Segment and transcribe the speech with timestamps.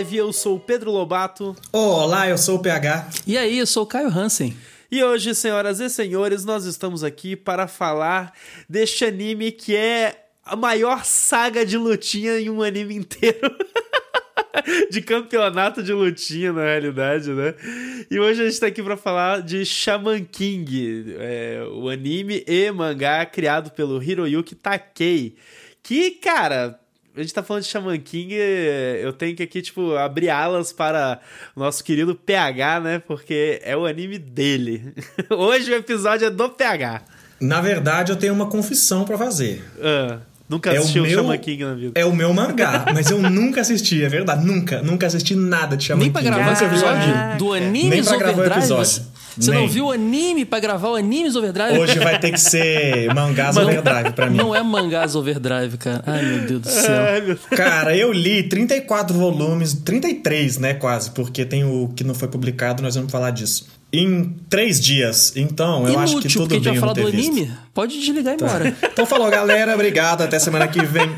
[0.00, 1.54] Overdrive, eu sou o Pedro Lobato.
[1.72, 3.10] Olá, eu sou o PH.
[3.26, 4.56] E aí, eu sou o Caio Hansen.
[4.90, 8.32] E hoje, senhoras e senhores, nós estamos aqui para falar
[8.68, 13.54] deste anime que é a maior saga de lutinha em um anime inteiro.
[14.90, 17.54] de campeonato de lutinha, na realidade, né?
[18.10, 22.70] E hoje a gente tá aqui para falar de Shaman King, é, o anime e
[22.70, 25.36] mangá criado pelo Hiroyuki Takei.
[25.82, 26.79] Que, cara,
[27.20, 31.20] a gente tá falando de Shaman King, eu tenho que aqui, tipo, abrir alas para
[31.54, 32.98] o nosso querido PH, né?
[32.98, 34.94] Porque é o anime dele.
[35.30, 37.02] Hoje o episódio é do PH.
[37.40, 39.64] Na verdade, eu tenho uma confissão para fazer.
[39.80, 40.18] Ah.
[40.48, 42.00] Nunca assistiu é o meu, Shaman King na vida.
[42.00, 44.44] É o meu mangá, mas eu nunca assisti, é verdade.
[44.44, 46.34] Nunca, nunca assisti nada de Shaman Nem pra King.
[46.34, 49.02] gravar esse episódio do Animes Nem pra gravar o episódio.
[49.36, 49.60] Você Nem.
[49.60, 51.78] não viu o anime pra gravar o Animes Overdrive?
[51.78, 54.36] Hoje vai ter que ser Mangás Overdrive pra mim.
[54.36, 56.02] Não é Mangás Overdrive, cara.
[56.06, 57.38] Ai, meu Deus do céu.
[57.50, 62.82] Cara, eu li 34 volumes, 33, né, quase, porque tem o que não foi publicado,
[62.82, 65.32] nós vamos falar disso em três dias.
[65.36, 66.60] Então, eu Inútil, acho que tudo porque bem.
[66.60, 67.50] a gente vai falar do anime?
[67.74, 68.46] Pode desligar e tá.
[68.46, 68.76] embora.
[68.84, 69.74] então falou, galera.
[69.74, 70.22] Obrigado.
[70.22, 71.10] Até semana que vem.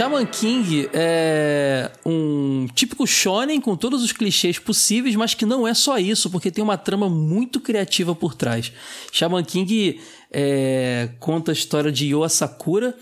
[0.00, 5.74] Shaman King é um típico shonen com todos os clichês possíveis, mas que não é
[5.74, 8.72] só isso, porque tem uma trama muito criativa por trás.
[9.12, 10.00] Shaman King
[10.32, 12.96] é, conta a história de Yoa Sakura,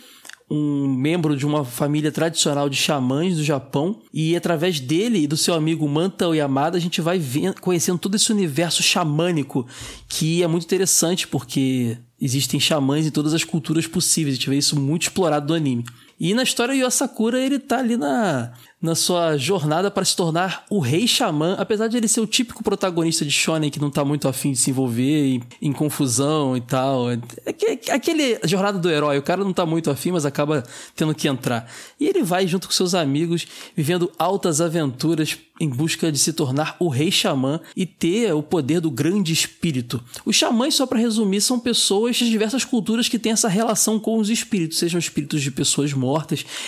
[0.50, 5.36] um membro de uma família tradicional de xamãs do Japão e através dele e do
[5.36, 7.22] seu amigo Manta Yamada a gente vai
[7.60, 9.68] conhecendo todo esse universo xamânico
[10.08, 14.56] que é muito interessante porque existem xamãs em todas as culturas possíveis, a gente vê
[14.56, 15.84] isso muito explorado no anime.
[16.20, 20.78] E na história, Yosakura, ele tá ali na, na sua jornada para se tornar o
[20.78, 24.28] rei xamã, apesar de ele ser o típico protagonista de shonen que não tá muito
[24.28, 27.10] afim de se envolver em, em confusão e tal.
[27.10, 30.64] É, é, aquele jornada do herói, o cara não tá muito afim, mas acaba
[30.94, 31.70] tendo que entrar.
[31.98, 33.46] E ele vai junto com seus amigos,
[33.76, 38.80] vivendo altas aventuras em busca de se tornar o rei xamã e ter o poder
[38.80, 40.02] do grande espírito.
[40.24, 44.18] Os xamãs, só para resumir, são pessoas de diversas culturas que têm essa relação com
[44.18, 46.07] os espíritos, sejam espíritos de pessoas mortas,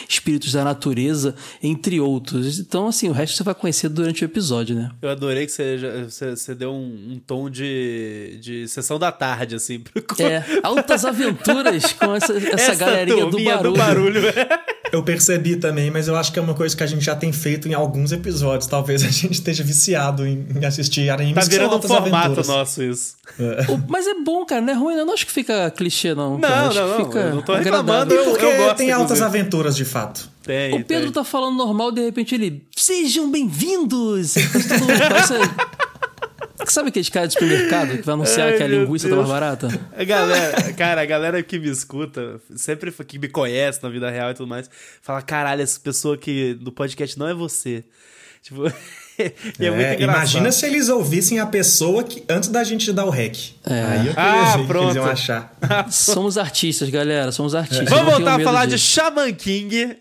[0.08, 2.58] espíritos da natureza, entre outros.
[2.58, 4.90] Então, assim, o resto você vai conhecer durante o episódio, né?
[5.00, 9.54] Eu adorei que você, você, você deu um, um, tom de, de sessão da tarde,
[9.54, 9.82] assim.
[10.20, 13.72] É, altas aventuras com essa, essa, essa galerinha do barulho.
[13.72, 14.20] Do barulho.
[14.92, 17.32] Eu percebi também, mas eu acho que é uma coisa que a gente já tem
[17.32, 18.66] feito em alguns episódios.
[18.66, 22.48] Talvez a gente esteja viciado em, assistir animes Tá virando um formato aventuras.
[22.48, 23.14] nosso isso.
[23.38, 23.66] É.
[23.88, 24.94] Mas é bom, cara, não é ruim.
[24.94, 26.32] Eu não acho que fica clichê, não.
[26.38, 26.74] Não, cara.
[26.74, 27.04] não, não.
[27.06, 28.76] Fica eu não tô reclamando, eu, porque eu gosto.
[28.76, 29.38] tem altas inclusive.
[29.38, 30.28] aventuras, de fato.
[30.42, 31.12] Tem, o Pedro tem.
[31.12, 32.64] tá falando normal, de repente ele.
[32.74, 34.34] Sejam bem-vindos!
[36.70, 36.74] Parece...
[36.74, 39.20] Sabe aqueles caras de supermercado que vai anunciar Ai, que a linguiça Deus.
[39.20, 39.80] tá mais barata?
[39.96, 44.30] A galera, cara, a galera que me escuta, sempre que me conhece na vida real
[44.30, 44.70] e tudo mais,
[45.02, 47.84] fala: caralho, essa pessoa que do podcast não é você.
[48.42, 48.66] Tipo.
[49.20, 50.00] e é, muito engraçado.
[50.00, 53.36] imagina se eles ouvissem a pessoa que antes da gente dar o rec.
[53.66, 53.82] É.
[53.82, 54.84] Aí eu Ah, queria pronto.
[54.86, 55.54] eles iam achar.
[55.90, 57.30] Somos artistas, galera.
[57.30, 57.86] Somos artistas.
[57.90, 58.86] Vamos voltar a falar de disso.
[58.92, 59.94] Shaman King.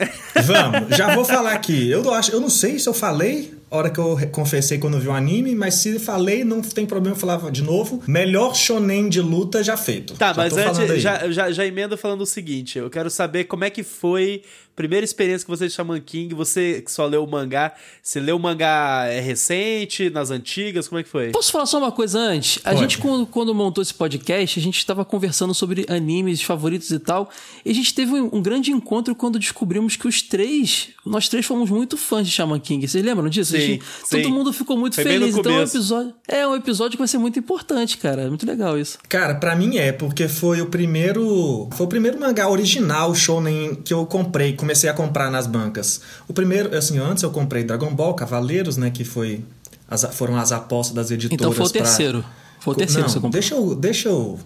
[0.45, 1.89] Vamos, já vou falar aqui.
[1.89, 5.07] Eu, não acho, eu não sei se eu falei hora que eu confessei quando vi
[5.07, 8.01] o anime, mas se falei, não tem problema eu falar de novo.
[8.07, 10.15] Melhor shonen de luta já feito.
[10.15, 13.63] Tá, Já mas antes, já, já, já emenda falando o seguinte: eu quero saber como
[13.63, 14.43] é que foi
[14.79, 16.33] primeira experiência que você de Shaman King.
[16.33, 20.87] Você que só leu o mangá, você leu o mangá é recente, nas antigas?
[20.87, 21.31] Como é que foi?
[21.31, 22.59] Posso falar só uma coisa antes?
[22.63, 22.79] A Pode.
[22.79, 27.29] gente, quando, quando montou esse podcast, a gente estava conversando sobre animes favoritos e tal.
[27.65, 31.45] E a gente teve um, um grande encontro quando descobrimos que os três, nós três
[31.45, 32.87] fomos muito fãs de Shaman King.
[32.87, 33.51] Vocês lembram disso?
[33.51, 34.21] Sim, gente- sim.
[34.21, 35.35] Todo mundo ficou muito Foi feliz.
[35.35, 36.13] Então é um episódio.
[36.25, 38.21] É um episódio que vai ser muito importante, cara.
[38.21, 38.97] É muito legal isso.
[39.09, 41.67] Cara, pra mim é, porque foi o primeiro.
[41.73, 46.01] Foi o primeiro mangá original shonen que eu comprei, comecei a comprar nas bancas.
[46.27, 48.91] O primeiro, assim, antes eu comprei Dragon Ball, Cavaleiros, né?
[48.91, 49.43] Que foi.
[49.89, 51.41] as- foram as apostas das editoras.
[51.41, 52.23] Então foi o pra- terceiro.
[52.59, 53.31] Foi o terceiro Não, que você comprou.
[53.31, 54.39] deixa eu, deixa eu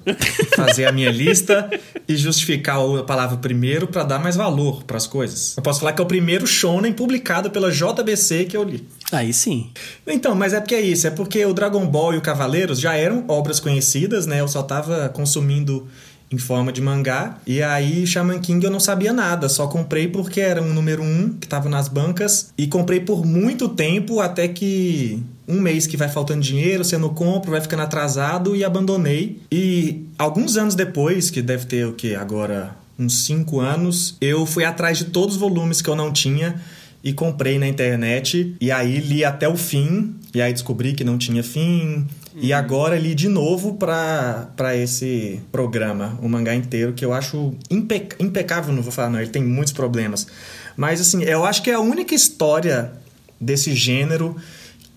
[0.56, 1.68] fazer a minha lista
[2.08, 5.58] e justificar a palavra primeiro pra dar mais valor pras coisas.
[5.58, 8.88] Eu posso falar que é o primeiro shonen publicado pela JBC que eu li.
[9.12, 9.72] Aí sim.
[10.08, 12.94] Então, mas é porque é isso, é porque o Dragon Ball e o Cavaleiros já
[12.96, 14.40] eram obras conhecidas, né?
[14.42, 15.88] Eu só tava consumindo
[16.34, 17.38] em forma de mangá.
[17.46, 21.30] E aí, Shaman King eu não sabia nada, só comprei porque era um número um
[21.30, 22.52] que tava nas bancas.
[22.58, 27.10] E comprei por muito tempo, até que um mês que vai faltando dinheiro, você não
[27.10, 29.40] compra, vai ficando atrasado e abandonei.
[29.52, 34.66] E alguns anos depois, que deve ter o que agora uns 5 anos, eu fui
[34.66, 36.56] atrás de todos os volumes que eu não tinha
[37.04, 38.56] e comprei na internet.
[38.60, 42.08] E aí li até o fim, e aí descobri que não tinha fim.
[42.36, 48.16] E agora li de novo para esse programa, o mangá inteiro, que eu acho impec
[48.20, 50.28] impecável, não vou falar não, ele tem muitos problemas.
[50.76, 52.92] Mas assim, eu acho que é a única história
[53.40, 54.36] desse gênero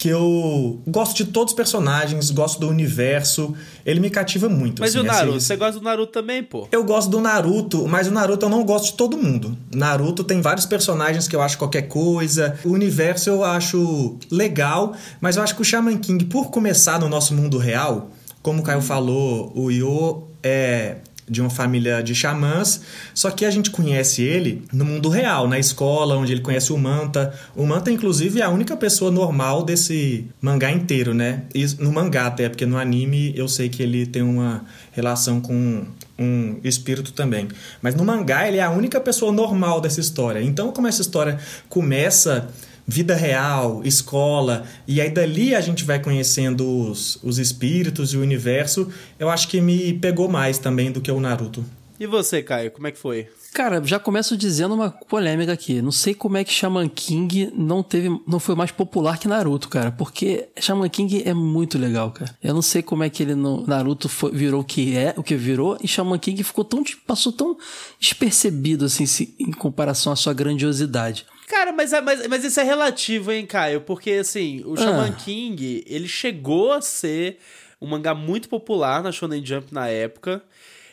[0.07, 4.79] que eu gosto de todos os personagens, gosto do universo, ele me cativa muito.
[4.79, 5.41] Mas assim, e o Naruto?
[5.41, 6.69] Você gosta do Naruto também, pô?
[6.71, 9.59] Eu gosto do Naruto, mas o Naruto eu não gosto de todo mundo.
[9.75, 12.57] Naruto tem vários personagens que eu acho qualquer coisa.
[12.65, 17.09] O universo eu acho legal, mas eu acho que o Shaman King, por começar no
[17.09, 18.09] nosso mundo real,
[18.41, 22.81] como o Caio falou, o Yo é de uma família de xamãs,
[23.13, 26.79] só que a gente conhece ele no mundo real, na escola, onde ele conhece o
[26.79, 27.35] Manta.
[27.55, 31.43] O Manta, inclusive, é a única pessoa normal desse mangá inteiro, né?
[31.55, 35.85] E no mangá até, porque no anime eu sei que ele tem uma relação com
[36.19, 37.49] um espírito também.
[37.83, 40.41] Mas no mangá ele é a única pessoa normal dessa história.
[40.41, 41.39] Então, como essa história
[41.69, 42.49] começa
[42.87, 48.21] vida real, escola, e aí dali a gente vai conhecendo os, os espíritos e o
[48.21, 48.89] universo,
[49.19, 51.65] eu acho que me pegou mais também do que o Naruto.
[51.99, 53.27] E você, Caio, como é que foi?
[53.55, 55.81] Cara, já começo dizendo uma polêmica aqui.
[55.81, 59.71] Não sei como é que Shaman King não teve, não foi mais popular que Naruto,
[59.71, 62.37] cara, porque Shaman King é muito legal, cara.
[62.43, 65.23] Eu não sei como é que ele no Naruto foi, virou o que é, o
[65.23, 67.57] que virou, e Shaman King ficou tão passou tão
[67.99, 71.25] despercebido assim se, em comparação à sua grandiosidade.
[71.47, 73.81] Cara, mas, mas, mas isso é relativo, hein, Caio?
[73.81, 75.13] Porque, assim, o Shaman ah.
[75.13, 77.39] King, ele chegou a ser
[77.81, 80.43] um mangá muito popular na Shonen Jump na época.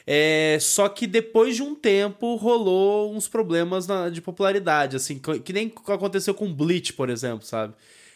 [0.06, 5.40] É, só que depois de um tempo rolou uns problemas na, de popularidade, assim, que,
[5.40, 7.74] que nem aconteceu com Bleach, por exemplo, sabe?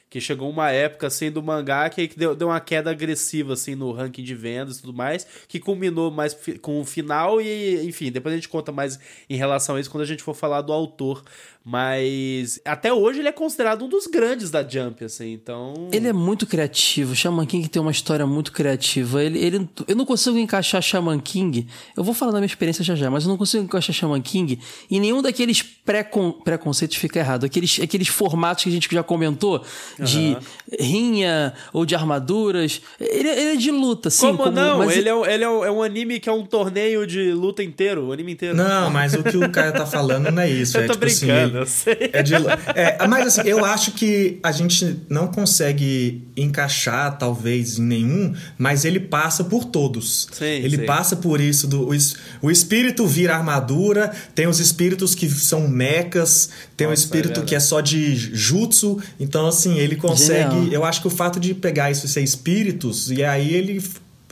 [0.09, 3.91] que chegou uma época assim do mangá que deu, deu uma queda agressiva assim no
[3.91, 8.33] ranking de vendas e tudo mais, que culminou mais com o final e enfim, depois
[8.33, 8.99] a gente conta mais
[9.29, 11.23] em relação a isso quando a gente for falar do autor,
[11.69, 15.89] mas até hoje ele é considerado um dos grandes da Jump, assim, então.
[15.91, 17.13] Ele é muito criativo.
[17.13, 19.21] Shaman King tem uma história muito criativa.
[19.21, 21.67] Ele, ele, eu não consigo encaixar Shaman King.
[21.97, 24.57] Eu vou falar da minha experiência já já, mas eu não consigo encaixar Shaman King
[24.89, 27.45] em nenhum daqueles pré-con, preconceitos fica errado.
[27.45, 29.61] Aqueles, aqueles formatos que a gente já comentou
[29.99, 30.37] de
[30.79, 32.81] rinha ou de armaduras.
[32.97, 34.27] Ele, ele é de luta, sim.
[34.27, 34.77] Como, como não?
[34.77, 37.61] Mas ele, é, ele é, um, é um anime que é um torneio de luta
[37.61, 38.55] inteiro, o anime inteiro.
[38.55, 40.77] Não, mas o que o cara tá falando não é isso.
[40.79, 41.56] eu é, tô tipo, assim, brincando.
[41.56, 42.09] Assim, eu sei.
[42.13, 42.33] É de,
[42.75, 48.85] é, mas assim, eu acho que a gente não consegue encaixar, talvez, em nenhum, mas
[48.85, 50.27] ele passa por todos.
[50.31, 50.85] Sim, ele sim.
[50.85, 51.67] passa por isso.
[51.67, 51.97] Do, o,
[52.41, 57.43] o espírito vira armadura, tem os espíritos que são mechas, tem Nossa, um espírito é
[57.43, 58.99] que é só de jutsu.
[59.19, 60.55] Então, assim, ele consegue.
[60.55, 60.73] Genial.
[60.73, 63.81] Eu acho que o fato de pegar isso e ser espíritos, e aí ele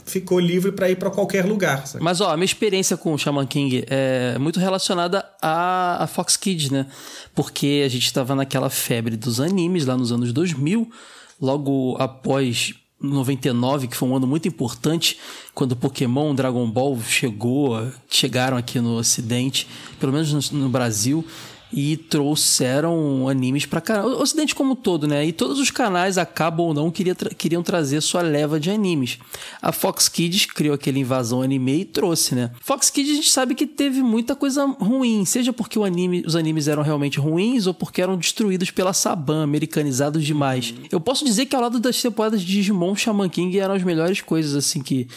[0.05, 1.85] ficou livre para ir para qualquer lugar.
[1.87, 2.03] Sabe?
[2.03, 6.69] Mas ó, a minha experiência com o Shaman King é muito relacionada à, Fox Kids,
[6.69, 6.85] né?
[7.33, 10.89] Porque a gente estava naquela febre dos animes lá nos anos 2000,
[11.41, 15.17] logo após 99, que foi um ano muito importante,
[15.53, 19.67] quando Pokémon, Dragon Ball chegou, chegaram aqui no Ocidente,
[19.99, 21.25] pelo menos no, no Brasil
[21.75, 24.05] e trouxeram animes para cá.
[24.05, 25.25] O Ocidente como um todo, né?
[25.25, 29.19] E todos os canais, acabam ou não, queria tra queriam trazer sua leva de animes.
[29.61, 32.51] A Fox Kids criou aquele invasão anime e trouxe, né?
[32.61, 36.69] Fox Kids a gente sabe que teve muita coisa ruim, seja porque anime, os animes
[36.69, 40.73] eram realmente ruins ou porque eram destruídos pela Saban, americanizados demais.
[40.89, 44.21] Eu posso dizer que ao lado das temporadas de Digimon, Shaman King eram as melhores
[44.21, 45.09] coisas assim que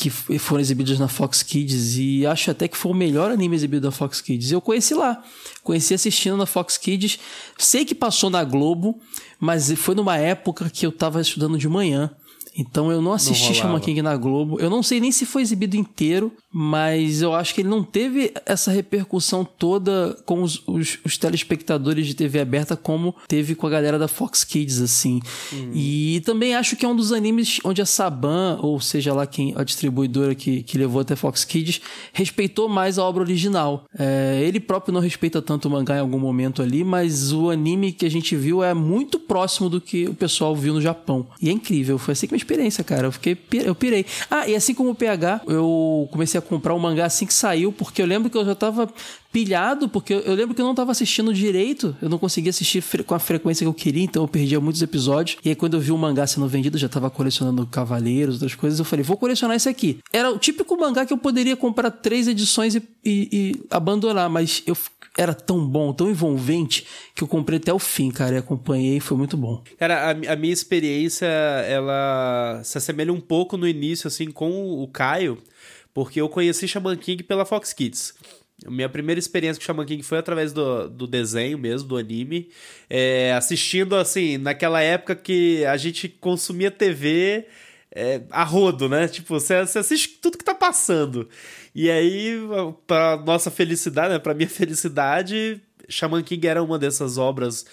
[0.00, 3.82] que foram exibidos na Fox Kids e acho até que foi o melhor anime exibido
[3.82, 4.50] da Fox Kids.
[4.50, 5.22] Eu conheci lá,
[5.62, 7.18] conheci assistindo na Fox Kids.
[7.58, 8.98] Sei que passou na Globo,
[9.38, 12.10] mas foi numa época que eu tava estudando de manhã.
[12.56, 14.58] Então eu não assisti Shaman King na Globo.
[14.60, 18.32] Eu não sei nem se foi exibido inteiro, mas eu acho que ele não teve
[18.44, 23.70] essa repercussão toda com os, os, os telespectadores de TV aberta como teve com a
[23.70, 25.20] galera da Fox Kids, assim.
[25.52, 25.70] Uhum.
[25.74, 29.54] E também acho que é um dos animes onde a Saban, ou seja lá quem,
[29.56, 31.80] a distribuidora que, que levou até Fox Kids,
[32.12, 33.84] respeitou mais a obra original.
[33.96, 37.92] É, ele próprio não respeita tanto o mangá em algum momento ali, mas o anime
[37.92, 41.26] que a gente viu é muito próximo do que o pessoal viu no Japão.
[41.40, 43.06] E é incrível, foi assim que minha experiência, cara.
[43.06, 44.04] Eu fiquei, eu pirei.
[44.30, 47.72] Ah, e assim como o PH, eu comecei a comprar o mangá assim que saiu,
[47.72, 48.88] porque eu lembro que eu já tava
[49.32, 53.14] pilhado, porque eu lembro que eu não tava assistindo direito, eu não conseguia assistir com
[53.14, 55.38] a frequência que eu queria, então eu perdia muitos episódios.
[55.44, 58.54] E aí quando eu vi o mangá sendo vendido, eu já tava colecionando Cavaleiros, outras
[58.54, 59.98] coisas, eu falei, vou colecionar esse aqui.
[60.12, 64.62] Era o típico mangá que eu poderia comprar três edições e, e, e abandonar, mas
[64.66, 64.76] eu
[65.18, 69.16] era tão bom, tão envolvente, que eu comprei até o fim, cara, e acompanhei, foi
[69.16, 69.62] muito bom.
[69.78, 74.86] Cara, a, a minha experiência, ela se assemelha um pouco no início, assim, com o
[74.88, 75.38] Caio,
[75.92, 78.14] porque eu conheci Shaman King pela Fox Kids.
[78.66, 82.50] Minha primeira experiência com Shaman King foi através do, do desenho mesmo, do anime.
[82.88, 87.46] É, assistindo, assim, naquela época que a gente consumia TV
[87.92, 89.08] é, a rodo, né?
[89.08, 91.28] Tipo, você, você assiste tudo que tá passando.
[91.74, 92.36] E aí,
[92.86, 94.18] pra nossa felicidade, né?
[94.18, 97.64] Pra minha felicidade, Shaman King era uma dessas obras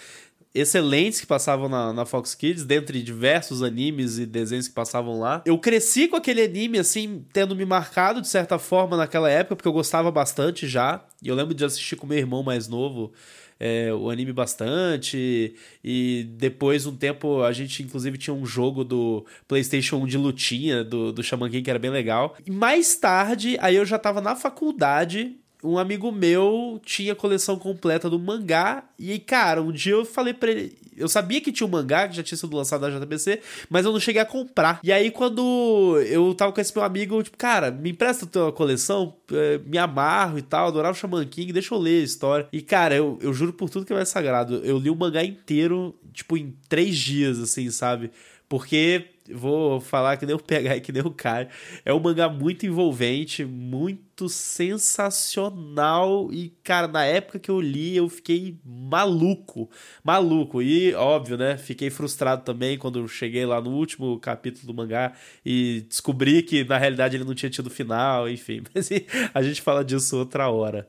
[0.54, 5.44] excelentes que passavam na, na, Fox Kids, dentre diversos animes e desenhos que passavam lá.
[5.46, 9.68] Eu cresci com aquele anime, assim, tendo me marcado de certa forma naquela época, porque
[9.68, 11.06] eu gostava bastante já.
[11.22, 13.14] E eu lembro de assistir com meu irmão mais novo.
[13.60, 15.56] É, o anime bastante.
[15.84, 20.84] E depois, um tempo, a gente inclusive tinha um jogo do PlayStation 1 de lutinha
[20.84, 22.36] do, do Shaman King que era bem legal.
[22.46, 27.58] E mais tarde, aí eu já tava na faculdade um amigo meu tinha a coleção
[27.58, 28.84] completa do mangá.
[28.98, 30.78] E, cara, um dia eu falei pra ele.
[30.98, 33.92] Eu sabia que tinha um mangá que já tinha sido lançado na JBC, mas eu
[33.92, 34.80] não cheguei a comprar.
[34.84, 38.52] E aí, quando eu tava com esse meu amigo, tipo, cara, me empresta a tua
[38.52, 42.48] coleção, é, me amarro e tal, adorava o Shaman King, deixa eu ler a história.
[42.52, 45.24] E, cara, eu, eu juro por tudo que é mais sagrado, eu li o mangá
[45.24, 48.12] inteiro, tipo, em três dias, assim, sabe?
[48.50, 51.48] Porque vou falar que nem o PH e que nem o Caio.
[51.86, 56.30] É um mangá muito envolvente, muito sensacional.
[56.32, 59.70] E, cara, na época que eu li, eu fiquei maluco.
[60.04, 60.62] Maluco.
[60.62, 61.58] E, óbvio, né?
[61.58, 65.14] Fiquei frustrado também quando cheguei lá no último capítulo do mangá
[65.46, 68.64] e descobri que, na realidade, ele não tinha tido final, enfim.
[68.74, 68.90] Mas
[69.34, 70.88] a gente fala disso outra hora.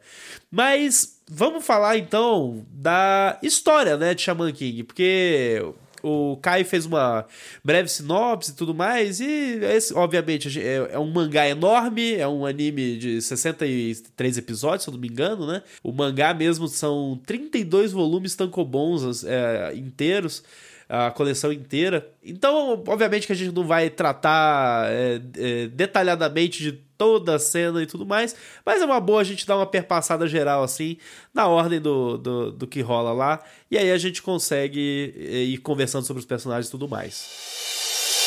[0.50, 5.62] Mas vamos falar então da história, né, de Shaman King, porque
[6.08, 7.26] o Kai fez uma
[7.64, 9.20] breve sinopse e tudo mais.
[9.20, 14.90] E, esse, obviamente, é, é, um mangá enorme, é um anime de 63 episódios, se
[14.90, 15.62] eu não me engano, né?
[15.82, 20.42] O mangá mesmo são 32 volumes tankobons é, inteiros
[20.88, 22.08] a coleção inteira.
[22.24, 27.80] Então, obviamente que a gente não vai tratar é, é, detalhadamente de toda a cena
[27.80, 28.34] e tudo mais,
[28.66, 30.98] mas é uma boa a gente dar uma perpassada geral assim,
[31.32, 33.40] na ordem do, do, do que rola lá,
[33.70, 38.26] e aí a gente consegue é, ir conversando sobre os personagens e tudo mais.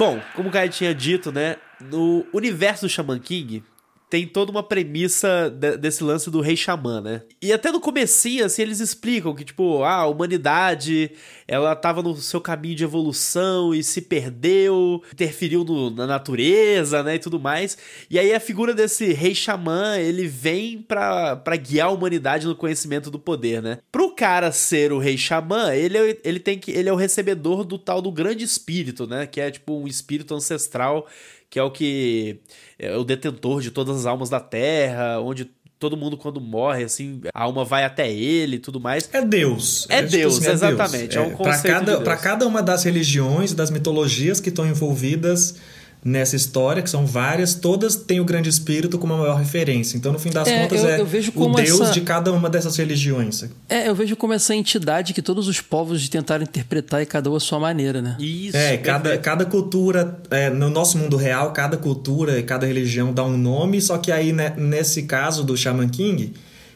[0.00, 1.56] Bom, como o Kai tinha dito, né?
[1.78, 3.62] No universo do Shaman King,
[4.10, 7.22] tem toda uma premissa de, desse lance do rei xamã, né?
[7.40, 11.12] E até no comecinho, assim, eles explicam que, tipo, ah, a humanidade,
[11.46, 17.14] ela tava no seu caminho de evolução e se perdeu, interferiu no, na natureza, né,
[17.14, 17.78] e tudo mais.
[18.10, 22.56] E aí a figura desse rei xamã, ele vem pra, pra guiar a humanidade no
[22.56, 23.78] conhecimento do poder, né?
[23.92, 27.64] Pro cara ser o rei xamã, ele, é, ele tem que ele é o recebedor
[27.64, 31.06] do tal do grande espírito, né, que é tipo um espírito ancestral
[31.50, 32.38] que é o que
[32.78, 37.22] é o detentor de todas as almas da Terra, onde todo mundo quando morre, assim,
[37.34, 39.08] a alma vai até ele e tudo mais.
[39.12, 39.86] É Deus.
[39.88, 41.14] É, é Deus, assim, é exatamente.
[41.14, 41.16] Deus.
[41.16, 45.56] É, um conceito para cada, de cada uma das religiões, das mitologias que estão envolvidas
[46.02, 49.96] nessa história, que são várias, todas têm o Grande Espírito como a maior referência.
[49.96, 51.04] Então, no fim das é, contas, eu, é eu
[51.36, 51.92] o Deus essa...
[51.92, 53.44] de cada uma dessas religiões.
[53.68, 57.36] É, eu vejo como essa entidade que todos os povos tentaram interpretar e cada um
[57.36, 58.16] a sua maneira, né?
[58.18, 58.56] Isso.
[58.56, 63.24] É, cada, cada cultura, é, no nosso mundo real, cada cultura e cada religião dá
[63.24, 66.32] um nome, só que aí, né, nesse caso do Shaman King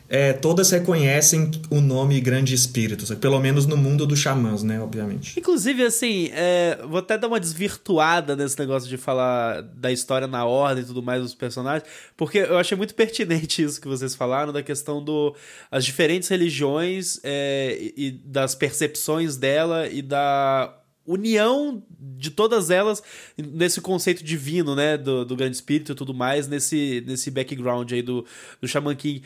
[0.06, 5.38] é, todas reconhecem o nome Grande Espírito, pelo menos no mundo dos xamãs, né, obviamente.
[5.38, 10.44] Inclusive, assim, é, vou até dar uma desvirtuada nesse negócio de falar da história na
[10.44, 14.52] ordem e tudo mais dos personagens, porque eu achei muito pertinente isso que vocês falaram,
[14.52, 15.34] da questão do
[15.70, 23.02] as diferentes religiões é, e, das percepções dela e da união de todas elas
[23.36, 28.02] nesse conceito divino, né, do, do grande espírito e tudo mais, nesse, nesse background aí
[28.02, 28.24] do,
[28.60, 29.22] do Shaman King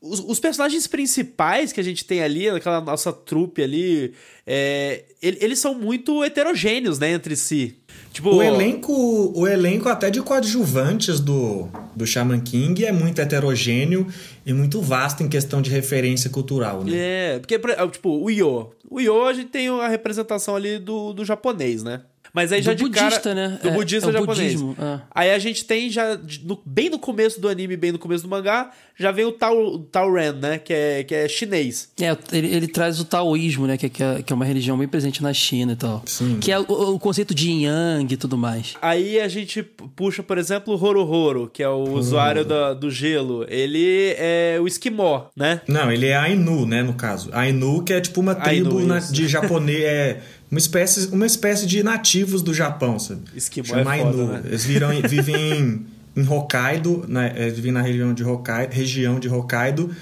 [0.00, 4.14] os, os, personagens principais que a gente tem ali, aquela nossa trupe ali,
[4.46, 7.76] é, eles são muito heterogêneos, né, entre si.
[8.12, 8.92] Tipo, o elenco,
[9.38, 14.06] o elenco até de coadjuvantes do, do Shaman King é muito heterogêneo
[14.44, 16.92] e muito vasto em questão de referência cultural, né?
[16.94, 17.58] É, porque,
[17.92, 18.70] tipo, o Yo.
[18.90, 22.02] O Yo, a gente tem a representação ali do, do japonês, né?
[22.32, 23.58] Mas aí do já de budista, cara, né?
[23.62, 24.54] Do é, budista é japonês.
[24.54, 25.00] Budismo, é.
[25.14, 28.28] Aí a gente tem já, no, bem no começo do anime, bem no começo do
[28.28, 30.58] mangá, já vem o Tao, Tao Ren, né?
[30.58, 31.90] Que é, que é chinês.
[32.00, 33.76] É, ele, ele traz o taoísmo, né?
[33.76, 36.02] Que, que, é, que é uma religião bem presente na China e tal.
[36.06, 36.38] Sim.
[36.38, 38.74] Que é o, o conceito de yin yang e tudo mais.
[38.82, 43.46] Aí a gente puxa, por exemplo, o Horo que é o usuário do, do gelo.
[43.48, 45.62] Ele é o esquimó, né?
[45.66, 46.82] Não, ele é Ainu, né?
[46.82, 47.30] No caso.
[47.32, 49.80] Ainu, que é tipo uma tribo Ainu, na, de japonês.
[49.90, 50.20] É,
[50.50, 53.22] uma espécie, uma espécie de nativos do Japão, sabe?
[53.36, 54.42] Esquimó Chama é foda, né?
[54.46, 57.32] Eles viram, vivem em, em Hokkaido, né?
[57.36, 59.94] Eles vivem na região de Hokkaido, região de Hokkaido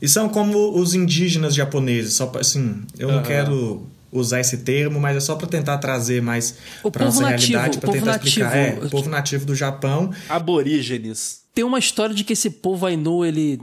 [0.00, 2.14] e são como os indígenas japoneses.
[2.14, 3.14] Só assim, eu uhum.
[3.16, 6.56] não quero usar esse termo, mas é só para tentar trazer mais
[6.92, 8.28] para nossa nativo, realidade, para tentar nativo.
[8.28, 8.56] explicar.
[8.56, 10.12] É, o povo nativo do Japão.
[10.28, 11.42] Aborígenes.
[11.54, 13.60] Tem uma história de que esse povo Ainu, ele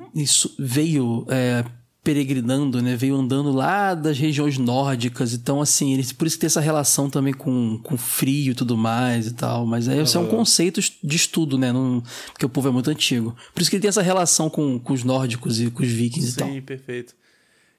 [0.58, 1.66] veio é,
[2.04, 2.96] peregrinando, né?
[2.96, 5.34] Veio andando lá das regiões nórdicas.
[5.34, 8.78] Então, assim, ele, por isso que tem essa relação também com, com frio e tudo
[8.78, 9.66] mais e tal.
[9.66, 11.72] Mas aí isso é um conceito de estudo, né?
[11.72, 12.02] Não,
[12.32, 13.36] porque o povo é muito antigo.
[13.54, 16.32] Por isso que ele tem essa relação com, com os nórdicos e com os vikings
[16.32, 16.50] Sim, e tal.
[16.50, 17.16] Sim, perfeito.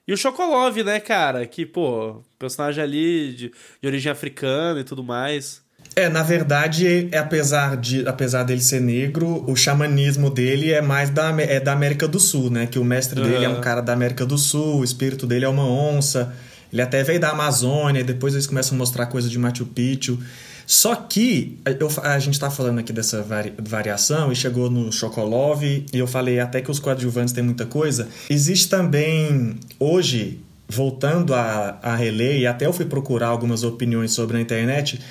[0.07, 1.45] E o Chocolov, né, cara?
[1.45, 3.51] Que, pô, personagem ali de,
[3.81, 5.63] de origem africana e tudo mais.
[5.95, 11.09] É, na verdade, é, apesar, de, apesar dele ser negro, o xamanismo dele é mais
[11.09, 12.65] da, é da América do Sul, né?
[12.65, 13.27] Que o mestre uhum.
[13.27, 16.33] dele é um cara da América do Sul, o espírito dele é uma onça.
[16.71, 20.17] Ele até veio da Amazônia, depois eles começam a mostrar coisa de Machu Picchu.
[20.65, 25.63] Só que eu, a gente está falando aqui dessa vari, variação e chegou no Chocolov
[25.63, 28.07] e eu falei até que os coadjuvantes têm muita coisa.
[28.29, 34.37] Existe também, hoje, voltando a, a reler, e até eu fui procurar algumas opiniões sobre
[34.37, 35.01] na internet,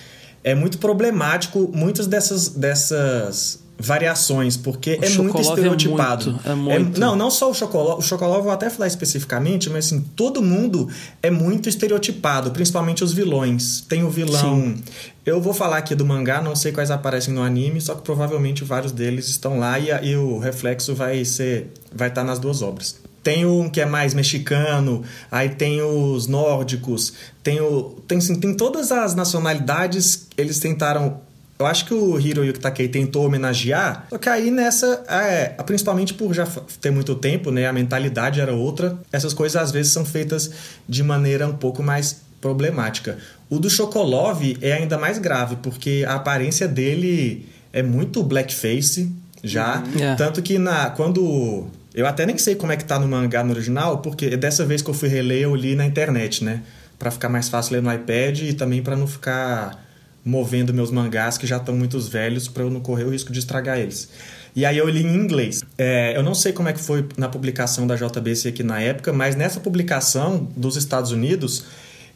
[0.43, 6.39] é muito problemático muitas dessas, dessas variações, porque o é muito é estereotipado.
[6.45, 6.97] É muito, é muito.
[6.97, 10.43] É, não, não só o chocolate, o chocolate vou até falar especificamente, mas assim, todo
[10.43, 10.89] mundo
[11.23, 13.81] é muito estereotipado, principalmente os vilões.
[13.89, 14.75] Tem o vilão.
[14.75, 14.83] Sim.
[15.25, 18.65] Eu vou falar aqui do mangá, não sei quais aparecem no anime, só que provavelmente
[18.65, 22.61] vários deles estão lá e, e o reflexo vai ser vai estar tá nas duas
[22.63, 22.97] obras.
[23.23, 27.13] Tem um que é mais mexicano, aí tem os nórdicos,
[27.43, 28.03] tem o.
[28.09, 31.21] Tem, assim, tem todas as nacionalidades, eles tentaram.
[31.59, 36.33] Eu acho que o Hiroyuki Takei tentou homenagear, só que aí nessa, é, principalmente por
[36.33, 36.47] já
[36.81, 40.51] ter muito tempo, né, a mentalidade era outra, essas coisas às vezes são feitas
[40.89, 43.19] de maneira um pouco mais problemática.
[43.51, 49.13] O do Chocolov é ainda mais grave, porque a aparência dele é muito blackface
[49.45, 49.99] já, uhum.
[49.99, 50.17] yeah.
[50.17, 53.53] tanto que na quando eu até nem sei como é que tá no mangá no
[53.53, 56.63] original, porque dessa vez que eu fui reler, eu li na internet, né?
[56.99, 59.87] Para ficar mais fácil ler no iPad e também para não ficar
[60.25, 63.39] movendo meus mangás que já estão muito velhos para eu não correr o risco de
[63.39, 64.09] estragar eles.
[64.55, 65.63] E aí eu li em inglês.
[65.79, 69.13] É, eu não sei como é que foi na publicação da JBC aqui na época,
[69.13, 71.65] mas nessa publicação dos Estados Unidos,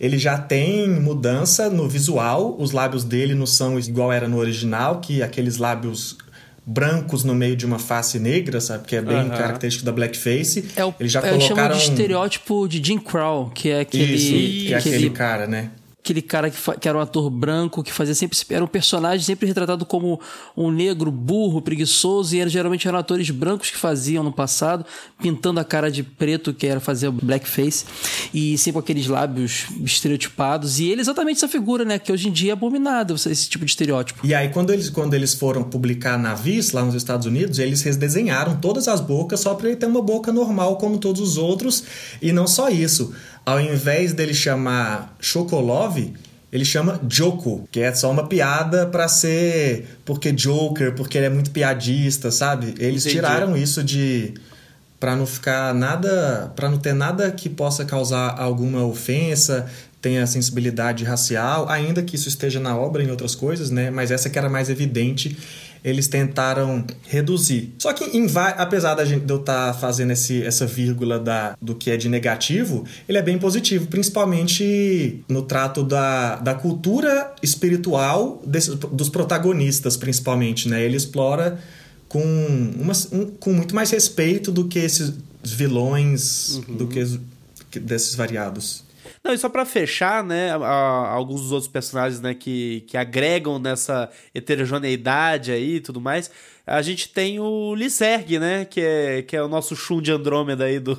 [0.00, 2.56] ele já tem mudança no visual.
[2.58, 6.18] Os lábios dele não são igual era no original, que aqueles lábios
[6.66, 8.87] brancos no meio de uma face negra, sabe?
[8.87, 10.64] Que é bem característico da blackface.
[10.77, 11.77] É o, Eles já é, colocaram...
[11.77, 14.14] de estereótipo de Jim Crow, que é aquele...
[14.14, 15.70] Isso, que é aquele cara, né?
[16.04, 18.38] Aquele cara que, que, era um ator branco, que fazia sempre.
[18.50, 20.20] Era um personagem sempre retratado como
[20.54, 24.84] um negro burro, preguiçoso, e era, geralmente eram atores brancos que faziam no passado,
[25.18, 27.86] pintando a cara de preto, que era fazer blackface,
[28.34, 30.78] e sempre com aqueles lábios estereotipados.
[30.78, 31.98] E ele é exatamente essa figura, né?
[31.98, 34.26] Que hoje em dia é abominado esse tipo de estereótipo.
[34.26, 38.56] E aí, quando eles, quando eles foram publicar Navis lá nos Estados Unidos, eles redesenharam
[38.56, 41.84] todas as bocas só para ele ter uma boca normal como todos os outros.
[42.20, 43.14] E não só isso
[43.44, 46.12] ao invés dele chamar Chocolov,
[46.52, 51.30] ele chama Joko, que é só uma piada para ser porque Joker, porque ele é
[51.30, 52.74] muito piadista, sabe?
[52.78, 53.16] Eles Entendi.
[53.16, 54.35] tiraram isso de
[55.00, 59.66] para não ficar nada, para não ter nada que possa causar alguma ofensa,
[60.00, 63.90] tenha sensibilidade racial, ainda que isso esteja na obra em outras coisas, né?
[63.90, 65.37] Mas essa que era mais evidente
[65.84, 67.74] eles tentaram reduzir.
[67.78, 71.54] Só que, em, apesar da gente, de eu estar tá fazendo esse, essa vírgula da,
[71.60, 77.34] do que é de negativo, ele é bem positivo, principalmente no trato da, da cultura
[77.42, 80.70] espiritual desse, dos protagonistas, principalmente.
[80.70, 80.82] Né?
[80.82, 81.60] Ele explora
[82.08, 82.22] com,
[82.80, 85.12] uma, um, com muito mais respeito do que esses
[85.44, 86.76] vilões, uhum.
[86.76, 88.84] do que desses variados.
[89.24, 92.94] Não, e só para fechar, né, a, a, alguns dos outros personagens, né, que, que
[92.94, 96.30] agregam nessa heterogeneidade aí e tudo mais,
[96.66, 100.64] a gente tem o Lyserg, né, que é, que é o nosso Shun de Andrômeda
[100.64, 100.98] aí do,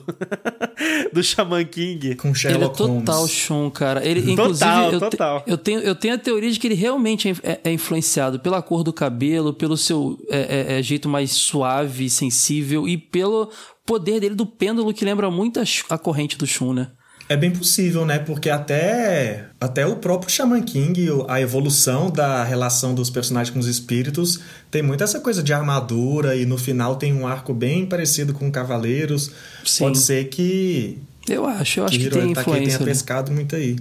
[1.14, 2.16] do Shaman King.
[2.16, 3.32] Com Sherlock Ele é total Holmes.
[3.32, 4.04] Shun, cara.
[4.04, 5.42] Ele, inclusive, total, eu, total.
[5.42, 8.40] Te, eu, tenho, eu tenho a teoria de que ele realmente é, é, é influenciado
[8.40, 13.52] pela cor do cabelo, pelo seu é, é, é jeito mais suave, sensível e pelo
[13.86, 16.92] poder dele do pêndulo que lembra muito a, a corrente do Shun, né?
[17.28, 18.20] É bem possível, né?
[18.20, 23.66] Porque até, até o próprio Shaman King, a evolução da relação dos personagens com os
[23.66, 28.32] espíritos, tem muito essa coisa de armadura e no final tem um arco bem parecido
[28.32, 29.32] com Cavaleiros.
[29.66, 29.86] Sim.
[29.86, 31.00] Pode ser que.
[31.28, 32.78] Eu acho, eu acho que, que tem influência.
[32.78, 33.76] tenha pescado muito aí.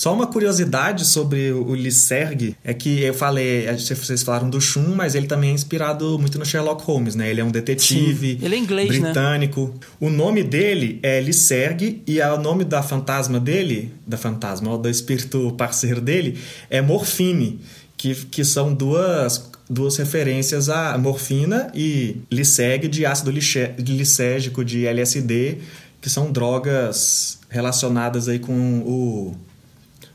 [0.00, 5.14] Só uma curiosidade sobre o Lyserg é que eu falei, vocês falaram do Shun, mas
[5.14, 7.28] ele também é inspirado muito no Sherlock Holmes, né?
[7.28, 8.46] Ele é um detetive Sim.
[8.46, 8.98] ele é inglês, né?
[8.98, 9.74] britânico.
[9.74, 9.86] Né?
[10.00, 15.52] O nome dele é Lyserg e o nome da fantasma dele, da fantasma, do espírito
[15.58, 16.38] parceiro dele,
[16.70, 17.60] é Morfine,
[17.94, 25.58] que, que são duas duas referências a morfina e Lyseg de ácido lisérgico de LSD,
[26.00, 29.36] que são drogas relacionadas aí com o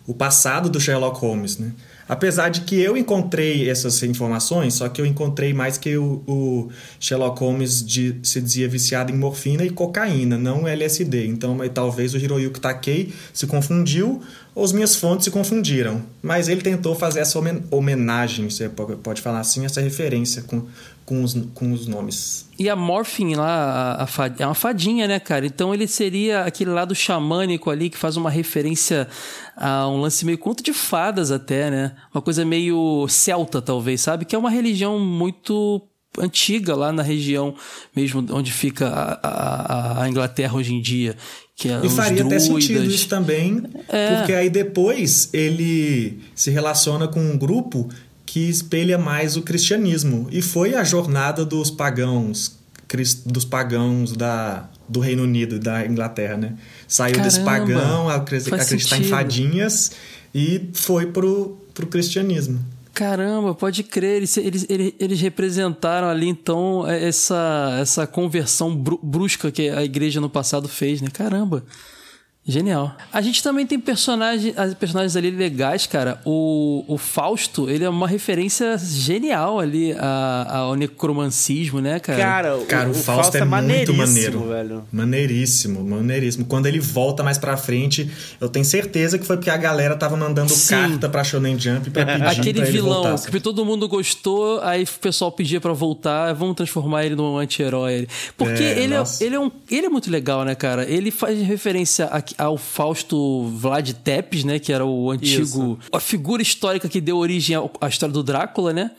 [0.08, 1.72] o passado do Sherlock Holmes, né?
[2.08, 6.70] Apesar de que eu encontrei essas informações, só que eu encontrei mais que o, o
[7.00, 11.26] Sherlock Holmes de, se dizia viciado em morfina e cocaína, não LSD.
[11.26, 14.22] Então, talvez o Hiroyuki Takei se confundiu
[14.54, 16.04] ou as minhas fontes se confundiram.
[16.22, 17.40] Mas ele tentou fazer essa
[17.72, 20.68] homenagem, você pode falar assim, essa referência com,
[21.06, 22.50] com, os, com os nomes.
[22.58, 25.46] E a Morphin lá, a, a é uma fadinha, né, cara?
[25.46, 29.08] Então ele seria aquele lado xamânico ali que faz uma referência
[29.56, 31.96] a um lance meio conto de fadas até, né?
[32.14, 34.26] Uma coisa meio celta, talvez, sabe?
[34.26, 35.82] Que é uma religião muito
[36.18, 37.54] antiga lá na região
[37.94, 41.16] mesmo onde fica a, a, a Inglaterra hoje em dia.
[41.56, 42.44] Que é e faria druidas.
[42.44, 44.18] até sentido isso também, é.
[44.18, 47.88] porque aí depois ele se relaciona com um grupo
[48.36, 50.28] que espelha mais o cristianismo.
[50.30, 52.60] E foi a jornada dos pagãos,
[53.26, 56.58] dos pagãos da, do Reino Unido, da Inglaterra, né?
[56.86, 59.94] Saiu Caramba, desse pagão, acreditar em fadinhas
[60.34, 62.60] e foi pro, pro cristianismo.
[62.94, 64.18] Caramba, pode crer.
[64.18, 70.68] Eles, eles, eles, representaram ali, então, essa, essa conversão brusca que a igreja no passado
[70.68, 71.08] fez, né?
[71.10, 71.64] Caramba.
[72.48, 72.96] Genial.
[73.12, 76.22] A gente também tem personagem, as personagens ali legais, cara.
[76.24, 82.20] O, o Fausto, ele é uma referência genial ali a, ao necromancismo, né, cara?
[82.20, 84.48] Cara, o, cara, o, o Fausto, Fausto, é, é muito maneiro.
[84.48, 84.84] Velho.
[84.92, 86.46] Maneiríssimo, maneiríssimo.
[86.46, 90.16] Quando ele volta mais pra frente, eu tenho certeza que foi porque a galera tava
[90.16, 90.76] mandando Sim.
[90.76, 95.00] carta pra Shonen Jump pra pedir Aquele pra vilão que todo mundo gostou, aí o
[95.02, 98.08] pessoal pedia pra voltar, vamos transformar ele num anti-herói.
[98.38, 100.86] Porque é, ele, é, ele, é um, ele é muito legal, né, cara?
[100.88, 104.60] Ele faz referência a ao Fausto Vlad Tepes, né?
[104.60, 105.44] Que era o antigo.
[105.44, 105.80] Isso.
[105.92, 108.92] A figura histórica que deu origem à história do Drácula, né?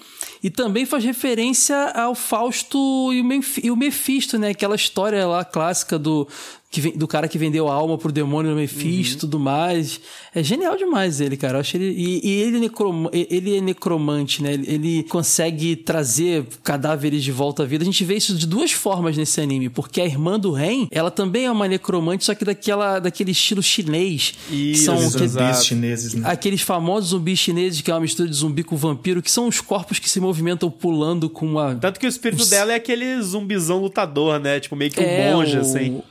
[0.42, 4.50] E também faz referência ao Fausto e o Mephisto, né?
[4.50, 6.28] Aquela história lá clássica do,
[6.70, 9.20] que, do cara que vendeu a alma pro demônio no Mephisto e uhum.
[9.20, 10.00] tudo mais.
[10.34, 11.56] É genial demais ele, cara.
[11.56, 11.94] Eu acho ele.
[11.96, 14.52] E, e ele, é necrom, ele é necromante, né?
[14.54, 17.82] Ele, ele, consegue trazer cadáveres de volta à vida.
[17.82, 21.10] A gente vê isso de duas formas nesse anime, porque a irmã do Ren, ela
[21.10, 24.34] também é uma necromante, só que daquela, daquele estilo chinês.
[24.50, 26.28] E que são zumbis chineses, né?
[26.28, 29.60] Aqueles famosos zumbis chineses, que é uma mistura de zumbi com vampiro, que são os
[29.60, 31.76] corpos que se movimentam pulando com uma.
[31.76, 32.50] Tanto que o espírito os...
[32.50, 34.58] dela é aquele zumbizão lutador, né?
[34.60, 35.60] Tipo, meio que um é, monge, o...
[35.60, 36.02] assim.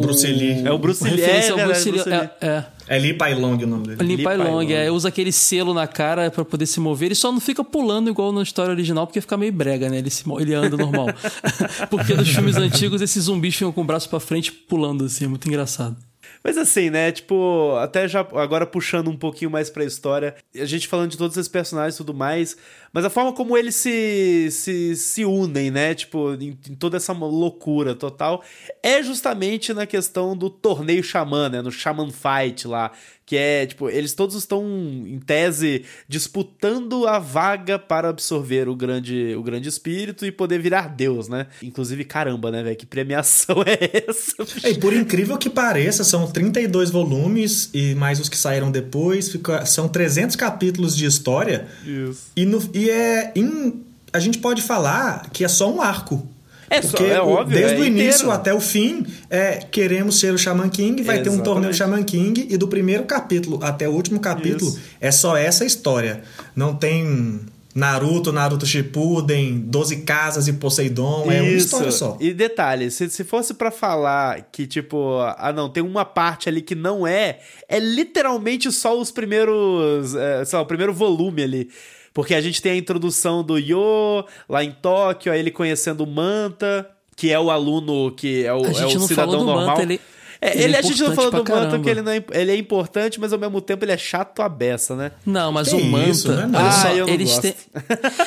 [0.00, 0.66] Bruce Lee.
[0.66, 1.22] É o Bruce Lee.
[1.22, 2.00] É, o Bruce Lee.
[2.40, 2.64] É, é.
[2.88, 4.16] é Lee Pai Long o nome dele.
[4.16, 4.90] Lee Pai Long, é.
[4.90, 7.06] Usa aquele selo na cara para poder se mover.
[7.06, 9.98] Ele só não fica pulando igual na história original, porque fica meio brega, né?
[9.98, 11.08] Ele, se, ele anda normal.
[11.90, 15.24] porque nos filmes antigos, esses zumbis ficam com o braço para frente pulando, assim.
[15.24, 15.96] É muito engraçado.
[16.42, 17.10] Mas assim, né?
[17.10, 21.36] Tipo, até já agora puxando um pouquinho mais pra história, a gente falando de todos
[21.36, 22.56] esses personagens e tudo mais,
[22.96, 25.94] mas a forma como eles se, se, se unem, né?
[25.94, 28.42] Tipo, em, em, toda essa loucura total,
[28.82, 31.60] é justamente na questão do torneio xamã, né?
[31.60, 32.90] No Shaman Fight lá,
[33.26, 39.34] que é, tipo, eles todos estão, em tese, disputando a vaga para absorver o grande,
[39.36, 41.48] o grande espírito e poder virar Deus, né?
[41.60, 42.76] Inclusive, caramba, né, velho?
[42.76, 44.36] Que premiação é essa?
[44.62, 49.28] É, e por incrível que pareça, são 32 volumes e mais os que saíram depois,
[49.28, 51.66] fica, são 300 capítulos de história.
[51.84, 52.30] Isso.
[52.36, 53.32] E, no, e é...
[53.34, 56.26] In, a gente pode falar que é só um arco.
[56.68, 57.58] É, Porque só, é óbvio.
[57.58, 58.30] Desde é o início inteiro.
[58.32, 62.46] até o fim, é, queremos ser o Shaman King, vai ter um torneio Shaman King,
[62.50, 64.80] e do primeiro capítulo até o último capítulo Isso.
[65.00, 66.22] é só essa história.
[66.56, 67.40] Não tem
[67.72, 71.30] Naruto, Naruto Shippuden, Doze Casas e Poseidon, Isso.
[71.30, 72.16] é uma história só.
[72.18, 76.62] E detalhe, se, se fosse para falar que, tipo, ah não, tem uma parte ali
[76.62, 81.68] que não é, é literalmente só os primeiros, é, sei lá, o primeiro volume ali.
[82.16, 86.06] Porque a gente tem a introdução do Yo lá em Tóquio, aí ele conhecendo o
[86.06, 89.44] Manta, que é o aluno que é o, a gente é o não cidadão falou
[89.44, 89.66] do normal.
[89.66, 90.00] Manta, ele...
[90.40, 92.52] É, ele, ele é a gente não falou do Manta que ele, não é, ele
[92.52, 95.12] é importante, mas ao mesmo tempo ele é chato a beça, né?
[95.26, 96.08] Não, mas o Manta.
[96.08, 96.50] Isso, né?
[96.54, 97.42] Ah, só, eu não eles gosto.
[97.42, 97.54] Têm...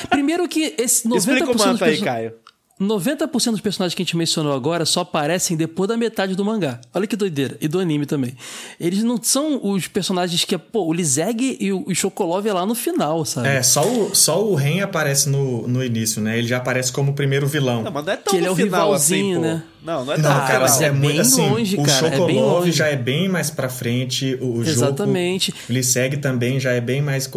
[0.08, 2.34] Primeiro que esse 90% Explica o Manta aí, Caio.
[2.80, 6.80] 90% dos personagens que a gente mencionou agora só aparecem depois da metade do mangá.
[6.94, 7.58] Olha que doideira.
[7.60, 8.34] E do anime também.
[8.80, 12.52] Eles não são os personagens que é, pô, o Lizeg e o, o Chocolov é
[12.52, 13.48] lá no final, sabe?
[13.48, 16.38] É, só o, só o Ren aparece no, no início, né?
[16.38, 17.82] Ele já aparece como o primeiro vilão.
[17.82, 19.62] Não, mas não é tão que ele é o rivalzinho, assim, né?
[19.82, 22.06] Não, não é tão não, cara, assim, é, é bem assim, longe, o cara.
[22.06, 24.38] O Chocolov é já é bem mais pra frente.
[24.40, 25.50] O Exatamente.
[25.50, 27.30] Jogo, o Lizeg também já é bem mais...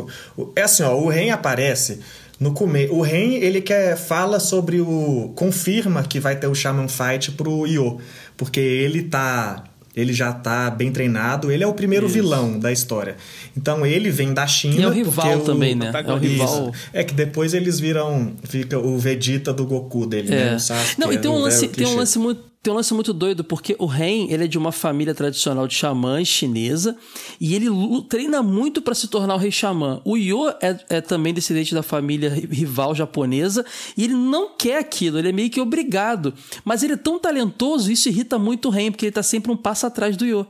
[0.56, 2.00] É assim, ó, o Ren aparece
[2.44, 2.94] no começo.
[2.94, 7.66] O Ren, ele quer fala sobre o confirma que vai ter o Shaman Fight pro
[7.66, 8.00] Io,
[8.36, 9.64] porque ele tá
[9.96, 12.16] ele já tá bem treinado, ele é o primeiro Isso.
[12.16, 13.16] vilão da história.
[13.56, 14.76] Então ele vem da China.
[14.76, 15.78] E é o rival também, o...
[15.78, 15.92] né?
[15.94, 16.74] É o rival.
[16.92, 18.34] É que depois eles viram.
[18.44, 20.42] Fica o Vegeta do Goku dele, né?
[20.42, 20.46] é.
[20.46, 20.56] né?
[20.56, 23.12] O Sasuke, Não, e tem um, lance, tem um lance muito tem um lance muito
[23.12, 26.96] doido, porque o Ren, ele é de uma família tradicional de xamãs chinesa,
[27.38, 27.68] e ele
[28.08, 30.02] treina muito para se tornar o rei xamã.
[30.06, 33.66] O Yo é, é, também descendente da família rival japonesa,
[33.98, 36.34] e ele não quer aquilo, ele é meio que obrigado.
[36.64, 39.58] Mas ele é tão talentoso, isso irrita muito o Ren, porque ele tá sempre um
[39.58, 40.48] passo atrás do Yo.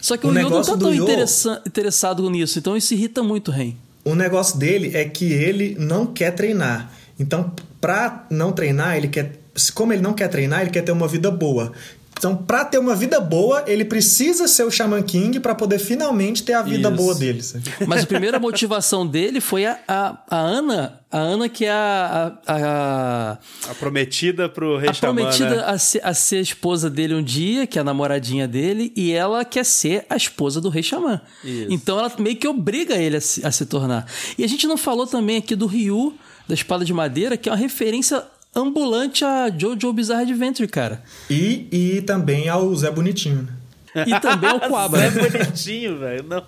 [0.00, 3.52] Só que o, o Yo não tá tão interessado nisso, então isso irrita muito o
[3.52, 3.74] Ren.
[4.02, 6.90] O negócio dele é que ele não quer treinar.
[7.20, 7.52] Então,
[7.82, 9.43] pra não treinar, ele quer
[9.74, 11.72] como ele não quer treinar, ele quer ter uma vida boa.
[12.16, 16.42] Então, para ter uma vida boa, ele precisa ser o Shaman King para poder finalmente
[16.42, 16.96] ter a vida Isso.
[16.96, 17.42] boa dele.
[17.42, 17.64] Sabe?
[17.86, 22.38] Mas a primeira motivação dele foi a, a, a Ana, a Ana que é a
[22.46, 23.38] a, a,
[23.68, 25.64] a prometida pro rei A Xamã, prometida né?
[25.66, 29.12] a, ser, a ser a esposa dele um dia, que é a namoradinha dele, e
[29.12, 31.20] ela quer ser a esposa do rei Xamã.
[31.44, 31.66] Isso.
[31.68, 34.06] Então ela meio que obriga ele a se, a se tornar.
[34.38, 37.52] E a gente não falou também aqui do Ryu da espada de madeira, que é
[37.52, 38.22] uma referência
[38.54, 41.02] ambulante a Jojo Bizarre Adventure, cara.
[41.28, 43.48] E, e também ao Zé Bonitinho,
[43.94, 44.04] né?
[44.06, 45.10] E também ao Quabra.
[45.10, 46.42] Zé Bonitinho, velho, não.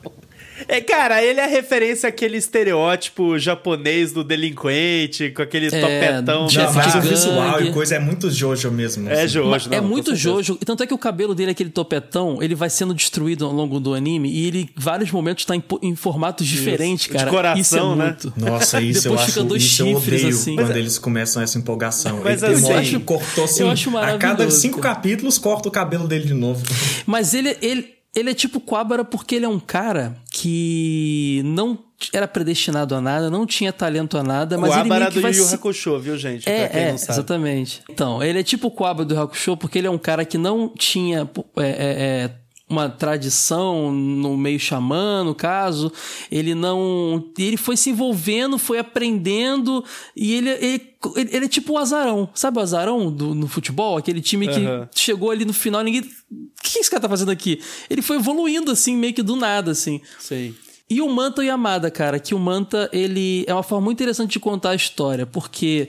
[0.69, 6.47] É, cara, ele é referência àquele estereótipo japonês do delinquente, com aquele é, topetão.
[6.47, 9.09] Não, mas o visual e coisa é muito Jojo mesmo.
[9.09, 9.29] É assim.
[9.29, 10.57] Jojo, não, É muito Jojo.
[10.57, 13.95] Tanto é que o cabelo dele, aquele topetão, ele vai sendo destruído ao longo do
[13.95, 17.25] anime e ele, em vários momentos, tá em, em formatos diferentes, cara.
[17.25, 18.05] De coração, isso é né?
[18.07, 18.33] Muito.
[18.37, 20.55] Nossa, isso eu acho dois isso chifres, eu odeio assim.
[20.57, 22.21] quando mas, eles começam essa empolgação.
[22.23, 24.95] Mas ele assim, acho, cortou assim, eu acho a cada cinco cara.
[24.95, 26.65] capítulos corta o cabelo dele de novo.
[27.05, 31.79] Mas ele, ele, ele é tipo Quabara porque ele é um cara que não
[32.13, 35.33] era predestinado a nada, não tinha talento a nada, mas ele meio que do vai
[35.33, 35.55] Yu se...
[35.55, 36.47] Hakusho, viu, gente?
[36.47, 37.83] É, é exatamente.
[37.89, 40.69] Então, ele é tipo o Quabara do Hakusho porque ele é um cara que não
[40.69, 42.31] tinha é, é, é
[42.69, 45.93] uma tradição no meio xamã, no caso,
[46.31, 47.25] ele não.
[47.39, 49.85] Ele foi se envolvendo, foi aprendendo,
[50.17, 52.29] e ele, ele, ele é tipo o azarão.
[52.35, 53.97] Sabe o azarão do, no futebol?
[53.97, 54.89] Aquele time que uhum.
[54.95, 56.03] chegou ali no final, ninguém.
[56.03, 57.61] O que esse cara tá fazendo aqui?
[57.89, 60.01] Ele foi evoluindo, assim, meio que do nada, assim.
[60.19, 60.53] Sei.
[60.89, 64.41] E o Manta Yamada, cara, que o Manta, ele é uma forma muito interessante de
[64.41, 65.89] contar a história, porque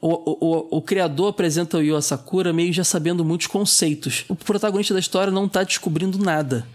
[0.00, 4.24] o, o, o, criador apresenta o Yu Asakura meio já sabendo muitos conceitos.
[4.26, 6.66] O protagonista da história não tá descobrindo nada.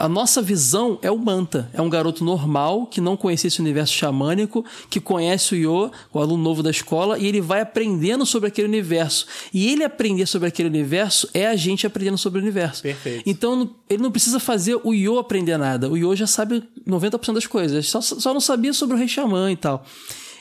[0.00, 1.68] A nossa visão é o Manta.
[1.74, 6.18] É um garoto normal que não conhecia esse universo xamânico, que conhece o Yo, o
[6.18, 9.26] aluno novo da escola, e ele vai aprendendo sobre aquele universo.
[9.52, 12.80] E ele aprender sobre aquele universo é a gente aprendendo sobre o universo.
[12.82, 13.28] Perfeito.
[13.28, 15.90] Então ele não precisa fazer o Yo aprender nada.
[15.90, 17.86] O Yo já sabe 90% das coisas.
[17.86, 19.84] Só, só não sabia sobre o Rei Xamã e tal.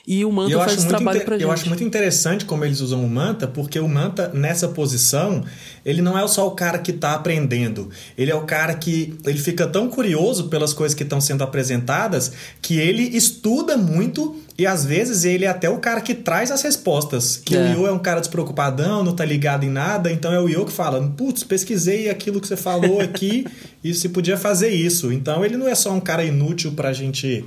[0.10, 1.43] E o Manta faz esse trabalho pra gente.
[1.43, 5.43] Eu acho muito interessante como eles usam o Manta, porque o Manta, nessa posição,
[5.86, 7.91] ele não é só o cara que está aprendendo.
[8.17, 12.32] Ele é o cara que ele fica tão curioso pelas coisas que estão sendo apresentadas
[12.60, 16.63] que ele estuda muito e às vezes ele é até o cara que traz as
[16.63, 17.38] respostas.
[17.38, 17.76] Que é.
[17.76, 20.65] o Yo é um cara despreocupadão, não tá ligado em nada, então é o Yo
[20.65, 23.45] que fala: putz, pesquisei aquilo que você falou aqui
[23.84, 25.13] e se podia fazer isso.
[25.13, 27.45] Então ele não é só um cara inútil pra gente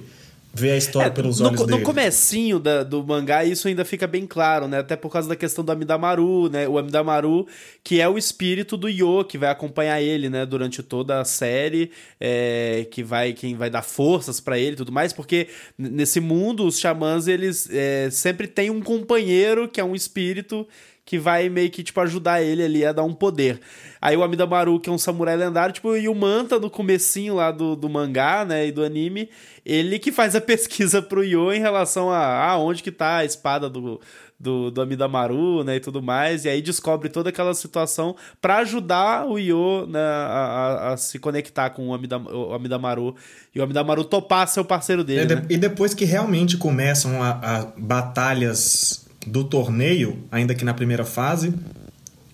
[0.55, 1.79] ver a história é, pelos olhos no, dele.
[1.79, 4.81] No comecinho da, do mangá, isso ainda fica bem claro, né?
[4.81, 6.69] Até por causa da questão do Amidamaru, né?
[6.69, 7.47] O Amidamaru,
[7.83, 10.45] que é o espírito do Yo, que vai acompanhar ele, né?
[10.45, 14.93] Durante toda a série, é, que vai quem vai dar forças para ele e tudo
[14.93, 19.95] mais, porque nesse mundo, os xamãs, eles é, sempre têm um companheiro que é um
[19.95, 20.67] espírito
[21.05, 23.61] que vai meio que, tipo, ajudar ele ali a dar um poder.
[24.01, 27.51] Aí o Amidamaru, que é um samurai lendário, tipo, e o Manta, no comecinho lá
[27.51, 29.29] do, do mangá, né, e do anime,
[29.65, 33.25] ele que faz a pesquisa pro Yo em relação a, a onde que tá a
[33.25, 34.01] espada do,
[34.39, 39.27] do, do Amidamaru, né, e tudo mais, e aí descobre toda aquela situação para ajudar
[39.27, 43.17] o Yo né, a, a, a, se conectar com o, Amidam, o Amidamaru
[43.53, 45.33] e o Amidamaru topar ser o parceiro dele.
[45.33, 45.47] É, né?
[45.51, 51.55] E depois que realmente começam a, a batalhas do torneio, ainda que na primeira fase,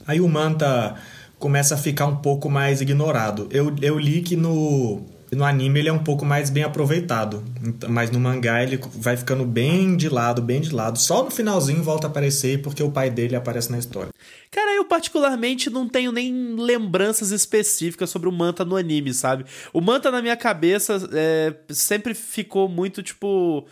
[0.07, 0.97] aí o Manta
[1.39, 3.49] começa a ficar um pouco mais ignorado.
[3.51, 7.45] Eu, eu li que no, no anime ele é um pouco mais bem aproveitado,
[7.89, 10.99] mas no mangá ele vai ficando bem de lado, bem de lado.
[10.99, 14.11] Só no finalzinho volta a aparecer porque o pai dele aparece na história.
[14.51, 19.45] Cara, eu particularmente não tenho nem lembranças específicas sobre o Manta no anime, sabe?
[19.73, 23.67] O Manta na minha cabeça é, sempre ficou muito tipo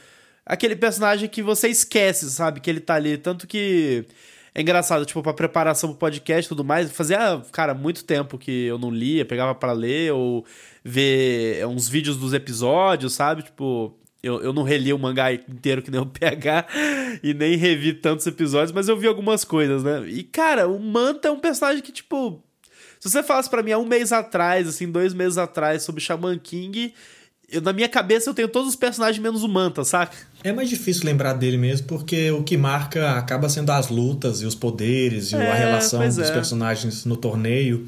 [0.46, 2.60] aquele personagem que você esquece, sabe?
[2.60, 3.18] Que ele tá ali.
[3.18, 4.06] Tanto que.
[4.54, 8.64] É engraçado, tipo, pra preparação pro podcast e tudo mais, fazia, cara, muito tempo que
[8.64, 10.46] eu não lia, pegava para ler ou
[10.82, 13.42] ver é, uns vídeos dos episódios, sabe?
[13.42, 16.66] Tipo, eu, eu não reli o mangá inteiro que nem o PH
[17.22, 20.08] e nem revi tantos episódios, mas eu vi algumas coisas, né?
[20.08, 22.42] E, cara, o Manta é um personagem que, tipo,
[22.98, 26.38] se você falasse para mim há um mês atrás, assim, dois meses atrás, sobre Shaman
[26.38, 26.94] King,
[27.50, 30.16] eu, na minha cabeça eu tenho todos os personagens menos o Manta, saca?
[30.42, 34.46] É mais difícil lembrar dele mesmo, porque o que marca acaba sendo as lutas e
[34.46, 36.32] os poderes e É, a relação dos é.
[36.32, 37.86] personagens no torneio.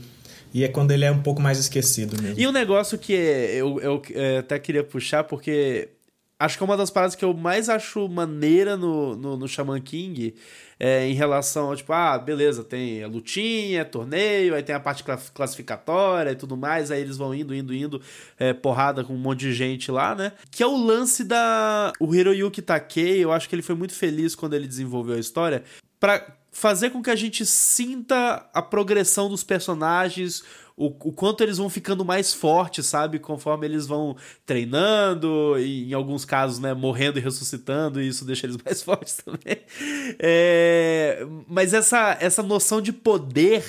[0.52, 2.40] E é quando ele é um pouco mais esquecido mesmo.
[2.40, 5.88] E um negócio que eu, eu é, até queria puxar, porque
[6.38, 9.80] acho que é uma das paradas que eu mais acho maneira no, no, no Shaman
[9.80, 10.34] King
[10.78, 15.02] é, em relação ao tipo, ah, beleza, tem a lutinha, torneio, aí tem a parte
[15.02, 18.00] cla- classificatória e tudo mais, aí eles vão indo, indo, indo,
[18.38, 20.32] é, porrada com um monte de gente lá, né?
[20.50, 21.92] Que é o lance da.
[21.98, 25.64] O Hiroyuki Takei, eu acho que ele foi muito feliz quando ele desenvolveu a história,
[25.98, 30.42] pra fazer com que a gente sinta a progressão dos personagens,
[30.78, 33.18] o, o quanto eles vão ficando mais fortes, sabe?
[33.18, 38.46] Conforme eles vão treinando, e em alguns casos, né, morrendo e ressuscitando, e isso deixa
[38.46, 39.60] eles mais fortes também.
[40.20, 43.64] É, mas essa, essa noção de poder,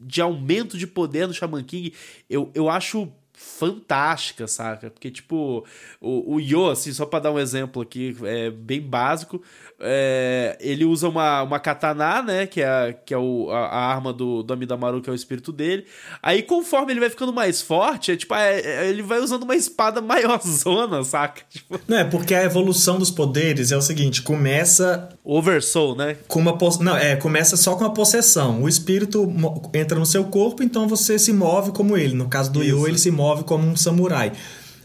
[0.00, 1.92] de aumento de poder no Shaman King,
[2.30, 4.90] eu, eu acho fantástica, saca?
[4.90, 5.66] Porque, tipo,
[6.00, 9.42] o, o Yo, assim, só pra dar um exemplo aqui, é bem básico,
[9.80, 13.86] é, ele usa uma, uma katana, né, que é, a- que é o, a, a
[13.92, 15.84] arma do, do Amidamaru, que é o espírito dele.
[16.22, 19.56] Aí, conforme ele vai ficando mais forte, é, tipo, é- é- ele vai usando uma
[19.56, 21.42] espada maiorzona, saca?
[21.50, 26.16] Tipo, Não, é porque a evolução dos poderes é o seguinte: começa Oversoul, né?
[26.28, 26.78] com uma pos...
[26.78, 29.26] não é começa só com a possessão o espírito
[29.72, 32.76] entra no seu corpo então você se move como ele no caso do Isso.
[32.76, 34.32] Yo ele se move como um samurai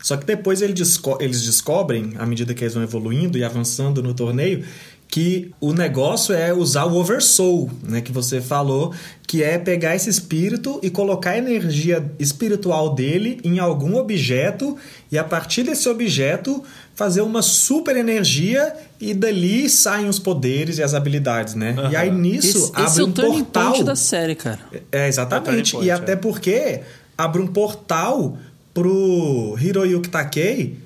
[0.02, 4.02] só que depois ele desco- eles descobrem à medida que eles vão evoluindo e avançando
[4.02, 4.64] no torneio
[5.08, 8.94] que o negócio é usar o oversoul né que você falou
[9.28, 14.78] que é pegar esse espírito e colocar a energia espiritual dele em algum objeto
[15.12, 16.64] e a partir desse objeto
[16.96, 21.74] fazer uma super energia e dali saem os poderes e as habilidades, né?
[21.90, 23.84] E aí nisso Esse, abre esse é um portal.
[23.86, 24.60] da série, cara.
[24.92, 25.78] É, exatamente.
[25.78, 26.16] É e até é.
[26.18, 26.82] porque
[27.18, 28.38] abre um portal
[28.74, 30.78] pro Hiroyuki Takei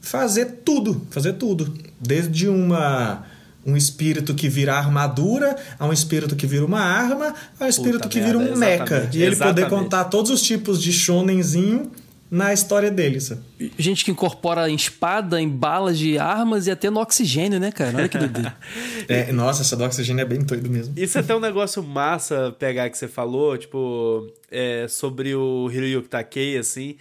[0.00, 1.72] fazer tudo, fazer tudo.
[2.00, 3.24] Desde uma
[3.66, 8.08] um espírito que vira armadura, a um espírito que vira uma arma, a um espírito
[8.08, 9.10] que vira merda, um mecha.
[9.12, 9.68] E ele poder exatamente.
[9.68, 11.90] contar todos os tipos de shonenzinho
[12.30, 13.40] na história dele, sabe?
[13.78, 17.96] Gente que incorpora em espada, em balas de armas e até no oxigênio, né, cara?
[17.98, 18.56] Olha que doideira.
[19.08, 20.92] É, nossa, essa do oxigênio é bem doido mesmo.
[20.96, 26.08] Isso é até um negócio massa pegar que você falou, tipo, é, sobre o Hiroyuki
[26.08, 26.96] Takei, assim.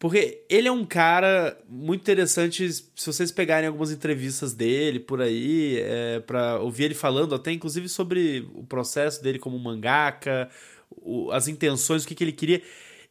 [0.00, 5.76] Porque ele é um cara muito interessante, se vocês pegarem algumas entrevistas dele por aí,
[5.78, 10.48] é, pra ouvir ele falando até, inclusive, sobre o processo dele como mangaka,
[10.90, 12.62] o- as intenções, o que, que ele queria.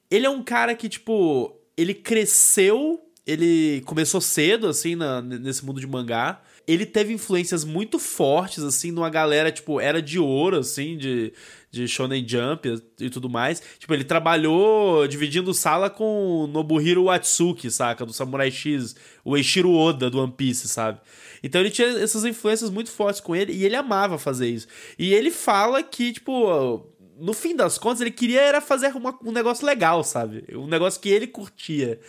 [0.10, 5.80] Ele é um cara que, tipo, ele cresceu, ele começou cedo, assim, na- nesse mundo
[5.80, 6.42] de mangá.
[6.68, 11.34] Ele teve influências muito fortes, assim, numa galera, tipo, era de ouro, assim, de,
[11.72, 13.62] de Shonen Jump e tudo mais.
[13.78, 18.06] Tipo, ele trabalhou dividindo sala com Nobuhiro Watsuki, saca?
[18.06, 21.00] Do Samurai X, o Eiichiro Oda do One Piece, sabe?
[21.44, 24.68] Então ele tinha essas influências muito fortes com ele e ele amava fazer isso.
[24.98, 26.86] E ele fala que, tipo,
[27.20, 30.44] no fim das contas, ele queria era fazer uma- um negócio legal, sabe?
[30.54, 32.00] Um negócio que ele curtia.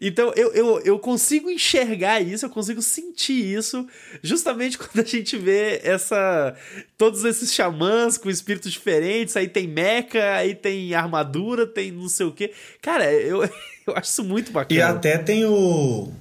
[0.00, 3.86] Então eu, eu, eu consigo enxergar isso, eu consigo sentir isso,
[4.22, 6.54] justamente quando a gente vê essa.
[6.96, 12.26] Todos esses xamãs com espíritos diferentes, aí tem mecha, aí tem armadura, tem não sei
[12.26, 12.52] o quê.
[12.80, 13.42] Cara, eu,
[13.86, 14.88] eu acho isso muito E bacana.
[14.90, 16.12] até tem o.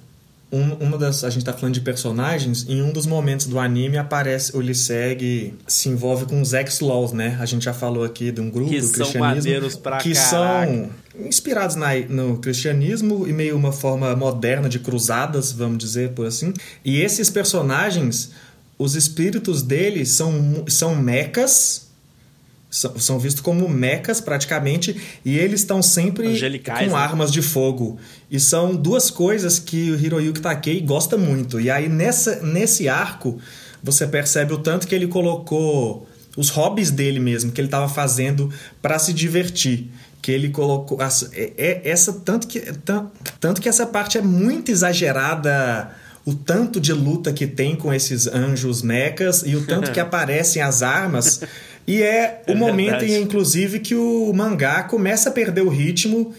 [0.52, 1.24] um- uma das.
[1.24, 5.54] A gente tá falando de personagens, em um dos momentos do anime aparece o Liseg
[5.68, 7.38] se envolve com os ex-laws, né?
[7.40, 9.22] A gente já falou aqui de um grupo Que do são cristianismo.
[9.52, 10.30] maneiros pra que caraca.
[10.30, 10.90] são
[11.28, 16.54] inspirados na- no cristianismo e meio uma forma moderna de cruzadas, vamos dizer por assim.
[16.86, 18.32] E esses personagens,
[18.78, 21.87] os espíritos deles são, são mechas.
[22.70, 27.02] São, são vistos como mechas praticamente e eles estão sempre Angelicais, com né?
[27.02, 27.98] armas de fogo.
[28.30, 31.62] E são duas coisas que o Hiroyuki Takei gosta muito.
[31.62, 33.40] E aí nessa, nesse arco
[33.82, 38.52] você percebe o tanto que ele colocou os hobbies dele mesmo, que ele estava fazendo
[38.82, 39.90] para se divertir.
[40.22, 41.02] Que ele colocou.
[41.02, 43.10] as- é- é- essa tanto que, tan-
[43.40, 45.92] tanto que essa parte é muito exagerada.
[46.26, 50.62] O tanto de luta que tem com esses anjos mechas e o tanto que aparecem
[50.62, 51.40] as armas.
[51.88, 53.14] E é o É momento, verdade.
[53.14, 56.34] em, inclusive, que o mangá começa a perder o ritmo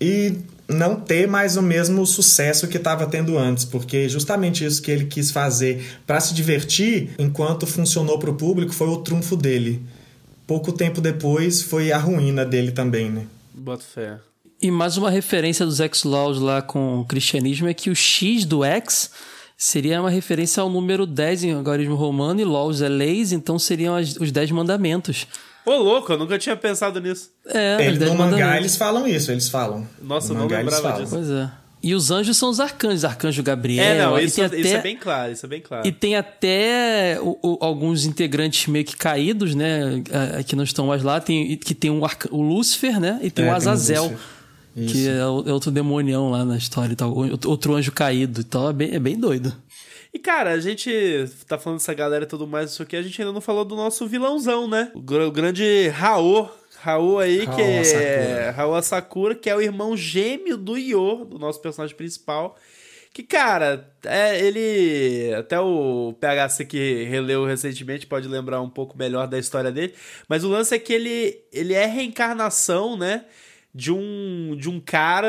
[0.00, 0.34] e
[0.68, 5.04] não ter mais o mesmo sucesso que estava tendo antes, porque justamente isso que ele
[5.06, 9.80] quis fazer para se divertir, enquanto funcionou para o público, foi o trunfo dele.
[10.46, 13.22] Pouco tempo depois foi a ruína dele também, né?
[13.54, 14.18] Boto fé.
[14.60, 18.64] E mais uma referência dos X-Laws lá com o cristianismo é que o X do
[18.64, 19.10] X
[19.56, 23.96] seria uma referência ao número 10 em algarismo romano e Laws é leis, então seriam
[23.96, 25.26] as- os 10 mandamentos.
[25.64, 27.30] Ô, louco, eu nunca tinha pensado nisso.
[27.46, 28.58] É, os Ele, 10 no mangá mandamentos.
[28.60, 29.86] eles falam isso, eles falam.
[30.00, 31.02] Nossa, No eu não lembrava falam.
[31.02, 31.14] disso.
[31.16, 31.50] Pois é.
[31.82, 33.84] E os anjos são os arcanjos, arcanjo Gabriel.
[33.84, 35.86] É, não, isso, até, isso é bem claro, isso é bem claro.
[35.86, 40.02] E tem até o, o, alguns integrantes meio que caídos, né?
[40.46, 41.20] Que não estão mais lá.
[41.20, 42.00] Tem, que tem o,
[42.30, 43.20] o Lúcifer, né?
[43.22, 44.08] E tem é, o Azazel.
[44.08, 44.16] Tem
[44.84, 47.14] que é, é, outro demonião lá na história e tal.
[47.46, 48.68] Outro anjo caído e tal.
[48.68, 49.54] É bem, é bem doido.
[50.12, 50.90] E, cara, a gente
[51.46, 53.76] tá falando dessa galera e tudo mais, isso aqui, a gente ainda não falou do
[53.76, 54.90] nosso vilãozão, né?
[54.94, 55.00] O,
[55.30, 56.48] grande Raô,
[56.80, 58.50] Raul aí, Raul que é.
[58.50, 62.56] Raul Asakura, que é o irmão gêmeo do Yor, do nosso personagem principal.
[63.12, 65.34] Que, cara, é, ele.
[65.34, 69.94] Até o PHC que releu recentemente pode lembrar um pouco melhor da história dele.
[70.28, 73.24] Mas o lance é que ele, ele é reencarnação, né?
[73.78, 75.28] De um, de um cara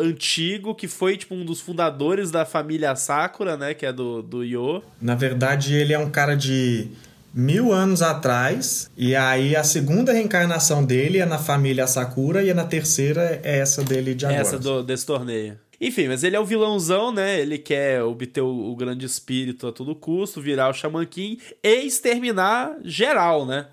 [0.00, 3.74] antigo que foi, tipo, um dos fundadores da família Sakura, né?
[3.74, 4.80] Que é do, do Yo.
[5.02, 6.88] Na verdade, ele é um cara de
[7.34, 8.88] mil anos atrás.
[8.96, 13.58] E aí a segunda reencarnação dele é na família Sakura e a na terceira é
[13.58, 14.40] essa dele de agora.
[14.40, 15.58] Essa do, desse torneio.
[15.80, 17.40] Enfim, mas ele é o vilãozão, né?
[17.40, 21.86] Ele quer obter o, o grande espírito a todo custo, virar o Shaman King e
[21.86, 23.66] exterminar geral, né?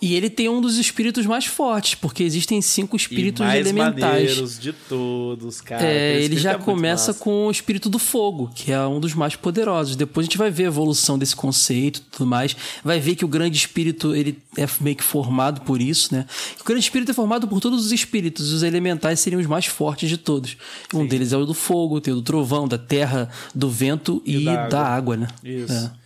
[0.00, 4.58] E ele tem um dos espíritos mais fortes, porque existem cinco espíritos e mais elementais.
[4.58, 5.84] de todos, cara.
[5.84, 9.36] É, ele já é começa com o espírito do fogo, que é um dos mais
[9.36, 9.96] poderosos.
[9.96, 12.56] Depois a gente vai ver a evolução desse conceito e tudo mais.
[12.82, 16.26] Vai ver que o grande espírito ele é meio que formado por isso, né?
[16.60, 18.52] O grande espírito é formado por todos os espíritos.
[18.52, 20.56] Os elementais seriam os mais fortes de todos.
[20.94, 24.36] Um deles é o do fogo, tem o do trovão, da terra, do vento e,
[24.36, 24.68] e da, água.
[24.68, 25.16] da, água.
[25.16, 25.28] né?
[25.44, 25.72] Isso.
[25.72, 25.99] É.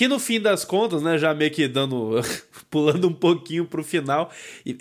[0.00, 2.22] Que no fim das contas, né, já meio que dando.
[2.70, 4.30] pulando um pouquinho pro final.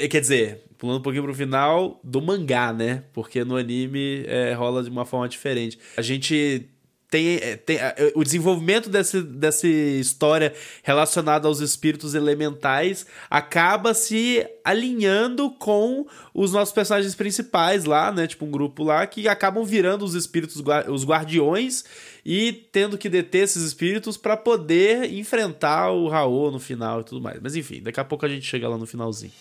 [0.09, 3.03] Quer dizer, pulando um pouquinho pro final do mangá, né?
[3.11, 5.77] Porque no anime é, rola de uma forma diferente.
[5.97, 6.69] A gente
[7.09, 10.53] tem, é, tem é, o desenvolvimento desse, dessa história
[10.83, 18.27] relacionada aos espíritos elementais acaba se alinhando com os nossos personagens principais lá, né?
[18.27, 21.83] Tipo um grupo lá que acabam virando os espíritos, os guardiões
[22.23, 27.21] e tendo que deter esses espíritos para poder enfrentar o Raul no final e tudo
[27.21, 27.39] mais.
[27.41, 29.33] Mas enfim, daqui a pouco a gente chega lá no finalzinho.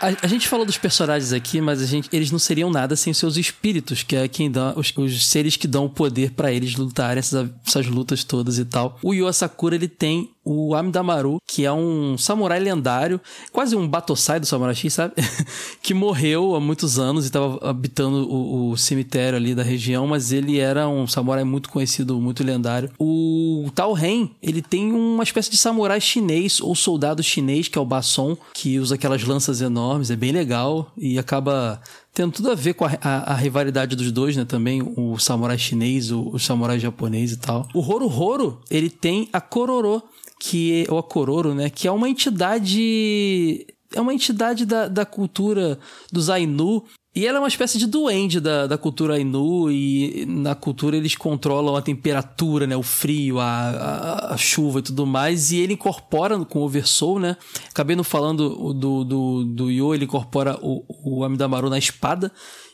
[0.00, 3.12] A, a, gente falou dos personagens aqui, mas a gente, eles não seriam nada sem
[3.12, 6.74] seus espíritos, que é quem dá os, os seres que dão o poder para eles
[6.74, 8.98] lutarem essas, essas lutas todas e tal.
[9.02, 13.20] O Yu Asakura ele tem o Amidamaru, que é um samurai lendário,
[13.52, 15.14] quase um Batosai do Samurai X, sabe?
[15.80, 20.32] que morreu há muitos anos e estava habitando o, o, cemitério ali da região, mas
[20.32, 22.90] ele era um samurai muito conhecido, muito lendário.
[22.98, 27.80] O Tao Ren, ele tem uma espécie de samurai chinês ou soldado chinês, que é
[27.80, 31.80] o Basson, que usa aquelas lanças enormes, é bem legal e acaba
[32.12, 34.44] tendo tudo a ver com a, a, a, rivalidade dos dois, né?
[34.44, 37.68] Também o samurai chinês, o, o samurai japonês e tal.
[37.72, 40.02] O Horo Horo, ele tem a Kororo,
[40.40, 45.04] que é, ou a Kororo, né, que é uma entidade é uma entidade da, da
[45.04, 45.78] cultura
[46.10, 46.84] dos Ainu.
[47.12, 51.16] E ela é uma espécie de duende da, da cultura Ainu, e na cultura eles
[51.16, 52.76] controlam a temperatura, né?
[52.76, 55.50] O frio, a, a, a chuva e tudo mais.
[55.50, 57.36] E ele incorpora com o Oversoul, né?
[57.68, 62.30] Acabei não falando do, do, do Yo, ele incorpora o, o Amidamaru na espada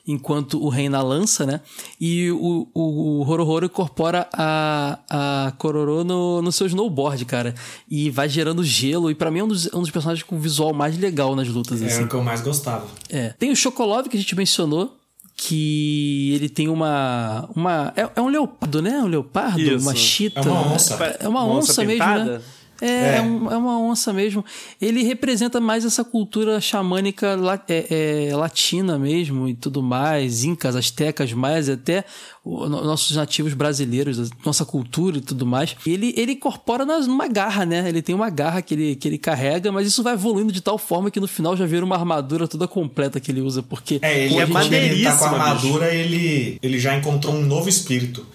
[0.06, 1.60] enquanto o rei na lança, né?
[2.00, 2.82] E o, o,
[3.20, 7.54] o Horohoro incorpora a, a Kororo no, no seu snowboard, cara.
[7.90, 9.10] E vai gerando gelo.
[9.10, 11.82] E para mim é um dos, um dos personagens com visual mais legal nas lutas.
[11.82, 12.04] É assim.
[12.04, 12.86] o que eu mais gostava.
[13.08, 13.30] É.
[13.38, 14.96] Tem o Chocolove que a gente mencionou,
[15.36, 17.48] que ele tem uma.
[17.54, 18.98] uma é, é um leopardo, né?
[19.02, 19.84] Um leopardo, Isso.
[19.84, 20.40] uma chita.
[20.40, 20.94] É uma onça.
[21.20, 22.40] É uma, uma onça, onça mesmo, né?
[22.80, 23.16] É, é.
[23.16, 23.56] É, um, é.
[23.56, 24.44] uma onça mesmo.
[24.80, 30.76] Ele representa mais essa cultura xamânica la, é, é, latina mesmo e tudo mais, incas,
[30.76, 32.04] astecas, mais até
[32.44, 35.76] o, nossos nativos brasileiros, nossa cultura e tudo mais.
[35.86, 37.88] Ele, ele incorpora nas, numa garra, né?
[37.88, 40.78] Ele tem uma garra que ele, que ele carrega, mas isso vai evoluindo de tal
[40.78, 43.98] forma que no final já vira uma armadura toda completa que ele usa, porque...
[44.02, 44.94] É, ele é maneiríssimo.
[44.94, 48.26] Ele tá com a armadura, ele, ele já encontrou um novo espírito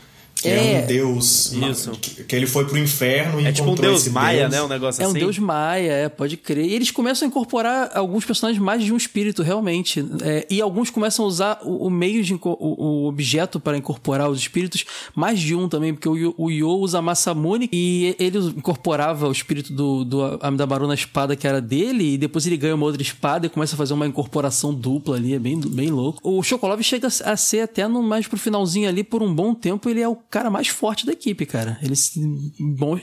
[0.41, 1.51] que é, é um deus.
[1.53, 1.91] Isso.
[1.91, 4.51] Que, ele foi pro inferno e É tipo um deus maia, deus.
[4.51, 4.63] né?
[4.63, 5.13] Um negócio é assim.
[5.13, 6.65] É um deus maia, é, pode crer.
[6.65, 10.03] E eles começam a incorporar alguns personagens mais de um espírito, realmente.
[10.23, 14.29] É, e alguns começam a usar o, o meio de o, o, objeto para incorporar
[14.29, 19.27] os espíritos, mais de um também, porque o, o Yo usa Masamune e ele incorporava
[19.27, 22.85] o espírito do, do Amidamaru na espada que era dele, e depois ele ganha uma
[22.85, 26.19] outra espada e começa a fazer uma incorporação dupla ali, é bem, bem louco.
[26.23, 29.89] O Chocolove chega a ser até no mais pro finalzinho ali, por um bom tempo,
[29.89, 31.77] ele é o cara mais forte da equipe, cara.
[31.83, 32.19] Ele se,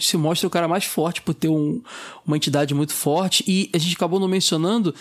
[0.00, 1.82] se mostra o cara mais forte por ter um,
[2.26, 3.44] uma entidade muito forte.
[3.46, 4.94] E a gente acabou não mencionando,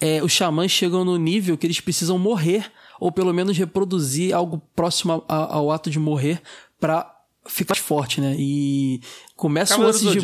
[0.00, 2.70] é, os xamãs chegam no nível que eles precisam morrer,
[3.00, 6.40] ou pelo menos reproduzir algo próximo ao, ao ato de morrer
[6.80, 7.12] para
[7.46, 8.36] ficar forte, né?
[8.38, 9.00] E
[9.36, 10.20] começam a se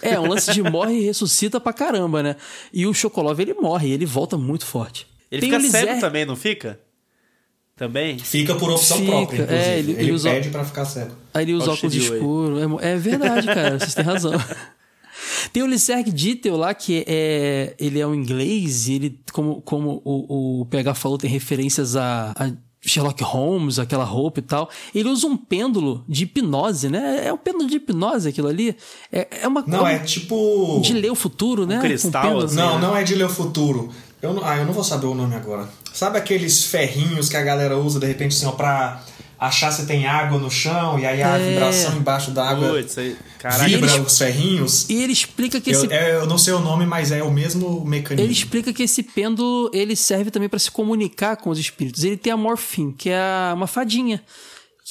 [0.00, 2.36] É, um lance de morre e ressuscita pra caramba, né?
[2.72, 5.06] E o Chocolov, ele morre, ele volta muito forte.
[5.30, 6.78] Ele Tem fica cego também, não fica?
[7.76, 8.18] Também?
[8.18, 9.64] Fica por opção fica, própria, inclusive.
[9.64, 10.30] É, ele, ele, ele usa...
[10.30, 11.12] pede pra ficar cego.
[11.32, 12.60] Aí ele usa óculos escuros.
[12.82, 14.32] É, é verdade, cara, vocês têm razão.
[15.52, 20.00] Tem o Lyserg Dittel lá, que é, ele é um inglês, e ele, como, como
[20.04, 22.50] o, o PH falou, tem referências a, a
[22.80, 24.68] Sherlock Holmes, aquela roupa e tal.
[24.94, 27.26] Ele usa um pêndulo de hipnose, né?
[27.26, 28.76] É um pêndulo de hipnose aquilo ali.
[29.10, 30.80] É, é uma Não, é, tipo.
[30.82, 31.78] De ler o futuro, né?
[31.78, 32.80] Um cristal, um assim, Não, né?
[32.80, 33.90] não é de ler o futuro.
[34.22, 35.68] Eu não, ah, eu não vou saber o nome agora.
[35.92, 39.02] Sabe aqueles ferrinhos que a galera usa de repente assim, ó, pra
[39.38, 41.50] achar se tem água no chão e aí a é.
[41.50, 43.16] vibração embaixo da água Putz, aí,
[43.66, 44.88] vibra os ferrinhos.
[44.88, 45.86] E ele explica que esse...
[45.86, 48.24] Eu, é, eu não sei o nome, mas é o mesmo mecanismo.
[48.24, 52.04] Ele explica que esse pêndulo ele serve também para se comunicar com os espíritos.
[52.04, 54.22] Ele tem a Morphine, que é uma fadinha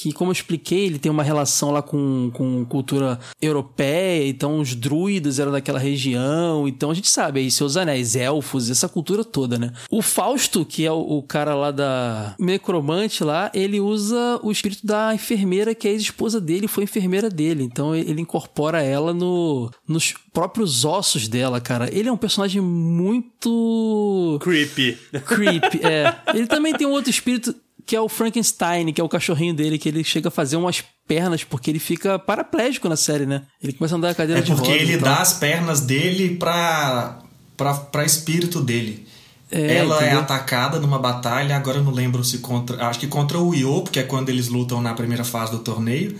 [0.02, 4.74] que, como eu expliquei, ele tem uma relação lá com, com cultura europeia, então os
[4.74, 9.56] druidas eram daquela região, então a gente sabe aí, seus anéis, elfos, essa cultura toda,
[9.56, 9.72] né?
[9.88, 14.84] O Fausto, que é o, o cara lá da necromante lá, ele usa o espírito
[14.84, 19.70] da enfermeira, que é a ex-esposa dele, foi enfermeira dele, então ele incorpora ela no,
[19.86, 21.88] nos próprios ossos dela, cara.
[21.92, 24.38] Ele é um personagem muito.
[24.42, 24.98] Creepy.
[25.26, 26.16] Creepy, é.
[26.34, 27.54] Ele também tem um outro espírito
[27.86, 30.82] que é o Frankenstein, que é o cachorrinho dele, que ele chega a fazer umas
[31.06, 33.42] pernas porque ele fica paraplégico na série, né?
[33.62, 34.68] Ele começa a andar a cadeira é de rodas.
[34.68, 37.18] É porque ele dá as pernas dele pra,
[37.56, 39.06] pra, pra espírito dele.
[39.50, 40.18] É, Ela é entendeu?
[40.18, 42.86] é atacada numa batalha, agora eu não lembro se contra.
[42.86, 46.18] Acho que contra o Yo, porque é quando eles lutam na primeira fase do torneio.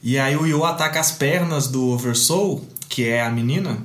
[0.00, 3.78] E aí o Yo ataca as pernas do Oversoul, que é a menina,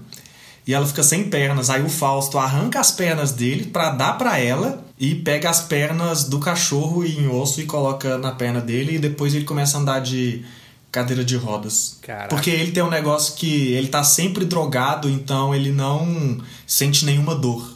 [0.66, 1.70] e ela fica sem pernas.
[1.70, 6.24] Aí o Fausto arranca as pernas dele para dar para ela e pega as pernas
[6.26, 9.99] do cachorro em osso e coloca na perna dele e depois ele começa a andar
[9.99, 10.43] de
[10.91, 11.97] cadeira de rodas.
[12.01, 12.30] Caraca.
[12.30, 16.38] Porque ele tem um negócio que ele tá sempre drogado, então ele não
[16.68, 17.73] sente nenhuma dor.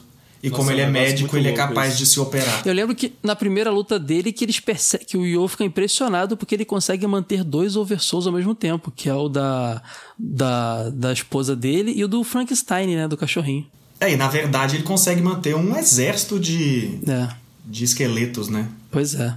[0.48, 2.04] E Nossa, como ele é, é médico, ele é capaz isso.
[2.04, 2.64] de se operar.
[2.66, 6.38] Eu lembro que na primeira luta dele que eles percebem que o Yo fica impressionado
[6.38, 9.82] porque ele consegue manter dois oversouls ao mesmo tempo, que é o da,
[10.18, 13.68] da, da esposa dele e o do Frankenstein, né, do cachorrinho.
[14.00, 17.30] É, e na verdade ele consegue manter um exército de, é.
[17.66, 18.70] de esqueletos, né?
[18.90, 19.36] Pois é.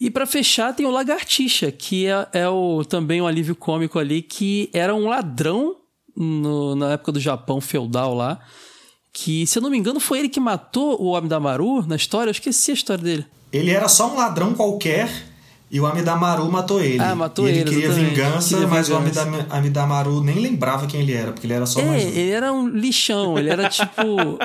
[0.00, 4.22] E para fechar tem o Lagartixa, que é, é o, também um alívio cômico ali,
[4.22, 5.76] que era um ladrão
[6.16, 8.40] no, na época do Japão feudal lá.
[9.14, 12.30] Que, se eu não me engano, foi ele que matou o Amidamaru na história.
[12.30, 13.24] Eu esqueci a história dele.
[13.52, 15.08] Ele era só um ladrão qualquer
[15.70, 17.00] e o Amidamaru matou ele.
[17.00, 17.60] Ah, matou e ele.
[17.60, 19.46] Ele queria vingança, queria mas vingança.
[19.50, 22.08] o Amidamaru nem lembrava quem ele era, porque ele era só é, mais um.
[22.08, 23.94] ele era um lixão, ele era tipo.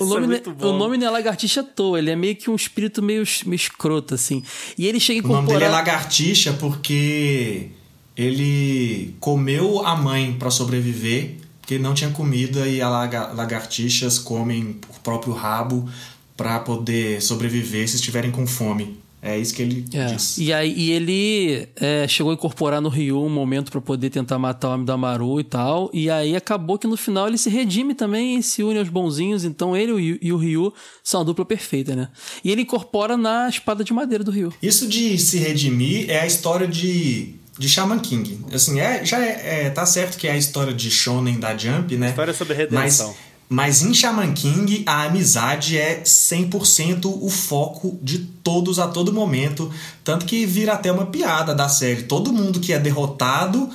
[0.00, 2.54] o, nome é o nome não é lagartixa à toa, ele é meio que um
[2.54, 4.42] espírito meio, meio escroto, assim.
[4.76, 5.42] E ele chega a incorporar...
[5.42, 7.70] O nome dele é lagartixa porque
[8.16, 11.36] ele comeu a mãe para sobreviver,
[11.66, 12.90] porque não tinha comida e as
[13.34, 15.88] lagartixas comem o próprio rabo
[16.36, 19.00] para poder sobreviver se estiverem com fome.
[19.20, 20.04] É isso que ele é.
[20.04, 20.38] diz.
[20.38, 24.38] E aí e ele é, chegou a incorporar no Ryu um momento para poder tentar
[24.38, 25.90] matar o Amidamaru e tal.
[25.92, 29.44] E aí acabou que no final ele se redime também e se une aos bonzinhos.
[29.44, 32.08] Então ele e o Ryu são a dupla perfeita, né?
[32.44, 34.52] E ele incorpora na espada de madeira do Ryu.
[34.62, 38.44] Isso de se redimir é a história de de Shaman King.
[38.52, 41.96] Assim, é, já é, é, tá certo que é a história de Shonen da Jump,
[41.96, 42.10] né?
[42.10, 43.08] História sobre redenção.
[43.08, 49.12] Mas mas em Shaman King, a amizade é 100% o foco de todos a todo
[49.12, 49.70] momento.
[50.02, 52.02] Tanto que vira até uma piada da série.
[52.02, 53.70] Todo mundo que é derrotado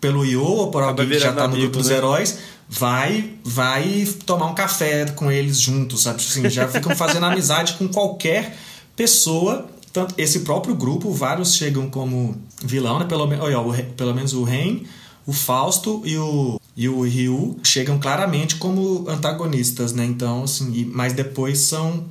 [0.00, 1.96] pelo Yo ou por alguém que já tá no grupo dos né?
[1.96, 6.18] heróis vai vai tomar um café com eles juntos, sabe?
[6.18, 8.56] Assim, já ficam fazendo amizade com qualquer
[8.94, 9.68] pessoa.
[9.92, 13.04] Tanto esse próprio grupo, vários chegam como vilão, né?
[13.06, 14.82] Pelo, olha, pelo menos o Ren,
[15.26, 20.04] o Fausto e o e o Ryu chegam claramente como antagonistas, né?
[20.04, 22.06] Então, assim, mas depois são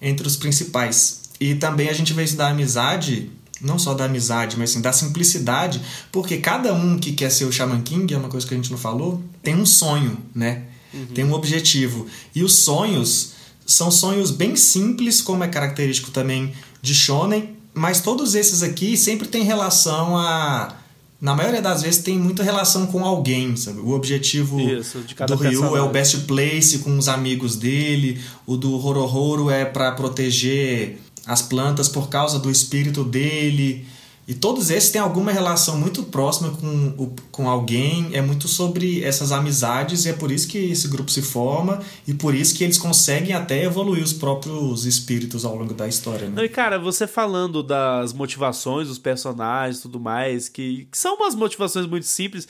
[0.00, 1.22] entre os principais.
[1.38, 3.30] E também a gente vê isso da amizade,
[3.60, 5.80] não só da amizade, mas assim, da simplicidade,
[6.10, 8.70] porque cada um que quer ser o Shaman King, é uma coisa que a gente
[8.70, 10.62] não falou, tem um sonho, né?
[10.92, 11.06] Uhum.
[11.06, 12.06] Tem um objetivo.
[12.34, 13.32] E os sonhos
[13.66, 16.54] são sonhos bem simples, como é característico também
[16.84, 20.76] de Shonen, mas todos esses aqui sempre têm relação a
[21.18, 23.80] na maioria das vezes tem muita relação com alguém, sabe?
[23.80, 28.74] O objetivo Isso, do Ryu é o best place com os amigos dele, o do
[28.74, 33.86] Horohoro é para proteger as plantas por causa do espírito dele.
[34.26, 39.32] E todos esses têm alguma relação muito próxima com, com alguém, é muito sobre essas
[39.32, 42.78] amizades, e é por isso que esse grupo se forma, e por isso que eles
[42.78, 46.26] conseguem até evoluir os próprios espíritos ao longo da história.
[46.26, 46.36] Né?
[46.36, 51.34] Não, e cara, você falando das motivações dos personagens tudo mais, que, que são umas
[51.34, 52.48] motivações muito simples,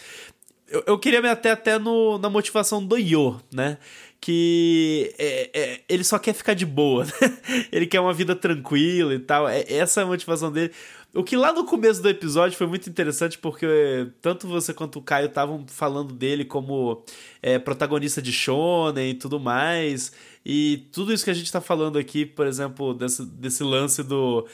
[0.69, 3.79] eu, eu queria me até até no, na motivação do Yo, né?
[4.21, 7.39] que é, é, ele só quer ficar de boa, né?
[7.71, 9.47] ele quer uma vida tranquila e tal.
[9.47, 10.73] É, essa é a motivação dele.
[11.15, 15.03] O que lá no começo do episódio foi muito interessante porque tanto você quanto o
[15.03, 17.05] Caio estavam falando dele como
[17.41, 20.13] é, protagonista de shonen e tudo mais.
[20.45, 24.45] E tudo isso que a gente está falando aqui, por exemplo, desse, desse lance do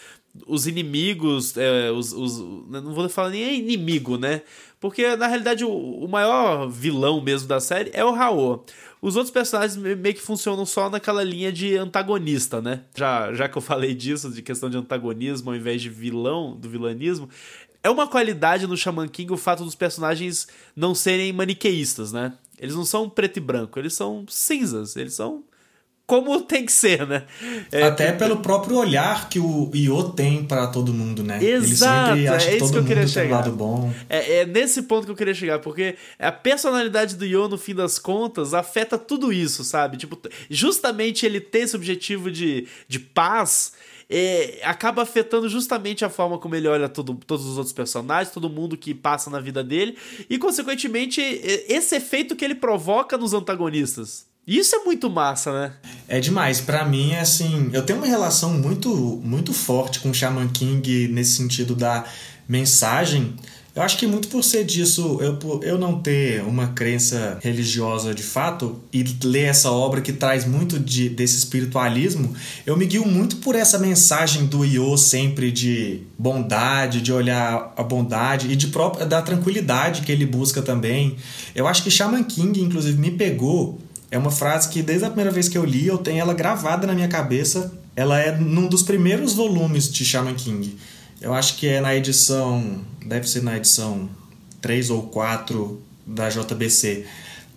[0.46, 2.38] os inimigos, é, os, os,
[2.68, 4.42] não vou falar nem inimigo, né?
[4.78, 8.64] Porque na realidade o, o maior vilão mesmo da série é o Raul.
[9.02, 12.82] Os outros personagens meio que funcionam só naquela linha de antagonista, né?
[12.94, 16.68] Já, já que eu falei disso, de questão de antagonismo ao invés de vilão, do
[16.68, 17.28] vilanismo,
[17.82, 22.34] é uma qualidade no Shaman King o fato dos personagens não serem maniqueístas, né?
[22.58, 25.42] Eles não são preto e branco, eles são cinzas, eles são
[26.10, 27.22] como tem que ser, né?
[27.70, 31.40] É, Até pelo próprio olhar que o Io tem para todo mundo, né?
[31.40, 33.94] Exato, Ele sempre acha é que todo que eu queria mundo tem um lado bom.
[34.08, 37.76] É, é nesse ponto que eu queria chegar, porque a personalidade do Yo, no fim
[37.76, 39.98] das contas, afeta tudo isso, sabe?
[39.98, 40.18] Tipo,
[40.50, 43.74] justamente ele ter esse objetivo de, de paz.
[44.12, 48.50] É, acaba afetando justamente a forma como ele olha todo, todos os outros personagens, todo
[48.50, 49.96] mundo que passa na vida dele,
[50.28, 54.28] e consequentemente esse efeito que ele provoca nos antagonistas.
[54.46, 55.72] Isso é muito massa, né?
[56.08, 56.60] É demais.
[56.60, 61.08] Para mim, é assim, eu tenho uma relação muito, muito forte com o Shaman King
[61.08, 62.04] nesse sentido da
[62.48, 63.36] mensagem.
[63.74, 68.22] Eu acho que muito por ser disso, eu, eu não ter uma crença religiosa de
[68.22, 72.34] fato e ler essa obra que traz muito de, desse espiritualismo,
[72.66, 77.82] eu me guio muito por essa mensagem do Io sempre de bondade, de olhar a
[77.84, 81.16] bondade e de própria, da tranquilidade que ele busca também.
[81.54, 83.78] Eu acho que Shaman King, inclusive, me pegou
[84.10, 86.86] é uma frase que desde a primeira vez que eu li eu tenho ela gravada
[86.86, 87.72] na minha cabeça.
[87.94, 90.76] Ela é num dos primeiros volumes de Shaman King.
[91.20, 94.08] Eu acho que é na edição, deve ser na edição
[94.60, 97.04] 3 ou 4 da JBC,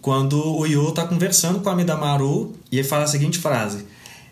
[0.01, 3.85] quando o Yo tá conversando com a Midamaru e ele fala a seguinte frase: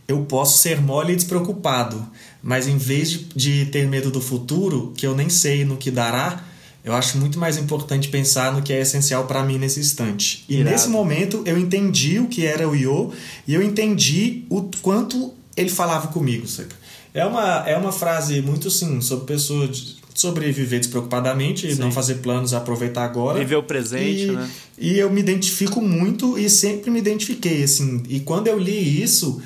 [0.08, 2.06] Eu posso ser mole e despreocupado,
[2.44, 5.90] mas em vez de, de ter medo do futuro, que eu nem sei no que
[5.90, 6.44] dará,
[6.84, 10.44] eu acho muito mais importante pensar no que é essencial para mim nesse instante.
[10.50, 10.72] E Irado.
[10.72, 13.12] nesse momento eu entendi o que era o Yo
[13.48, 16.70] e eu entendi o quanto ele falava comigo, sabe?
[17.14, 21.80] É uma, é uma frase muito assim, sobre pessoa de sobreviver despreocupadamente Sim.
[21.80, 23.40] não fazer planos, aproveitar agora.
[23.40, 24.50] Viver o presente, e, né?
[24.78, 28.04] E eu me identifico muito e sempre me identifiquei, assim.
[28.10, 29.42] E quando eu li isso,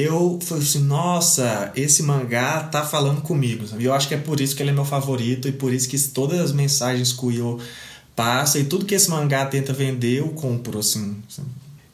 [0.00, 3.64] eu falei assim, nossa, esse mangá tá falando comigo.
[3.78, 5.88] E eu acho que é por isso que ele é meu favorito e por isso
[5.88, 7.58] que todas as mensagens que o Yo
[8.14, 11.16] passa e tudo que esse mangá tenta vender, eu compro, assim.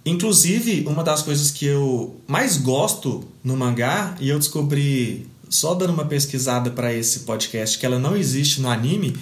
[0.06, 5.92] Inclusive, uma das coisas que eu mais gosto no mangá, e eu descobri só dando
[5.92, 9.16] uma pesquisada para esse podcast que ela não existe no anime,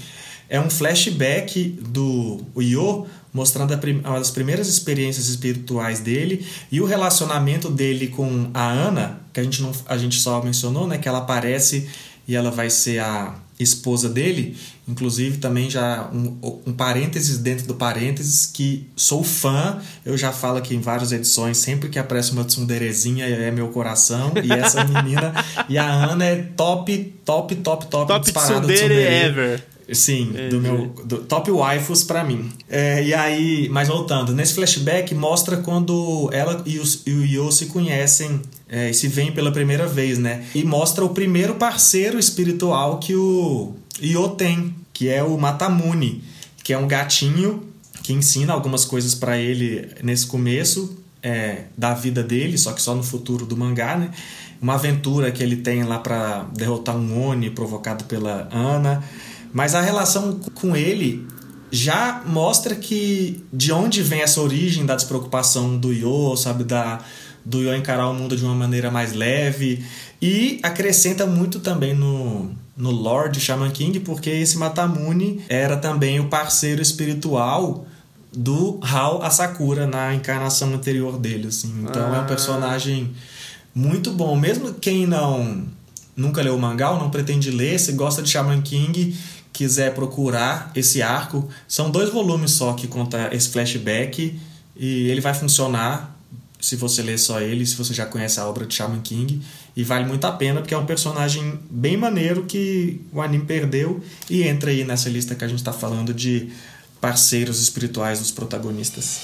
[0.48, 6.80] é um flashback do Yo mostrando a prim- uma das primeiras experiências espirituais dele e
[6.80, 10.98] o relacionamento dele com a Ana, que a gente, não, a gente só mencionou, né?
[10.98, 11.88] Que ela aparece
[12.28, 14.56] e ela vai ser a esposa dele.
[14.88, 20.58] Inclusive, também já um, um parênteses dentro do parênteses, que sou fã, eu já falo
[20.58, 25.32] aqui em várias edições, sempre que aparece uma tsunderezinha é meu coração, e essa menina,
[25.68, 29.14] e a Ana é top, top, top, top, Top disparado tsundere tsundere.
[29.24, 29.64] ever.
[29.92, 30.48] Sim, Entendi.
[30.48, 32.50] do meu do top waifus pra mim.
[32.68, 37.50] É, e aí, mas voltando, nesse flashback mostra quando ela e, os, e o Yo
[37.50, 40.44] se conhecem é, e se veem pela primeira vez, né?
[40.54, 46.22] E mostra o primeiro parceiro espiritual que o Yo tem, que é o Matamune,
[46.62, 47.62] que é um gatinho
[48.02, 52.94] que ensina algumas coisas pra ele nesse começo é, da vida dele, só que só
[52.94, 54.10] no futuro do mangá, né?
[54.60, 59.02] Uma aventura que ele tem lá pra derrotar um Oni provocado pela Ana.
[59.52, 61.26] Mas a relação com ele
[61.70, 67.00] já mostra que de onde vem essa origem da despreocupação do Yo, sabe, da
[67.44, 69.84] do Yo encarar o mundo de uma maneira mais leve
[70.20, 76.28] e acrescenta muito também no no Lord Shaman King, porque esse Matamune era também o
[76.28, 77.84] parceiro espiritual
[78.34, 81.70] do Hao Asakura na encarnação anterior dele, assim.
[81.82, 82.22] Então é Ah.
[82.22, 83.10] um personagem
[83.74, 85.64] muito bom, mesmo quem não
[86.16, 89.14] nunca leu o mangá ou não pretende ler, se gosta de Shaman King,
[89.52, 94.38] quiser procurar esse arco, são dois volumes só que conta esse flashback
[94.76, 96.18] e ele vai funcionar
[96.60, 99.42] se você ler só ele, se você já conhece a obra de Shaman King,
[99.76, 104.00] e vale muito a pena porque é um personagem bem maneiro que o anime perdeu
[104.30, 106.52] e entra aí nessa lista que a gente está falando de
[107.00, 109.20] parceiros espirituais dos protagonistas.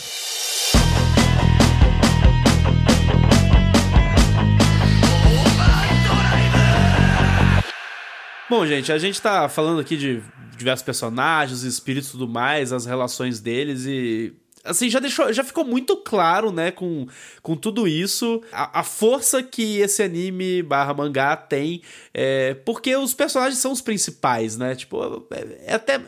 [8.51, 10.23] Bom, gente, a gente tá falando aqui de
[10.57, 14.33] diversos personagens, espíritos e tudo mais, as relações deles e
[14.65, 17.07] assim, já deixou, já ficou muito claro, né, com,
[17.43, 21.83] com tudo isso, a, a força que esse anime barra mangá tem,
[22.13, 26.01] é, porque os personagens são os principais, né, tipo, é, é até...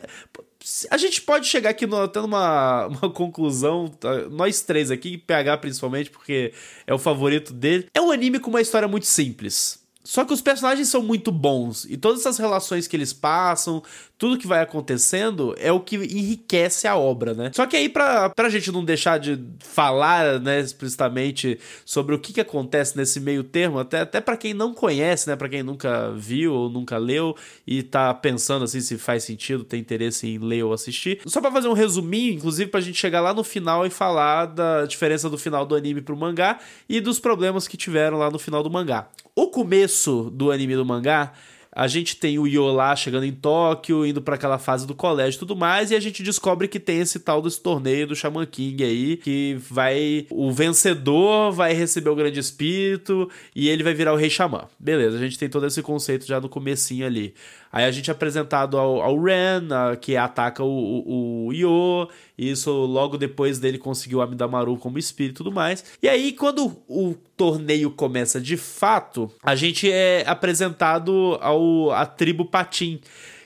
[0.91, 5.57] A gente pode chegar aqui no, tendo uma, uma conclusão, tá, nós três aqui, PH
[5.57, 6.53] principalmente, porque
[6.85, 7.87] é o favorito dele.
[7.93, 9.80] É um anime com uma história muito simples.
[10.03, 13.83] Só que os personagens são muito bons e todas essas relações que eles passam,
[14.21, 17.49] tudo que vai acontecendo é o que enriquece a obra, né?
[17.55, 22.31] Só que aí, pra, pra gente não deixar de falar, né, explicitamente sobre o que,
[22.31, 26.11] que acontece nesse meio termo, até, até para quem não conhece, né, pra quem nunca
[26.11, 27.35] viu ou nunca leu
[27.65, 31.19] e tá pensando assim se faz sentido, tem interesse em ler ou assistir.
[31.25, 34.85] Só para fazer um resuminho, inclusive pra gente chegar lá no final e falar da
[34.85, 38.61] diferença do final do anime pro mangá e dos problemas que tiveram lá no final
[38.61, 39.09] do mangá.
[39.35, 41.33] O começo do anime do mangá
[41.73, 45.37] a gente tem o Yo lá chegando em Tóquio, indo para aquela fase do colégio
[45.37, 48.45] e tudo mais, e a gente descobre que tem esse tal desse torneio do Shaman
[48.45, 50.27] King aí, que vai.
[50.29, 54.67] O vencedor vai receber o grande espírito e ele vai virar o rei xamã.
[54.77, 57.33] Beleza, a gente tem todo esse conceito já no comecinho ali.
[57.71, 62.09] Aí a gente é apresentado ao, ao Ren, a, que ataca o, o, o Yo,
[62.37, 65.83] e isso logo depois dele conseguiu o Amidamaru como espírito e tudo mais.
[66.01, 72.45] E aí, quando o torneio começa de fato, a gente é apresentado ao a tribo
[72.45, 72.99] Patim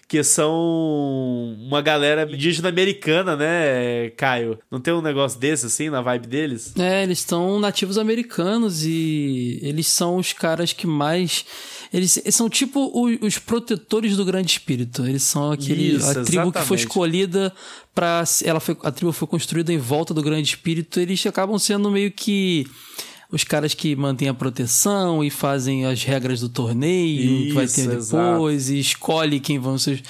[0.08, 4.60] que são uma galera indígena americana, né, Caio?
[4.70, 6.74] Não tem um negócio desse assim na vibe deles?
[6.78, 11.46] É, eles são nativos americanos e eles são os caras que mais
[11.96, 15.08] eles, eles são tipo os, os, protetores do grande espírito.
[15.08, 16.54] Eles são aquele Isso, a tribo exatamente.
[16.60, 17.54] que foi escolhida
[17.94, 21.00] para ela foi a tribo foi construída em volta do grande espírito.
[21.00, 22.68] Eles acabam sendo meio que
[23.36, 27.68] os caras que mantêm a proteção e fazem as regras do torneio Isso, que vai
[27.68, 28.78] ter depois exato.
[28.78, 30.02] e escolhe quem vão ser.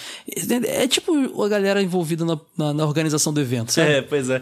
[0.67, 3.89] É tipo a galera envolvida na, na, na organização do evento, sabe?
[3.89, 4.39] É, pois é.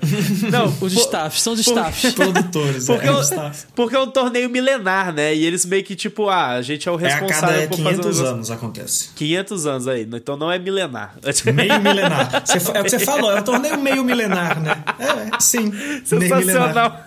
[0.52, 2.12] Não, os staffs, são os staffs.
[2.14, 5.34] Produtores, porque, é, é, porque é um torneio milenar, né?
[5.34, 7.78] E eles meio que tipo, ah, a gente é o responsável é a cada por
[7.78, 9.10] 500 fazer anos acontece.
[9.16, 11.16] 500 anos aí, então não é milenar.
[11.54, 12.44] Meio milenar.
[12.46, 14.84] Você, é o que você falou, é um torneio meio milenar, né?
[15.00, 15.72] É, sim.
[16.04, 17.06] Sensacional.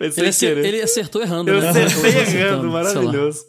[0.00, 1.68] ele, ele, acertou errando, Eu né?
[1.70, 3.46] acertei errando, maravilhoso.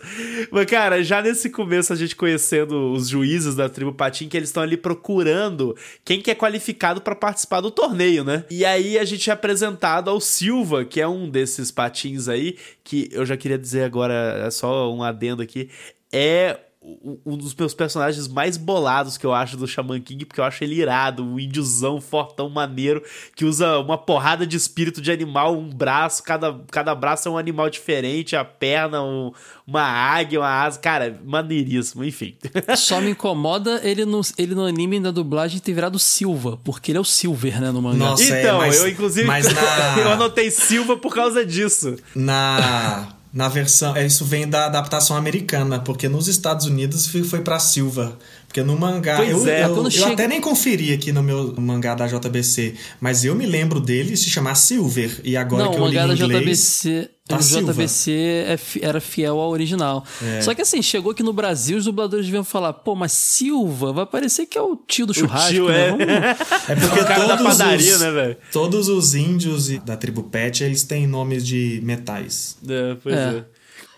[0.51, 4.49] Mas, cara, já nesse começo, a gente conhecendo os juízes da tribo Patim, que eles
[4.49, 8.45] estão ali procurando quem que é qualificado para participar do torneio, né?
[8.49, 13.09] E aí a gente é apresentado ao Silva, que é um desses patins aí, que
[13.11, 15.69] eu já queria dizer agora, é só um adendo aqui,
[16.11, 16.57] é
[17.25, 20.63] um dos meus personagens mais bolados que eu acho do Shaman King, porque eu acho
[20.63, 23.01] ele irado, um índiozão fortão maneiro,
[23.35, 27.37] que usa uma porrada de espírito de animal, um braço, cada, cada braço é um
[27.37, 29.31] animal diferente, a perna, um,
[29.65, 32.35] uma águia, uma asa, cara, maneiríssimo, enfim.
[32.75, 36.97] Só me incomoda ele no, ele no anime da dublagem ter virado Silva, porque ele
[36.97, 37.97] é o Silver, né, no mangá.
[37.97, 39.99] Nossa, é, então, é, mas, eu inclusive mas na...
[39.99, 41.95] eu anotei Silva por causa disso.
[42.15, 43.95] Na na versão.
[43.97, 48.17] É, isso vem da adaptação americana, porque nos Estados Unidos foi para Silva.
[48.47, 49.15] Porque no mangá.
[49.17, 50.13] Pois eu, é, eu, eu chega...
[50.13, 54.29] até nem conferi aqui no meu mangá da JBC, mas eu me lembro dele se
[54.29, 55.19] chamar Silver.
[55.23, 56.43] E agora Não, que eu li em inglês.
[56.43, 60.05] JBC, tá o JBC é, era fiel ao original.
[60.21, 60.41] É.
[60.41, 64.05] Só que assim, chegou aqui no Brasil, os dubladores deviam falar, pô, mas Silva, vai
[64.05, 65.87] parecer que é o tio do churrasco, tio, né?
[65.87, 66.07] É, Vamos...
[66.69, 68.37] é porque o cara da padaria, os, né, velho?
[68.51, 72.57] Todos os índios da tribo Pet, eles têm nomes de metais.
[72.67, 73.45] É, pois é.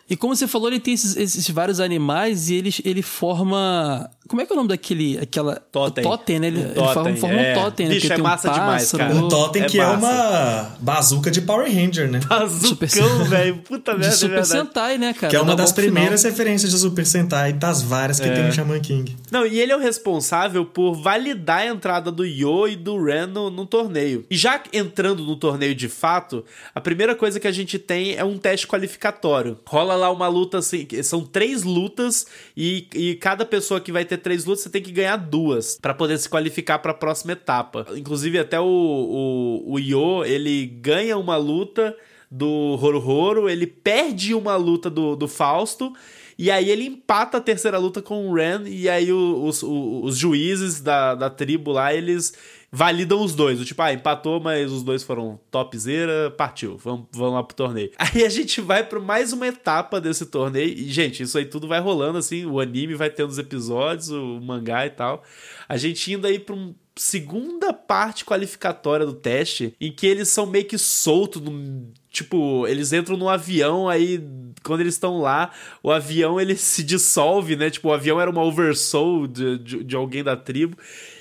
[0.10, 0.14] É.
[0.14, 4.10] E como você falou, ele tem esses, esses, vários animais e ele, ele forma.
[4.28, 5.18] Como é que é o nome daquele.
[5.18, 5.56] Aquela.
[5.56, 6.03] Totem.
[6.03, 6.47] Totem, né?
[6.47, 7.51] Ele, um ele forma, forma é.
[7.51, 7.95] um totem, né?
[7.95, 9.16] Bicho, é massa um demais, cara.
[9.16, 9.93] Um totem é que massa.
[9.93, 12.20] é uma bazuca de Power Ranger, né?
[12.28, 13.58] Bazucão, velho.
[13.58, 14.10] Puta merda.
[14.10, 15.30] De é Super Sentai, né, cara?
[15.32, 16.32] Que é uma das primeiras final.
[16.32, 18.34] referências de Super Sentai, das várias que é.
[18.34, 19.16] tem no Shaman King.
[19.32, 23.28] Não, e ele é o responsável por validar a entrada do Yo e do Ren
[23.28, 24.24] no, no torneio.
[24.30, 26.45] E já entrando no torneio de fato,
[26.76, 29.58] a primeira coisa que a gente tem é um teste qualificatório.
[29.66, 34.17] Rola lá uma luta assim são três lutas e, e cada pessoa que vai ter
[34.17, 37.85] três lutas, você tem que ganhar duas para poder se qualificar para a próxima etapa.
[37.95, 41.95] Inclusive, até o, o, o Yo, ele ganha uma luta
[42.29, 45.93] do Horo ele perde uma luta do, do Fausto.
[46.37, 48.63] E aí ele empata a terceira luta com o Ren.
[48.65, 52.33] E aí os, os, os juízes da, da tribo lá, eles
[52.76, 53.61] validam os dois.
[53.61, 57.89] O tipo, ah, empatou, mas os dois foram topzera, partiu, vamos, vamos lá pro torneio.
[57.97, 60.67] Aí a gente vai para mais uma etapa desse torneio.
[60.67, 64.41] E, gente, isso aí tudo vai rolando, assim, o anime vai tendo os episódios, o
[64.41, 65.23] mangá e tal.
[65.69, 70.45] A gente indo aí pra um segunda parte qualificatória do teste, em que eles são
[70.45, 74.21] meio que soltos, no, tipo, eles entram no avião, aí
[74.63, 75.51] quando eles estão lá,
[75.84, 77.69] o avião ele se dissolve, né?
[77.69, 80.78] Tipo, o avião era uma oversoul de, de, de alguém da tribo.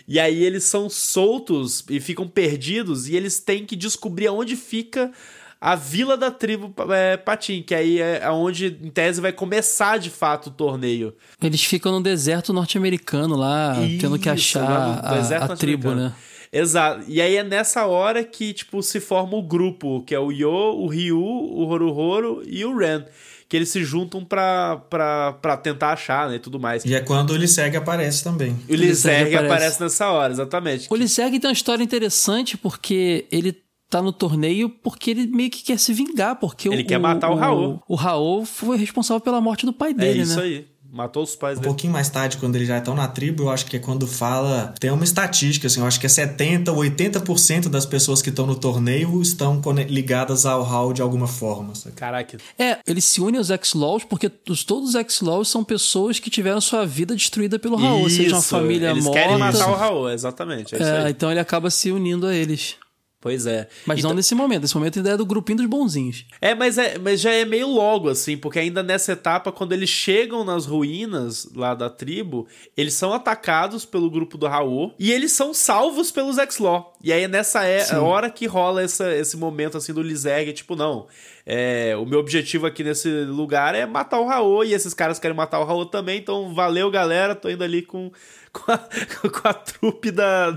[0.07, 5.11] E aí eles são soltos e ficam perdidos e eles têm que descobrir aonde fica
[5.61, 10.11] a vila da tribo é, Patim, que aí é onde, em tese, vai começar de
[10.11, 11.14] fato o torneio.
[11.42, 16.12] Eles ficam no deserto norte-americano lá, Isso, tendo que achar a, a tribo, né?
[16.52, 17.05] Exato.
[17.09, 20.50] E aí é nessa hora que, tipo, se forma o grupo, que é o Yo,
[20.50, 23.02] o Ryu, o Horohoro e o Ren
[23.55, 26.84] que eles se juntam pra, pra, pra tentar achar, né, e tudo mais.
[26.84, 28.59] E é quando o Liseg aparece também.
[28.68, 29.36] O Liseg aparece.
[29.36, 30.88] aparece nessa hora, exatamente.
[30.90, 33.57] O Liseg tem uma história interessante porque ele
[33.88, 37.30] tá no torneio porque ele meio que quer se vingar, porque ele o, quer matar
[37.30, 37.82] o, o Raul.
[37.86, 40.18] O Raul foi responsável pela morte do pai é dele, né?
[40.18, 40.42] É isso né?
[40.42, 40.66] aí.
[40.95, 41.70] Matou os pais um dele.
[41.70, 44.72] pouquinho mais tarde, quando eles já estão na tribo, eu acho que é quando fala.
[44.78, 48.47] Tem uma estatística, assim, eu acho que é 70% ou 80% das pessoas que estão
[48.47, 51.74] no torneio estão ligadas ao Hall de alguma forma.
[51.74, 51.97] Sabe?
[51.97, 52.38] Caraca.
[52.57, 56.61] É, eles se unem aos X-Laws porque os, todos os X-Laws são pessoas que tiveram
[56.61, 59.18] sua vida destruída pelo Raul, ou seja, uma família eles morta.
[59.18, 60.76] Eles querem matar o Raul, exatamente.
[60.76, 62.76] É, é então ele acaba se unindo a eles.
[63.24, 63.68] Pois é.
[63.86, 64.10] Mas então...
[64.10, 64.60] não nesse momento.
[64.60, 66.26] Nesse momento ainda é do grupinho dos bonzinhos.
[66.42, 69.88] É mas, é, mas já é meio logo, assim, porque ainda nessa etapa, quando eles
[69.88, 72.46] chegam nas ruínas lá da tribo,
[72.76, 76.92] eles são atacados pelo grupo do Raul e eles são salvos pelos X-Law.
[77.02, 80.76] E aí é nessa é, hora que rola essa, esse momento, assim, do Lizeg, tipo,
[80.76, 81.06] não.
[81.47, 85.36] É, o meu objetivo aqui nesse lugar é matar o Raul e esses caras querem
[85.36, 87.34] matar o Raul também, então valeu, galera.
[87.34, 88.11] Tô indo ali com
[88.55, 88.78] com a,
[89.28, 90.53] com a trupe da,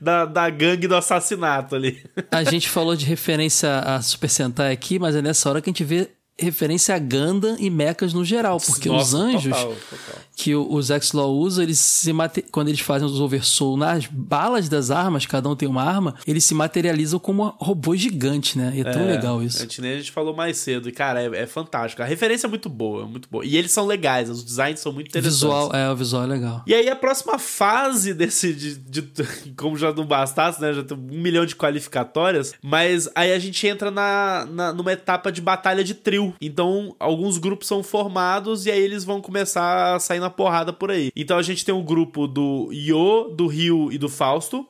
[0.00, 2.04] da, da gangue do assassinato ali.
[2.30, 5.72] A gente falou de referência a Super Sentai aqui, mas é nessa hora que a
[5.72, 10.22] gente vê referência a Gundam e mechas no geral, porque Nossa, os anjos total, total.
[10.34, 12.12] que os X-Law usam, eles se
[12.50, 16.44] quando eles fazem os oversoul nas balas das armas, cada um tem uma arma, eles
[16.44, 18.72] se materializam como robôs gigantes, né?
[18.74, 19.58] E é, é tão legal isso.
[19.58, 22.02] A gente, a gente falou mais cedo, e cara, é, é, fantástico.
[22.02, 23.44] A referência é muito boa, muito boa.
[23.44, 25.40] E eles são legais, os designs são muito interessantes.
[25.40, 26.62] Visual, é, o visual é legal.
[26.66, 29.02] E aí a próxima fase desse, de, de,
[29.56, 30.72] como já não bastasse, né?
[30.72, 35.30] Já tem um milhão de qualificatórias, mas aí a gente entra na, na numa etapa
[35.30, 40.00] de batalha de trio então, alguns grupos são formados e aí eles vão começar a
[40.00, 41.10] sair na porrada por aí.
[41.16, 44.66] Então, a gente tem o grupo do Yo, do Rio e do Fausto.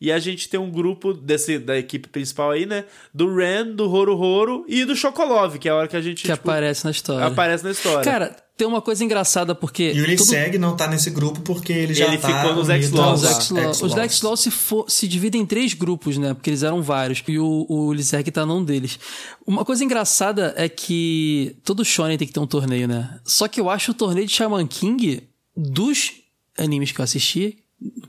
[0.00, 2.84] E a gente tem um grupo desse, da equipe principal aí, né?
[3.12, 6.22] Do Ren, do Horo Horo e do Chocolove, que é a hora que a gente.
[6.22, 7.26] Que tipo, aparece na história.
[7.26, 8.04] Aparece na história.
[8.04, 9.92] Cara, tem uma coisa engraçada porque.
[9.92, 10.60] E o Lisseg todo...
[10.60, 13.52] não tá nesse grupo porque ele já ele tá ficou nos X-Laws.
[13.82, 14.52] Os X-Laws se,
[14.86, 16.32] se dividem em três grupos, né?
[16.32, 17.22] Porque eles eram vários.
[17.26, 19.00] E o, o Lisseg tá num deles.
[19.44, 23.18] Uma coisa engraçada é que todo Shonen tem que ter um torneio, né?
[23.24, 25.22] Só que eu acho o torneio de Shaman King,
[25.56, 26.12] dos
[26.56, 27.58] animes que eu assisti,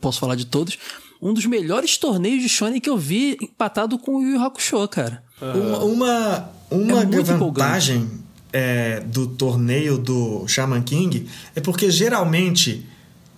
[0.02, 0.78] posso falar de todos,
[1.22, 4.88] um dos melhores torneios de Shonen que eu vi empatado com o Yu Yu Hakusho,
[4.88, 5.24] cara.
[5.42, 8.08] Uma, uma, uma é vantagem.
[8.52, 12.84] É, do torneio do Shaman King é porque geralmente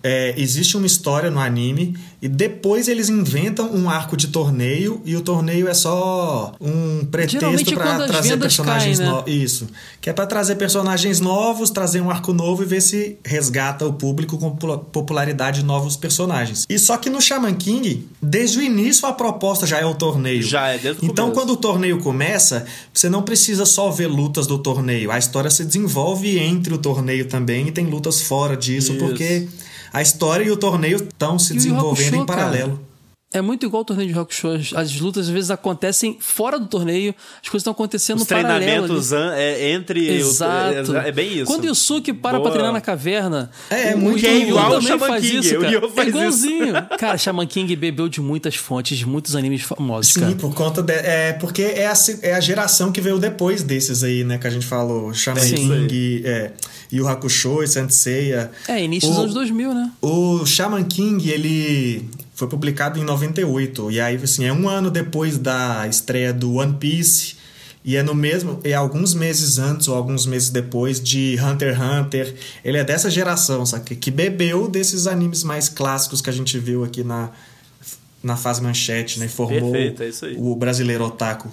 [0.02, 5.14] é, existe uma história no anime e depois eles inventam um arco de torneio e
[5.16, 9.32] o torneio é só um pretexto para trazer personagens novos.
[9.32, 9.38] Né?
[9.38, 9.68] Isso.
[10.00, 13.92] Que é para trazer personagens novos, trazer um arco novo e ver se resgata o
[13.92, 16.66] público com popularidade de novos personagens.
[16.68, 20.42] E só que no Shaman King, desde o início a proposta já é o torneio.
[20.42, 21.40] Já é desde o Então começo.
[21.40, 25.10] quando o torneio começa, você não precisa só ver lutas do torneio.
[25.10, 29.04] A história se desenvolve entre o torneio também e tem lutas fora disso, Isso.
[29.04, 29.48] porque
[29.92, 32.80] a história e o torneio estão se desenvolvendo em paralelo.
[33.32, 34.52] É muito igual o torneio de rock show.
[34.74, 39.34] As lutas às vezes acontecem fora do torneio, as coisas estão acontecendo Os treinamentos paralelo.
[39.40, 40.08] É, entre.
[40.08, 40.92] Exato.
[40.92, 41.46] O, é, é, bem isso.
[41.46, 42.42] Quando o Yusuke para Boa.
[42.42, 43.50] pra treinar na caverna.
[43.70, 45.38] É, é muito é igual o Shaman faz King.
[45.38, 45.76] Isso, cara.
[45.96, 46.64] é igualzinho.
[46.76, 46.88] Isso.
[46.98, 50.12] cara, Shaman King bebeu de muitas fontes, de muitos animes famosos.
[50.12, 50.34] Sim, cara.
[50.34, 50.82] por conta.
[50.82, 54.36] De, é, porque é a, é a geração que veio depois desses aí, né?
[54.36, 55.14] Que a gente falou.
[55.14, 55.56] Shaman Sim.
[55.56, 56.22] King.
[56.24, 56.50] É,
[56.92, 58.50] Yu Hakusho e Senseiya.
[58.68, 59.90] É, início dos anos 2000, né?
[60.02, 62.10] O Shaman King, ele
[62.42, 63.92] foi publicado em 98.
[63.92, 67.36] E aí, assim, é um ano depois da estreia do One Piece.
[67.84, 68.60] E é no mesmo.
[68.64, 72.34] É alguns meses antes ou alguns meses depois de Hunter x Hunter.
[72.64, 73.94] Ele é dessa geração, sabe?
[73.94, 77.30] Que bebeu desses animes mais clássicos que a gente viu aqui na,
[78.22, 79.28] na fase manchete, né?
[79.28, 81.48] Formou Perfeito, é o brasileiro otaku.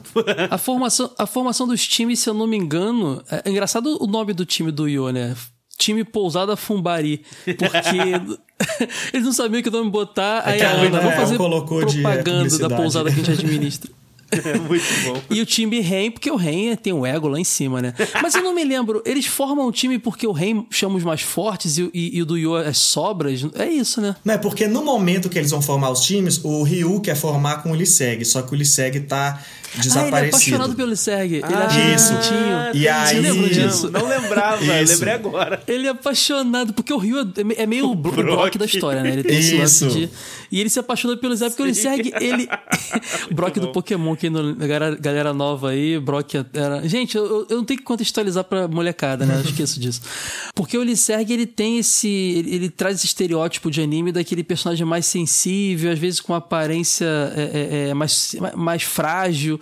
[0.50, 3.24] a, formação, a formação dos times, se eu não me engano.
[3.30, 5.36] É, é engraçado o nome do time do Io, né?
[5.80, 7.22] Time Pousada Fumbari.
[7.46, 8.38] Porque
[9.14, 10.44] eles não sabiam que nome botar.
[10.46, 13.90] É aí a Ana, vamos fazer propaganda da pousada que a gente administra.
[14.32, 15.22] É muito bom.
[15.32, 17.96] E o time REM, porque o REM tem o ego lá em cima, né?
[18.22, 21.22] Mas eu não me lembro, eles formam um time porque o REM chama os mais
[21.22, 23.44] fortes e, e, e o do Yo é sobras?
[23.56, 24.16] É isso, né?
[24.24, 27.64] Não, é porque no momento que eles vão formar os times, o Ryu quer formar
[27.64, 29.42] com o Liseg, só que o Liseg tá
[29.76, 30.16] desaparecido.
[30.16, 31.34] Ah, ele é apaixonado pelo Serg.
[31.36, 32.14] Ele Ah, isso.
[32.74, 33.90] E aí- disso?
[33.92, 34.94] Não, não lembrava, Isso.
[34.94, 35.64] lembrei agora.
[35.68, 39.02] Ele é apaixonado, porque o Rio é é meio o Bro- o Brock da história,
[39.04, 39.14] né?
[39.14, 39.96] Ele tem esse lance Isso.
[39.98, 40.10] de.
[40.52, 42.12] E ele se apaixona pelo Zé porque ele segue.
[42.20, 42.48] Ele.
[43.30, 43.70] o Brock do.
[43.72, 46.88] Pokémon, que no, galera, nova aí, Brock era.
[46.88, 49.36] Gente, eu, eu não tenho que contextualizar pra molecada, né?
[49.36, 50.02] Eu esqueço disso.
[50.56, 52.08] Porque o Lisserg, ele tem esse.
[52.08, 57.06] Ele, ele traz esse estereótipo de anime daquele personagem mais sensível, às vezes com aparência
[57.36, 57.42] é,
[57.86, 59.59] é, é, mais, mais frágil.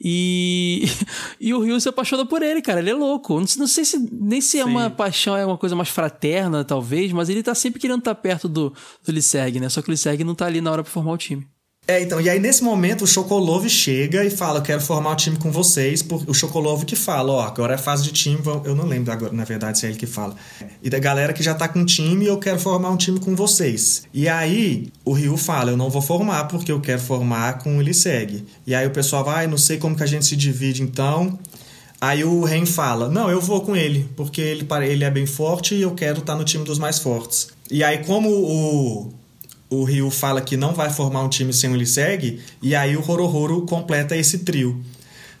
[0.00, 0.84] E,
[1.40, 2.80] e o Ryu se apaixona por ele, cara.
[2.80, 3.38] Ele é louco.
[3.38, 4.70] Não, sei- não sei se nem se é Sim.
[4.70, 8.48] uma paixão, é uma coisa mais fraterna, talvez, mas ele tá sempre querendo estar perto
[8.48, 8.72] do,
[9.04, 9.68] do Lisserg, né?
[9.68, 11.46] Só que o Lisserg não tá ali na hora pra formar o time.
[11.90, 15.16] É, então, e aí nesse momento o Chocolove chega e fala: Eu quero formar um
[15.16, 16.02] time com vocês.
[16.02, 16.22] Por...
[16.28, 18.38] O Chocolove que fala: Ó, agora é fase de time.
[18.62, 20.36] Eu não lembro agora, na verdade, se é ele que fala.
[20.82, 24.02] E da galera que já tá com time, eu quero formar um time com vocês.
[24.12, 27.80] E aí o Ryu fala: Eu não vou formar porque eu quero formar com o
[27.80, 28.44] Liseg.
[28.66, 31.38] E aí o pessoal vai: Não sei como que a gente se divide então.
[31.98, 35.74] Aí o Ren fala: Não, eu vou com ele, porque ele, ele é bem forte
[35.74, 37.48] e eu quero estar no time dos mais fortes.
[37.70, 39.12] E aí, como o,
[39.70, 43.10] o Ryu fala que não vai formar um time sem o Liseg, e aí o
[43.10, 44.82] Horohoro completa esse trio.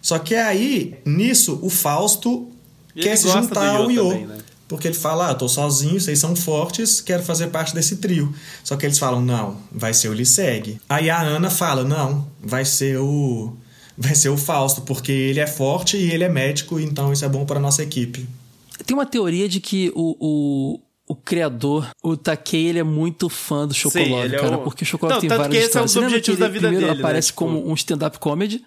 [0.00, 2.48] Só que aí, nisso, o Fausto
[2.94, 4.08] E quer se juntar ao Yo Yo.
[4.10, 4.38] também, né?
[4.68, 8.34] Porque ele fala, ah, tô sozinho, vocês são fortes, quero fazer parte desse trio.
[8.62, 10.78] Só que eles falam, não, vai ser o Liseg.
[10.86, 13.56] Aí a Ana fala, não, vai ser o
[13.96, 17.28] vai ser o Fausto, porque ele é forte e ele é médico, então isso é
[17.28, 18.28] bom para nossa equipe.
[18.86, 23.66] Tem uma teoria de que o, o, o criador, o Takei, ele é muito fã
[23.66, 25.76] do Chocolate, ele é cara, o- porque o Chocolate Não, tem tanto várias que esse
[25.78, 25.94] é um histórias.
[26.12, 27.04] dos objetivos da vida primeiro dele, né?
[27.06, 28.62] aparece Tipo- como um stand-up comedy.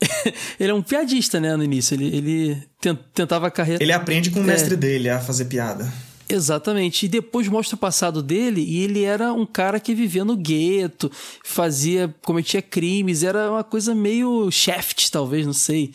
[0.58, 1.94] ele é um piadista, né, no início.
[1.94, 3.82] Ele, ele ten- tentava a carreira...
[3.82, 4.46] Ele aprende com o É.
[4.46, 5.92] mestre dele a fazer piada.
[6.28, 7.04] Exatamente.
[7.06, 11.10] E depois mostra o passado dele e ele era um cara que vivia no gueto,
[11.44, 15.92] fazia, cometia crimes, era uma coisa meio Shaft, talvez, não sei.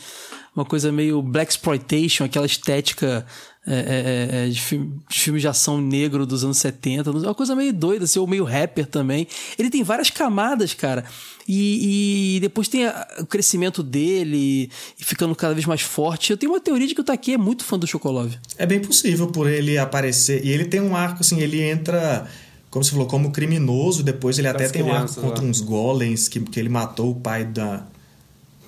[0.55, 3.26] Uma coisa meio Black Exploitation, aquela estética
[3.70, 7.11] é, é, é, de, filme, de filme de ação negro dos anos 70.
[7.11, 9.28] Uma coisa meio doida, assim, ou meio rapper também.
[9.59, 11.03] Ele tem várias camadas, cara.
[11.47, 16.32] E, e depois tem a- o crescimento dele e ficando cada vez mais forte.
[16.32, 18.38] Eu tenho uma teoria de que o Taki é muito fã do Chocolove.
[18.57, 20.45] É bem possível por ele aparecer.
[20.45, 22.26] E ele tem um arco, assim, ele entra,
[22.70, 24.01] como você falou, como criminoso.
[24.03, 25.49] Depois ele até tem um arco contra lá.
[25.49, 27.86] uns golems que, que ele matou o pai da,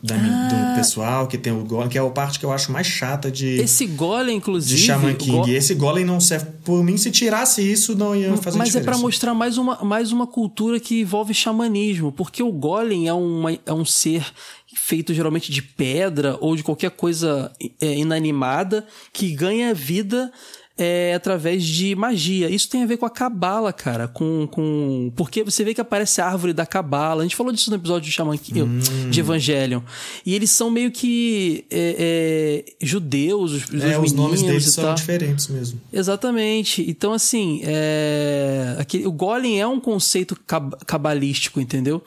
[0.01, 0.71] da Ah.
[0.73, 3.29] do pessoal, que tem o golem, que é a parte que eu acho mais chata
[3.29, 4.79] de, Esse golem, inclusive.
[4.79, 5.31] de Shaman King.
[5.37, 6.47] go- E esse golem não serve.
[6.63, 8.81] Por mim, se tirasse isso, não ia fazer Mas é diferença.
[8.91, 13.51] pra mostrar mais uma, mais uma cultura que envolve xamanismo, porque o golem é, uma,
[13.65, 14.25] é um ser
[14.73, 20.31] feito geralmente de pedra ou de qualquer coisa é, inanimada que ganha vida
[20.79, 22.49] é, através de magia.
[22.49, 26.21] Isso tem a ver com a cabala, cara, com, com porque você vê que aparece
[26.21, 27.21] a árvore da cabala.
[27.21, 28.79] A gente falou disso no episódio de King, Hum.
[29.09, 29.81] de Evangelion.
[30.25, 34.85] E eles são meio que é, é, judeus, os, os É, os nomes deles são
[34.85, 34.95] tal.
[34.95, 35.79] diferentes mesmo.
[35.91, 36.89] Exatamente.
[36.89, 38.75] Então, assim, é...
[38.79, 42.01] aquele- o Golem é um conceito cab- cabalístico, entendeu?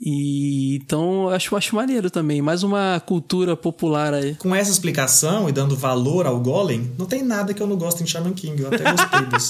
[0.00, 2.42] E então eu acho, acho maneiro também.
[2.42, 4.34] Mais uma cultura popular aí.
[4.34, 8.02] Com essa explicação e dando valor ao golem, não tem nada que eu não gosto
[8.02, 8.60] em Shaman King.
[8.62, 9.48] Eu até gostei desse.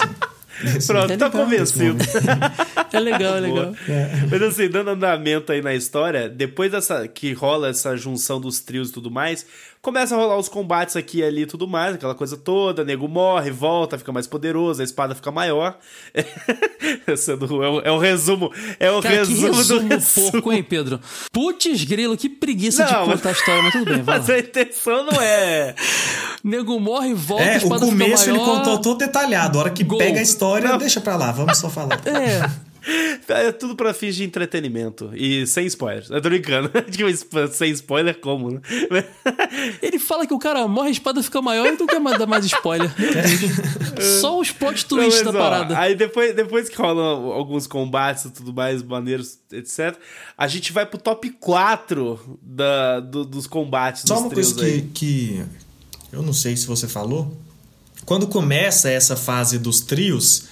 [0.73, 1.97] desse- Pronto, É tá convencido.
[2.93, 3.73] É legal, é legal.
[4.31, 8.89] Mas assim, dando andamento aí na história, depois dessa que rola essa junção dos trios
[8.89, 9.45] e tudo mais,
[9.87, 13.07] começa a rolar os combates aqui e ali e tudo mais, aquela coisa toda, nego
[13.07, 15.79] morre, volta, fica mais poderoso, a espada fica maior.
[17.07, 20.33] Esse é, é o, é o resumo, é o Cara, que resumo, do resumo resumo.
[20.33, 21.01] porco, hein, Pedro?
[21.33, 24.29] Putz, grilo, que preguiça de Não, mas- contar a história, mas tudo bem, vai Mas
[24.29, 24.35] lá.
[24.35, 25.75] a intenção não é.
[26.43, 28.57] Nego morre, volta, É, o espada começo fica ele maior.
[28.59, 29.59] contou todo detalhado.
[29.59, 29.99] A hora que Gol.
[29.99, 30.79] pega a história, Não.
[30.79, 31.31] deixa pra lá.
[31.31, 32.01] Vamos só falar.
[32.07, 32.49] É,
[33.29, 35.11] É tudo pra fins de entretenimento.
[35.15, 36.09] E sem spoilers.
[36.11, 36.71] Eu tô brincando.
[36.91, 37.09] Tipo,
[37.53, 38.61] sem spoiler, como, né?
[39.83, 42.91] ele fala que o cara morre, a espada fica maior, então quer mandar mais spoiler.
[44.21, 45.79] Só os plot twists da ó, parada.
[45.79, 49.97] Aí depois, depois que rolam alguns combates e tudo mais, maneiros, etc.,
[50.37, 54.69] a gente vai pro top 4 da, do- dos combates Só dos uma trios coisa
[54.69, 54.91] que, aí.
[54.95, 55.45] que
[56.13, 57.37] eu não sei se você falou.
[58.05, 60.45] Quando começa essa fase dos trios,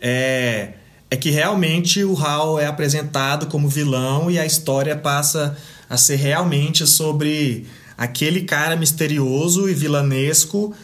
[0.00, 0.72] é,
[1.10, 5.56] é que realmente o Hal é apresentado como vilão e a história passa
[5.88, 10.74] a ser realmente sobre aquele cara misterioso e vilanesco.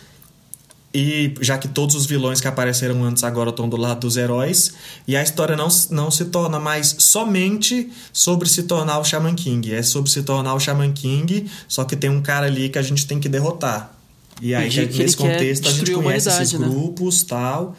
[0.95, 4.75] E já que todos os vilões que apareceram antes agora estão do lado dos heróis,
[5.09, 9.73] e a história não, não se torna mais somente sobre se tornar o Shaman King,
[9.73, 12.83] é sobre se tornar o Shaman King, só que tem um cara ali que a
[12.83, 13.97] gente tem que derrotar.
[14.43, 16.69] E aí, E nesse contexto, a gente conhece esses né?
[16.69, 17.75] grupos tal.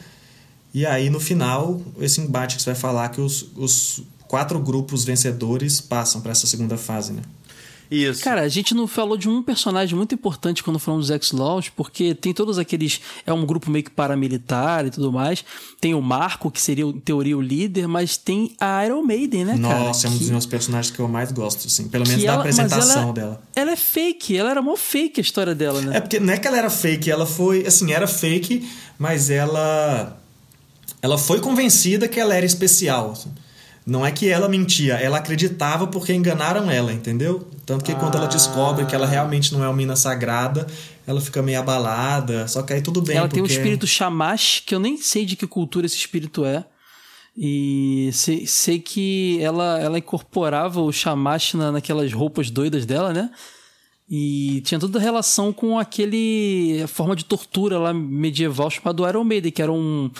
[0.73, 5.03] E aí, no final, esse embate que você vai falar que os, os quatro grupos
[5.05, 7.21] vencedores passam para essa segunda fase, né?
[7.91, 8.23] Isso.
[8.23, 12.15] Cara, a gente não falou de um personagem muito importante quando falamos dos X-Laws, porque
[12.15, 12.99] tem todos aqueles.
[13.23, 15.45] É um grupo meio que paramilitar e tudo mais.
[15.79, 19.59] Tem o Marco, que seria, em teoria, o líder, mas tem a Iron Maiden, né,
[19.59, 19.79] cara?
[19.79, 21.87] Nossa, é um que, dos meus personagens que eu mais gosto, assim.
[21.87, 23.43] Pelo menos que da ela- apresentação ela- dela.
[23.55, 25.97] Ela é fake, ela era mó fake a história dela, né?
[25.97, 27.67] É porque não é que ela era fake, ela foi.
[27.67, 28.67] Assim, era fake,
[28.97, 30.17] mas ela.
[31.03, 33.13] Ela foi convencida que ela era especial.
[33.85, 37.45] Não é que ela mentia, ela acreditava porque enganaram ela, entendeu?
[37.65, 40.65] Tanto que quando ela descobre que ela realmente não é uma mina sagrada,
[41.05, 42.47] ela fica meio abalada.
[42.47, 43.17] Só que aí tudo bem.
[43.17, 46.45] ela tem um porque- espírito Shamash, que eu nem sei de que cultura esse espírito
[46.45, 46.63] é.
[47.35, 53.29] E sei, sei que ela, ela incorporava o Shamash na, naquelas roupas doidas dela, né?
[54.15, 59.51] E tinha toda a relação com aquele forma de tortura lá medieval chamado Iron Maiden,
[59.51, 60.11] que era um,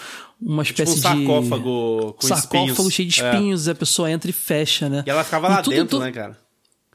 [0.41, 2.93] uma Tipo um espécie de sarcófago com sarcófago espinhos.
[2.93, 3.29] cheio de É.
[3.31, 5.03] espinhos, a pessoa entra e fecha, né?
[5.05, 6.35] E ela ficava lá E tudo- dentro, tudo- né, cara?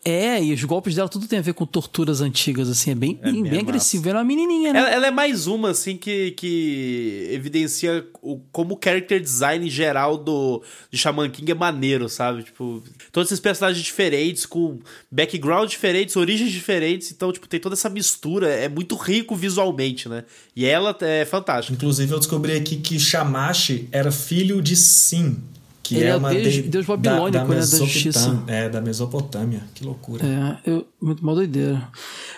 [0.05, 3.15] É, e os golpes dela tudo tem a ver com torturas antigas, assim, é bem,
[3.15, 4.09] bem, mesmo, agressivo.
[4.09, 4.79] Ela é uma menininha, né?
[4.79, 10.17] Ela, ela é mais uma, assim, que, que evidencia o, como o character design geral
[10.17, 12.45] do de Shaman King é maneiro, sabe?
[12.45, 12.83] Tipo,
[13.13, 14.79] todos esses personagens diferentes, com
[15.11, 20.25] background diferentes, origens diferentes, então, tipo, tem toda essa mistura, é muito rico visualmente, né?
[20.55, 21.75] E ela é fantástica.
[21.75, 25.43] Inclusive, eu descobri aqui que Shamash era filho de Sim.
[25.89, 28.45] Que Ele é é o uma deus- de- deus babilônico, né, da Mesopotâmia- justiça.
[28.47, 29.63] É, da Mesopotâmia.
[29.75, 30.23] Que loucura.
[30.65, 31.89] É, eu, muito mal doideira.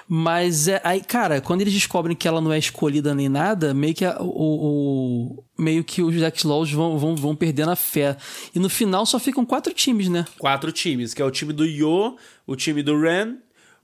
[0.09, 3.93] Mas é, aí, cara, quando eles descobrem que ela não é escolhida nem nada, meio
[3.95, 8.17] que a- o, o- meio que os X-Laws vão, vão, vão perdendo a fé.
[8.55, 10.25] E no final só ficam quatro times, né?
[10.39, 13.37] Quatro times, que é o time do Yo, o time do Ren,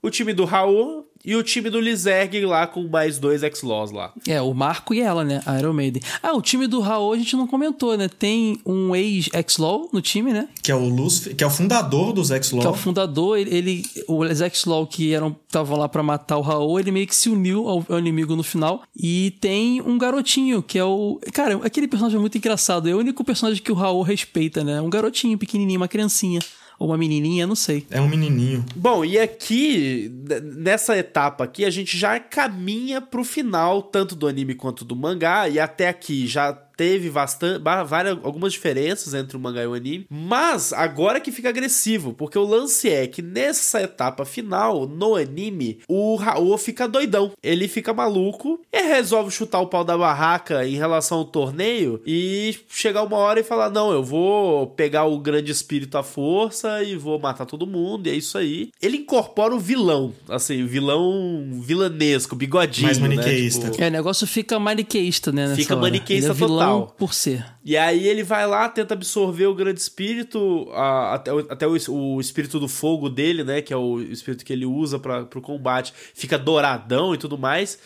[0.03, 4.13] o time do Raul e o time do Lizerg lá com mais dois X-Laws lá.
[4.27, 5.43] É, o Marco e ela, né?
[5.45, 6.01] A Iron Maiden.
[6.23, 8.09] Ah, o time do Raul a gente não comentou, né?
[8.09, 10.49] Tem um ex-X-Law no time, né?
[10.63, 12.61] Que é o Lucifer, que é o fundador dos X-Law.
[12.61, 16.43] Que é o fundador, ele, ele os X-Law que eram estavam lá pra matar o
[16.43, 18.83] Raul, ele meio que se uniu ao, ao inimigo no final.
[18.95, 21.19] E tem um garotinho, que é o.
[21.33, 22.89] Cara, aquele personagem é muito engraçado.
[22.89, 24.81] É o único personagem que o Raul respeita, né?
[24.81, 26.41] Um garotinho pequenininho, uma criancinha.
[26.79, 27.87] Ou uma menininha, não sei.
[27.91, 28.65] É um menininho.
[28.75, 30.13] Bom, e aqui,
[30.43, 35.49] nessa etapa aqui, a gente já caminha pro final, tanto do anime quanto do mangá,
[35.49, 40.07] e até aqui já teve bastante, várias, algumas diferenças entre o mangá e o anime,
[40.11, 45.79] mas agora que fica agressivo, porque o lance é que nessa etapa final, no anime,
[45.89, 50.77] o Raul fica doidão, ele fica maluco e resolve chutar o pau da barraca em
[50.77, 55.51] relação ao torneio e chegar uma hora e falar, não, eu vou pegar o grande
[55.51, 58.71] espírito à força e vou matar todo mundo, e é isso aí.
[58.83, 63.09] Ele incorpora o vilão, assim, o vilão vilanesco, bigodinho, Mais né?
[63.09, 63.71] maniqueísta.
[63.71, 65.55] Tipo, É, o negócio fica maniqueísta, né?
[65.55, 65.83] Fica hora.
[65.83, 66.95] maniqueísta é vilão total.
[66.99, 67.45] por ser.
[67.65, 71.77] E aí ele vai lá, tenta absorver o grande espírito, a- até, o- até o,
[71.91, 73.61] o espírito do fogo dele, né?
[73.63, 75.93] Que é o espírito que ele usa para pro combate.
[76.15, 77.79] Fica douradão e tudo mais.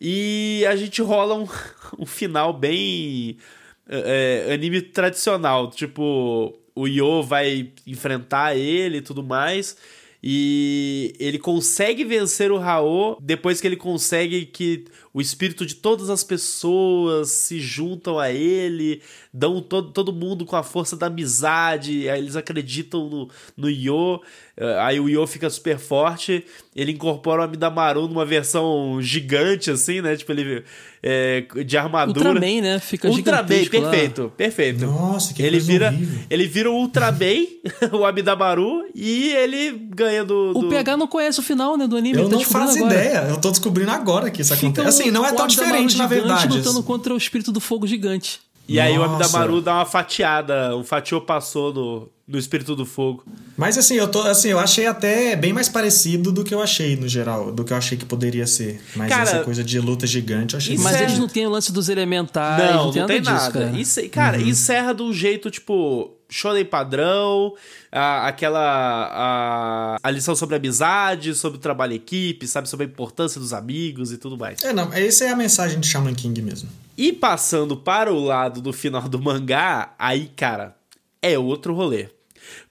[0.00, 1.46] E a gente rola um,
[1.98, 3.36] um final bem
[3.88, 5.70] é, é, anime tradicional.
[5.70, 9.76] Tipo, o Yo vai enfrentar ele e tudo mais.
[10.28, 14.84] E ele consegue vencer o Raô depois que ele consegue que
[15.16, 19.00] o espírito de todas as pessoas se juntam a ele,
[19.32, 24.20] dão todo, todo mundo com a força da amizade, aí eles acreditam no, no Yo,
[24.58, 30.02] eh, aí o Yo fica super forte, ele incorpora o Amidamaru numa versão gigante, assim,
[30.02, 30.16] né?
[30.16, 30.62] Tipo, ele
[31.02, 32.30] é, de armadura.
[32.30, 32.78] Ultraman, né?
[32.80, 33.90] Fica Ultraman, gigantesco lá.
[33.90, 34.86] perfeito, perfeito.
[34.86, 36.18] Nossa, que ele vira, horrível.
[36.28, 37.46] ele vira o Ultraman,
[37.92, 40.50] o Amidamaru, e ele ganha do.
[40.50, 40.68] O do...
[40.68, 42.18] PH não conhece o final, né, do anime.
[42.18, 42.94] Eu tá não faço agora.
[42.94, 43.26] ideia.
[43.28, 45.02] Eu tô descobrindo agora que isso Fica acontece.
[45.02, 46.58] Assim, não é o tão Abdamaru diferente, na verdade.
[46.58, 48.40] lutando contra o espírito do fogo gigante.
[48.68, 49.14] E aí o Nossa.
[49.14, 53.24] Amidamaru dá uma fatiada, um fatiou passou no, no espírito do fogo.
[53.56, 56.96] Mas assim, eu tô, assim, eu achei até bem mais parecido do que eu achei
[56.96, 58.82] no geral, do que eu achei que poderia ser.
[58.96, 61.50] Mas Cara, essa coisa de luta gigante eu achei isso Mas eles não têm o
[61.50, 63.80] lance dos elementais, não, não, tem não nada tem disso, cara.
[63.80, 67.54] Isso, cara, encerra de um jeito, tipo, shonen padrão,
[67.90, 68.60] a- aquela.
[69.12, 72.68] A, a lição sobre amizade, sobre o trabalho em equipe, sabe?
[72.68, 74.62] Sobre a importância dos amigos e tudo mais.
[74.62, 76.68] É, não, essa é a mensagem de Shaman King mesmo.
[76.96, 80.74] E passando para o lado do final do mangá, aí, cara,
[81.20, 82.08] é outro rolê.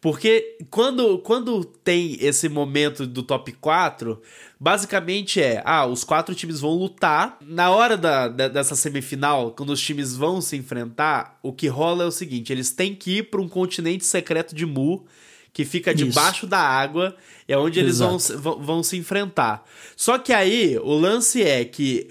[0.01, 4.21] Porque quando, quando tem esse momento do top 4,
[4.59, 7.37] basicamente é: ah, os quatro times vão lutar.
[7.41, 12.03] Na hora da, da- dessa semifinal, quando os times vão se enfrentar, o que rola
[12.03, 15.05] é o seguinte: eles têm que ir para um continente secreto de Mu,
[15.53, 16.05] que fica Isso.
[16.05, 17.15] debaixo da água,
[17.47, 18.37] é onde eles Exato.
[18.39, 19.63] vão, vão se enfrentar.
[19.95, 22.09] Só que aí, o lance é que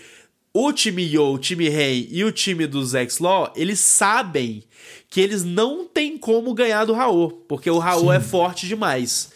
[0.56, 4.62] o time Yo, o time Rei e o time dos X-Law, eles sabem
[5.10, 9.32] que eles não têm como ganhar do Raul, porque o Raul é forte demais.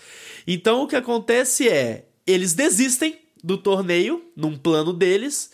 [0.46, 5.50] Então o que acontece é, eles desistem do torneio, num plano deles,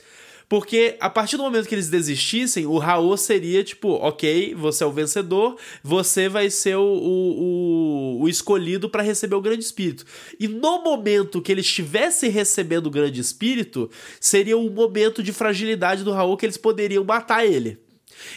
[0.49, 4.87] porque a partir do momento que eles desistissem, o Raul seria tipo, ok, você é
[4.87, 10.05] o vencedor, você vai ser o, o, o escolhido para receber o Grande Espírito.
[10.39, 13.91] E no momento que ele estivesse recebendo o Grande Espírito,
[14.21, 17.79] seria um momento de fragilidade do Raul que eles poderiam matar ele.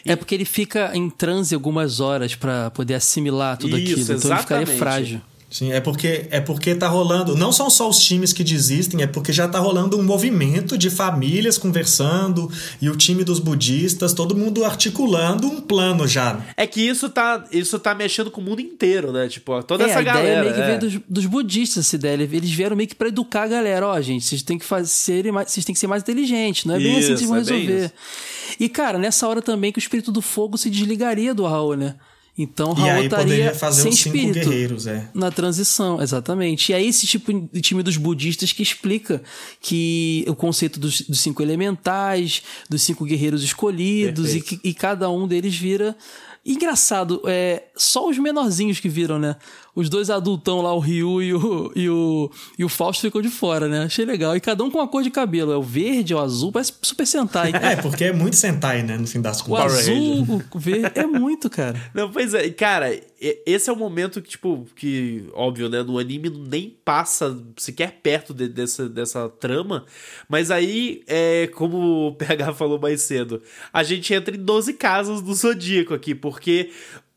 [0.06, 4.16] É porque ele fica em transe algumas horas para poder assimilar tudo Isso, aquilo, então
[4.16, 4.42] ele exatamente.
[4.42, 5.22] ficaria frágil.
[5.50, 9.08] Sim, é porque é porque tá rolando, não são só os times que desistem, é
[9.08, 12.52] porque já tá rolando um movimento de famílias conversando
[12.82, 16.42] e o time dos budistas, todo mundo articulando um plano já.
[16.58, 19.30] É que isso tá, isso tá mexendo com o mundo inteiro, né?
[19.30, 20.28] Tipo, ó, toda é, essa a galera.
[20.28, 20.66] ideia meio que é.
[20.66, 22.16] veio dos, dos budistas, essa ideia.
[22.16, 23.88] Eles vieram meio que pra educar a galera.
[23.88, 26.66] Ó, gente, vocês têm que fazer mais, vocês têm que ser mais inteligentes.
[26.66, 27.92] Não é bem assim que vocês vão Isso, é resolver.
[28.60, 31.96] E, cara, nessa hora também que o espírito do fogo se desligaria do Raul, né?
[32.38, 35.10] Então E Raul aí estaria poderia fazer sem os cinco espírito guerreiros, é.
[35.14, 36.72] na transição, exatamente.
[36.72, 39.24] E é esse tipo de time dos budistas que explica
[39.60, 45.10] que o conceito dos, dos cinco elementais, dos cinco guerreiros escolhidos e, que, e cada
[45.10, 45.96] um deles vira.
[46.48, 49.36] Engraçado, é só os menorzinhos que viram, né?
[49.76, 53.30] Os dois adultão lá, o Ryu e o, e o, e o Fausto ficou de
[53.30, 53.84] fora, né?
[53.84, 54.36] Achei legal.
[54.36, 55.52] E cada um com uma cor de cabelo.
[55.52, 57.52] É o verde, é o azul, parece Super Sentai.
[57.62, 59.80] É, porque é muito Sentai, né, no fim das O contas.
[59.80, 60.92] azul, o verde.
[60.96, 61.80] É muito, cara.
[61.94, 66.30] Não, pois é, cara, esse é o momento que, tipo, que, óbvio, né, no anime
[66.30, 69.86] nem passa sequer perto de- dessa, dessa trama,
[70.30, 73.42] mas aí, é, como o PH falou mais cedo,
[73.74, 76.72] a gente entra em 12 casos do Zodíaco aqui, porque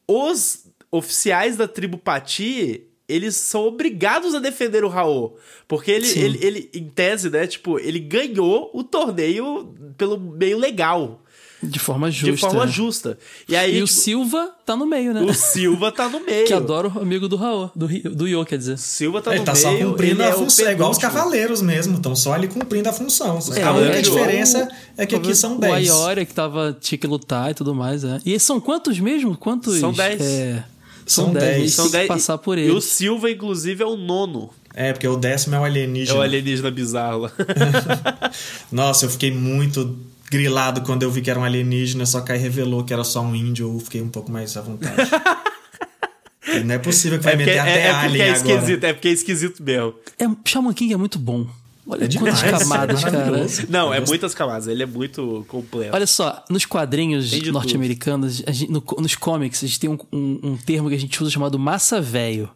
[0.09, 5.36] os oficiais da tribo Pati, eles são obrigados a defender o Raul,
[5.68, 6.20] porque ele, Sim.
[6.20, 11.19] ele, ele, em tese, né, tipo, ele ganhou o torneio pelo meio legal,
[11.62, 12.32] De forma justa.
[12.32, 13.19] de forma justa.
[13.49, 15.20] E aí, E o tipo, Silva tá no meio, né?
[15.20, 16.47] o Silva tá no meio.
[16.47, 18.78] Que adora o amigo do Raul, do, do Yo, quer dizer.
[18.78, 19.62] Silva tá Ele no tá meio.
[19.65, 20.66] só cumprindo ele a é o função.
[20.66, 23.39] É igual os cavaleiros mesmo, estão só ali cumprindo a função.
[23.55, 25.91] É, a única é diferença é que aqui são O 10.
[25.91, 28.19] Aioria que tava, tinha que lutar e tudo mais, é.
[28.24, 29.37] E são quantos mesmo?
[29.37, 29.78] Quantos?
[29.78, 30.20] São 10.
[30.20, 30.65] É,
[31.05, 31.45] são São 10.
[31.45, 31.59] 10.
[31.59, 32.74] Eles São têm que dez- passar por E eles.
[32.74, 34.49] o Silva, inclusive, é o nono.
[34.73, 36.19] É, porque o décimo é o É alienígena.
[36.19, 37.32] o alienígena bizarro lá.
[38.70, 39.97] Nossa, eu fiquei muito
[40.31, 43.20] grilado quando eu vi que era um alienígena, só que aí revelou que era só
[43.20, 44.97] um índio, eu fiquei um pouco mais à vontade.
[46.65, 48.52] Não é possível que vai É porque, meter é, até é porque alien é agora.
[48.55, 49.94] esquisito, é porque é esquisito mesmo.
[50.19, 51.47] É, Shaman King é muito bom.
[51.86, 53.47] Olha É quantas camadas, é cara.
[53.69, 54.66] Não, Eu é muitas camadas.
[54.69, 55.94] Ele é muito completo.
[55.94, 60.89] Olha só, nos quadrinhos norte-americanos, no- nos comics, a gente tem um, um- um termo
[60.89, 62.48] que a gente usa chamado massa velho.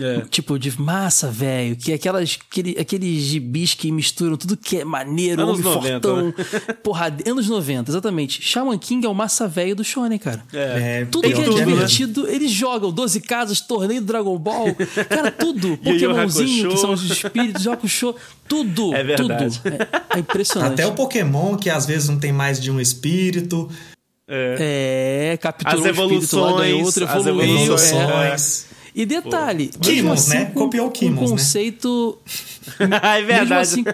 [0.00, 0.22] É.
[0.30, 1.76] Tipo, de massa, velho.
[1.76, 6.08] Que é aquelas, aquele, aqueles gibis que misturam tudo que é maneiro, Anos homem 90,
[6.08, 6.34] fortão.
[6.82, 8.42] Porra, anos 90, exatamente.
[8.42, 10.44] Shaman King é o massa velho do Shonen, cara.
[10.52, 11.66] É, Tudo que é que é mesmo.
[11.66, 14.74] divertido, eles jogam 12 casas, torneio do Dragon Ball,
[15.08, 15.76] cara, tudo.
[15.82, 18.14] Pokémonzinho, que são os espíritos, Hakusho,
[18.48, 18.94] tudo.
[18.94, 19.60] É verdade.
[19.62, 19.74] Tudo.
[19.74, 20.72] É, é impressionante.
[20.74, 23.68] Até o Pokémon, que às vezes não tem mais de um espírito.
[24.26, 27.62] É, capturou As o espírito lá, ganhou evoluções, outro, as evoluiu.
[27.62, 28.66] evoluções.
[28.70, 28.73] é.
[28.94, 30.44] E detalhe, Kimons, mesmo assim, né?
[30.54, 31.26] Copiou o com Kimons, né?
[31.28, 32.18] conceito
[32.78, 33.54] é Mesmo verdade.
[33.54, 33.84] assim,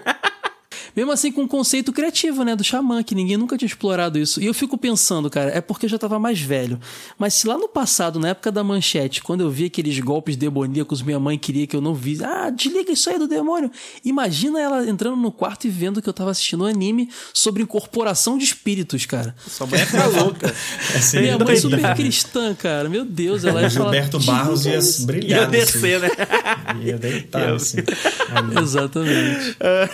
[0.97, 2.55] mesmo assim, com um conceito criativo, né?
[2.57, 4.41] Do xamã, que ninguém nunca tinha explorado isso.
[4.41, 6.79] E eu fico pensando, cara, é porque eu já tava mais velho.
[7.19, 11.03] Mas se lá no passado, na época da manchete, quando eu vi aqueles golpes demoníacos,
[11.03, 12.25] minha mãe queria que eu não visse.
[12.25, 13.71] Ah, desliga isso aí do demônio.
[14.05, 18.37] Imagina ela entrando no quarto e vendo que eu tava assistindo um anime sobre incorporação
[18.39, 19.35] de espíritos, cara.
[19.47, 20.55] Sua mãe é louca.
[20.97, 21.97] Assim, minha mãe é super doido.
[21.97, 22.89] cristã, cara.
[22.89, 23.93] Meu Deus, ela ia O falar.
[23.93, 25.41] Gilberto Barros ia "Desliga brilhar.
[25.43, 26.09] Ia descer, né?
[26.09, 26.83] Assim.
[26.87, 27.79] Ia deitar, assim.
[27.81, 29.57] isso." Exatamente.
[29.61, 29.89] Ah,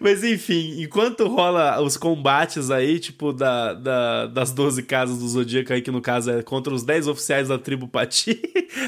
[0.00, 0.37] Mas enfim,
[0.82, 5.90] enquanto rola os combates aí, tipo, da, da- das 12 casas do Zodíaco aí, que
[5.90, 8.40] no caso é contra os 10 oficiais da tribo Pati,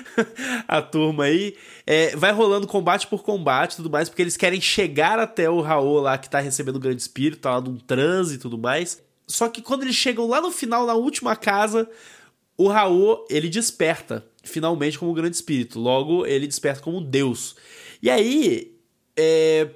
[0.68, 1.54] a turma aí,
[1.86, 5.60] é, vai rolando combate por combate e tudo mais, porque eles querem chegar até o
[5.60, 9.02] Raul lá que tá recebendo o grande espírito, tá lá num transe e tudo mais.
[9.26, 11.88] Só que quando eles chegam lá no final, na última casa,
[12.56, 15.78] o Raul, ele desperta, finalmente, como grande espírito.
[15.78, 17.54] Logo, ele desperta como Deus.
[18.02, 18.74] E aí,
[19.16, 19.68] é,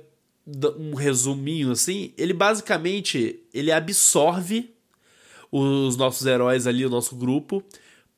[0.78, 4.70] um resuminho assim, ele basicamente ele absorve
[5.50, 7.62] os nossos heróis ali, o nosso grupo,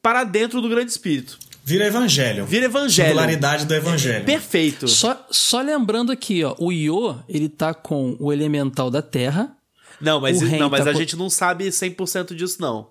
[0.02, 1.38] para dentro do grande espírito.
[1.64, 2.46] Vira evangelho.
[2.46, 3.08] Vira evangelho.
[3.08, 4.24] Singularidade do evangelho.
[4.24, 4.86] Perfeito.
[4.86, 9.54] Só, só lembrando aqui, ó, o Io, ele tá com o elemental da terra.
[10.00, 12.88] Não, mas, não, mas tá a co- gente não sabe 100% disso não.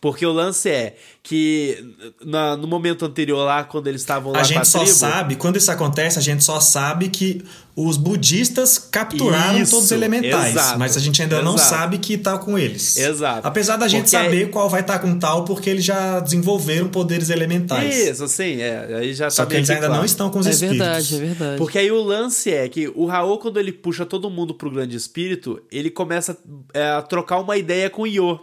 [0.00, 1.94] Porque o lance é que
[2.24, 5.56] na, no momento anterior lá, quando eles estavam lá A gente só tribo, sabe, quando
[5.56, 7.44] isso acontece, a gente só sabe que
[7.76, 10.50] os budistas capturaram Isso, todos os elementais.
[10.52, 11.68] exato, mas a gente ainda não exato.
[11.70, 12.96] sabe que tá com eles.
[12.96, 13.46] Exato.
[13.46, 16.88] Apesar da gente Porque é saber qual vai estar com tal, porque eles já desenvolveram
[16.88, 17.94] poderes elementais.
[17.94, 18.96] Isso, assim, é.
[19.00, 19.98] Aí já Só tá que eles ainda claro.
[20.00, 20.78] não estão com os É espíritos.
[20.78, 21.58] verdade, é verdade.
[21.58, 24.96] Porque aí o lance é que o Raul, quando ele puxa todo mundo pro grande
[24.96, 26.36] espírito, ele começa
[26.74, 28.40] é, a trocar uma ideia com o Io.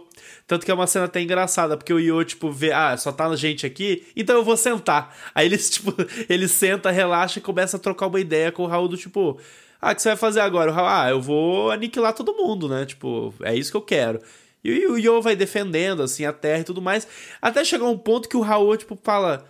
[0.48, 3.36] Tanto que é uma cena até engraçada, porque o Io, tipo, vê, ah, só tá
[3.36, 5.14] gente aqui, então eu vou sentar.
[5.34, 5.94] Aí eles, tipo,
[6.26, 9.38] ele senta, relaxa e começa a trocar uma ideia com o Raul do tipo,
[9.80, 10.72] ah, o que você vai fazer agora?
[10.72, 12.86] O ah, eu vou aniquilar todo mundo, né?
[12.86, 14.20] Tipo, é isso que eu quero.
[14.64, 17.06] E o Io vai defendendo, assim, a terra e tudo mais.
[17.42, 19.46] Até chegar um ponto que o Raul, tipo, fala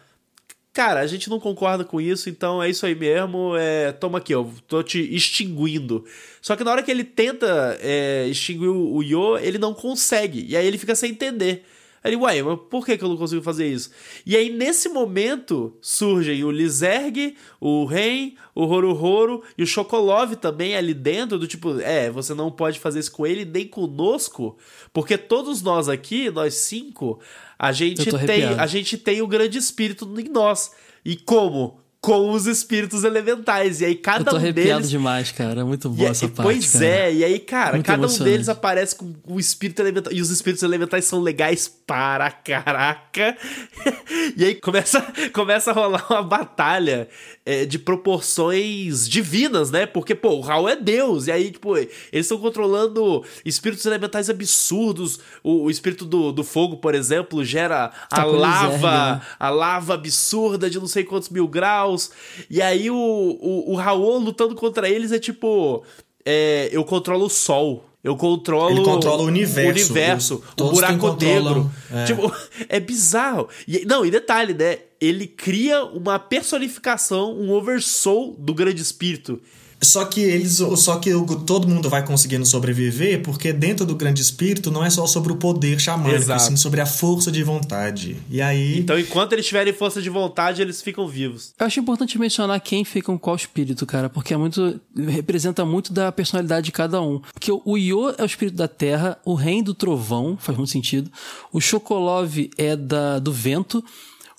[0.78, 4.32] cara, a gente não concorda com isso, então é isso aí mesmo, é, toma aqui,
[4.32, 6.04] eu tô te extinguindo.
[6.40, 10.56] Só que na hora que ele tenta é, extinguir o, Yo, ele não consegue, e
[10.56, 11.64] aí ele fica sem entender.
[12.00, 13.90] Aí ele, uai, mas por que, que eu não consigo fazer isso?
[14.24, 20.76] E aí, nesse momento, surgem o Lizerg, o Ren, o Horohoro e o Chocolove também
[20.76, 24.56] ali dentro, do tipo, é, você não pode fazer isso com ele nem conosco,
[24.92, 27.18] porque todos nós aqui, nós cinco,
[27.58, 30.70] a gente Eu tô tem, a gente tem o grande espírito em nós.
[31.04, 31.80] E como?
[32.00, 33.80] Com os espíritos elementais.
[33.80, 34.90] E aí Eu cada tô um arrepiado deles.
[34.90, 35.62] demais, cara.
[35.62, 36.46] É muito E boa é- essa e- parte.
[36.46, 36.84] pois cara.
[36.86, 40.12] é, e aí, cara, Muito cada um deles aparece com o espírito elemental.
[40.12, 43.36] E os espíritos elementais são legais para caraca.
[44.36, 47.08] e aí começa, começa a rolar uma batalha
[47.48, 49.86] é, de proporções divinas, né?
[49.86, 51.28] Porque, pô, o Raul é Deus.
[51.28, 55.18] E aí, tipo, eles estão controlando espíritos elementais absurdos.
[55.42, 59.22] O, o espírito do, do fogo, por exemplo, gera Tá a lava né?
[59.40, 62.10] a lava absurda de não sei quantos mil graus.
[62.50, 65.82] E aí o, o, o Raul lutando contra eles é tipo.
[66.26, 67.87] é, eu controlo o sol.
[68.08, 68.70] Eu controlo.
[68.70, 69.68] Ele controla o universo.
[69.68, 70.42] O universo.
[70.58, 71.70] O buraco negro.
[71.92, 72.04] é.
[72.04, 72.32] Tipo,
[72.66, 73.48] é bizarro.
[73.66, 74.78] E, não, e detalhe, né?
[74.98, 79.38] Ele cria uma personificação, um oversoul do grande espírito.
[79.80, 81.10] Só que eles, só que
[81.46, 85.36] todo mundo vai conseguindo sobreviver, porque dentro do grande espírito não é só sobre o
[85.36, 86.42] poder xamânico, Exato.
[86.42, 88.16] e sim sobre a força de vontade.
[88.28, 91.52] E aí Então, enquanto eles tiverem força de vontade, eles ficam vivos.
[91.58, 94.80] Eu acho importante mencionar quem fica com qual espírito, cara, porque é muito.
[94.96, 97.20] representa muito da personalidade de cada um.
[97.32, 101.10] Porque o Yo é o espírito da terra, o Ren do trovão, faz muito sentido.
[101.52, 103.82] O Chocolov é da, do vento,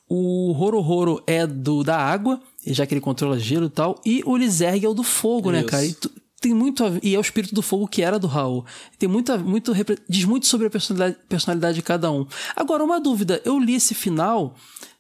[0.10, 4.36] o Horohoro é do da água, já que ele controla gelo e tal, e o
[4.36, 5.68] Lizerg é o do fogo, né, Isso.
[5.68, 5.86] cara?
[5.86, 6.12] E tu-
[6.42, 8.66] tem muito a e é o espírito do fogo que era do Raul.
[8.98, 9.74] Tem muito, a- muito
[10.08, 12.26] diz muito sobre a personalidade, personalidade de cada um.
[12.56, 14.56] Agora, uma dúvida, eu li esse final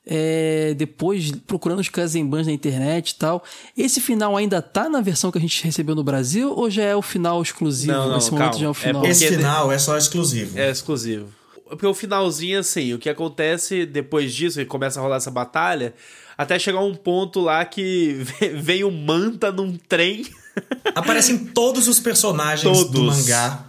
[0.06, 3.44] é, depois procurando os Kazembans na internet e tal.
[3.77, 6.95] Esse final ainda tá na versão que a gente recebeu no Brasil ou já é
[6.95, 7.94] o final exclusivo?
[7.94, 8.60] Não, não, Esse momento calma.
[8.60, 9.02] já é o É final.
[9.02, 10.57] porque- esse final é só exclusivo.
[10.60, 11.27] É exclusivo.
[11.69, 15.93] Porque o finalzinho, assim, o que acontece depois disso, que começa a rolar essa batalha,
[16.37, 18.25] até chegar um ponto lá que
[18.55, 20.25] vem o Manta num trem.
[20.95, 23.17] Aparecem todos os personagens do Todos.
[23.17, 23.65] mangá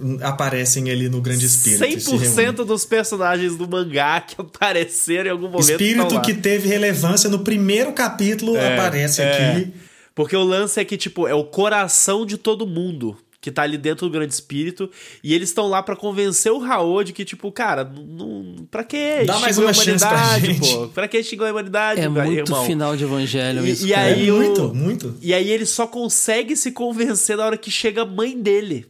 [0.00, 1.84] hum, aparecem ali no Grande Espírito.
[1.84, 2.54] e se reúnem.
[2.54, 5.70] 100% dos personagens do mangá que apareceram em algum momento.
[5.70, 9.52] Espírito que teve relevância no primeiro capítulo aparece é.
[9.52, 9.72] aqui.
[10.14, 13.78] Porque o lance é que, tipo, é o coração de todo mundo que tá ali
[13.78, 14.90] dentro do grande espírito.
[15.24, 18.66] E eles estão lá pra convencer o Raul de que, tipo, cara, não.
[18.70, 20.74] Pra que Dá mais uma a chance pra humanidade, gente.
[20.76, 20.88] pô?
[20.88, 22.64] Pra que extinguir a humanidade, É muito irmão?
[22.66, 23.86] final de Evangelho E- isso.
[23.86, 24.02] e cara.
[24.08, 25.14] aí- é o- muito, muito.
[25.22, 28.86] E aí ele só consegue se convencer na hora que chega a mãe dele.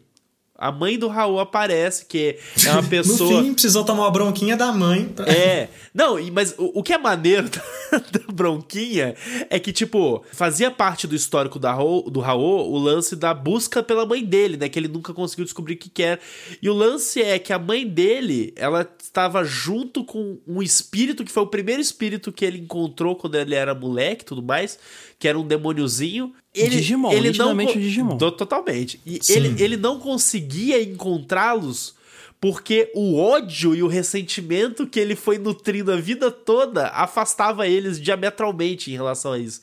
[0.61, 3.39] A mãe do Raul aparece, que é uma pessoa.
[3.41, 5.07] No fim, precisou tomar uma bronquinha da mãe.
[5.07, 5.69] pra- É.
[5.95, 9.15] Não, mas o, o que é maneiro da, da bronquinha
[9.49, 13.83] é que, tipo, fazia parte do histórico da Raul, do Raul o lance da busca
[13.83, 14.69] pela mãe dele, né?
[14.69, 16.21] Que ele nunca conseguiu descobrir o que que era.
[16.61, 21.33] E o lance é que a mãe dele, ela estava junto com um espírito, que
[21.33, 24.79] foi o primeiro espírito que ele encontrou quando ele era moleque e tudo mais,
[25.21, 26.33] que era um demôniozinho.
[26.53, 28.17] Ele, Digimon, ele não Digimon.
[28.17, 28.99] To- Totalmente.
[29.07, 29.35] E Sim.
[29.35, 31.95] ele, ele não conseguia encontrá-los
[32.41, 38.01] porque o ódio e o ressentimento que ele foi nutrindo a vida toda afastava eles
[38.01, 39.61] diametralmente em relação a isso.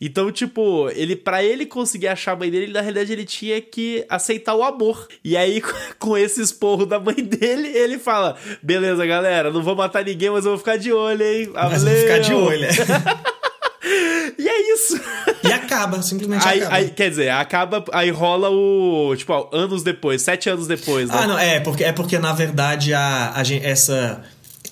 [0.00, 4.04] Então, tipo, ele para ele conseguir achar a mãe dele, na realidade ele tinha que
[4.08, 5.06] aceitar o amor.
[5.22, 5.62] E aí,
[6.00, 10.44] com esse esporro da mãe dele, ele fala: "Beleza, galera, não vou matar ninguém, mas
[10.46, 11.50] eu vou ficar de olho, hein?
[11.52, 12.66] Mas eu vou ficar de Valeu!" olho.
[14.38, 14.98] E é isso.
[15.44, 16.74] e acaba, simplesmente Aí, acaba.
[16.76, 21.14] aí, quer dizer, acaba, aí rola o, tipo, ó, anos depois, sete anos depois, né?
[21.18, 24.22] Ah, não, é porque, é porque na verdade a, a gen- essa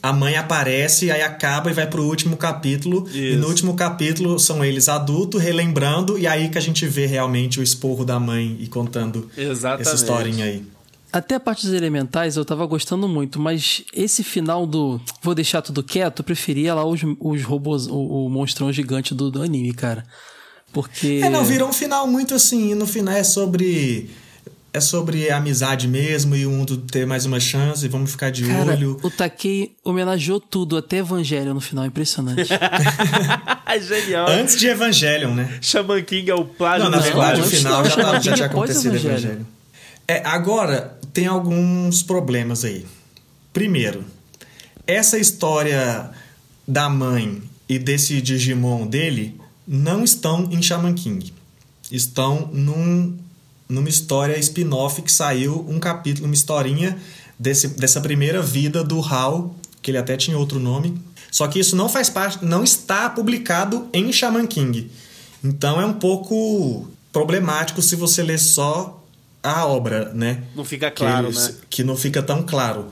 [0.03, 3.07] a mãe aparece, aí acaba e vai pro último capítulo.
[3.13, 3.39] E Isso.
[3.39, 7.63] no último capítulo são eles adultos, relembrando, e aí que a gente vê realmente o
[7.63, 9.87] esporro da mãe e contando Exatamente.
[9.87, 10.65] essa historinha aí.
[11.13, 15.61] Até a parte dos elementais eu tava gostando muito, mas esse final do vou deixar
[15.61, 17.95] tudo quieto, eu preferia lá os, os robôs, o,
[18.27, 20.05] o monstrão gigante do, do anime, cara.
[20.73, 21.21] Porque.
[21.23, 22.75] É, não, virou um final muito assim.
[22.75, 24.09] No final é sobre.
[24.75, 28.73] É sobre amizade mesmo e o mundo ter mais uma chance, vamos ficar de Cara,
[28.73, 28.99] olho.
[29.03, 32.49] O Takei homenageou tudo, até Evangelho no final, impressionante.
[33.87, 34.29] Genial.
[34.31, 35.59] Antes de Evangelion, né?
[35.61, 38.33] Shaman King é o plágio Não, na do verdade, o antes final já, tava- já
[38.33, 39.15] tinha acontecido Evangelho.
[39.19, 39.47] Evangelho.
[40.13, 42.85] É, agora, tem alguns problemas aí.
[43.51, 44.05] Primeiro,
[44.87, 46.11] essa história
[46.69, 51.33] da mãe e desse Digimon dele não estão em Shaman King.
[51.91, 53.17] Estão num,
[53.67, 56.99] numa história spin-off que saiu um capítulo, uma historinha
[57.39, 61.01] desse, dessa primeira vida do Hal, que ele até tinha outro nome.
[61.31, 64.91] Só que isso não faz parte, não está publicado em Shaman King.
[65.43, 69.02] Então é um pouco problemático se você ler só
[69.43, 70.45] a obra, né?
[70.55, 71.55] Não fica claro, que, né?
[71.69, 72.87] Que não fica tão claro.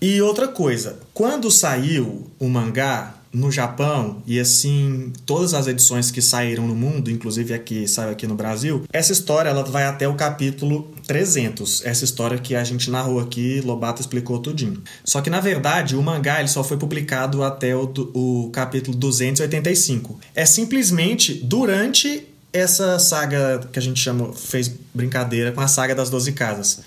[0.00, 6.20] E outra coisa, quando saiu o mangá no Japão, e assim, todas as edições que
[6.20, 10.14] saíram no mundo, inclusive aqui, saiu aqui no Brasil, essa história ela vai até o
[10.14, 11.84] capítulo 300.
[11.84, 14.82] Essa história que a gente narrou aqui, Lobato explicou tudinho.
[15.04, 20.18] Só que, na verdade, o mangá ele só foi publicado até o, o capítulo 285.
[20.34, 26.10] É simplesmente durante essa saga que a gente chama, fez brincadeira com a saga das
[26.10, 26.80] 12 casas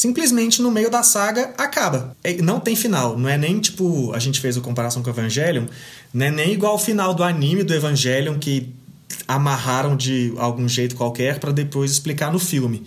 [0.00, 2.16] simplesmente no meio da saga acaba.
[2.24, 3.18] É, Não tem final.
[3.18, 4.12] Não é nem tipo.
[4.14, 5.66] A gente fez a comparação com o Evangelion.
[6.14, 8.74] Não é nem igual ao final do anime do Evangelion que
[9.28, 12.86] amarraram de algum jeito qualquer para depois explicar no filme.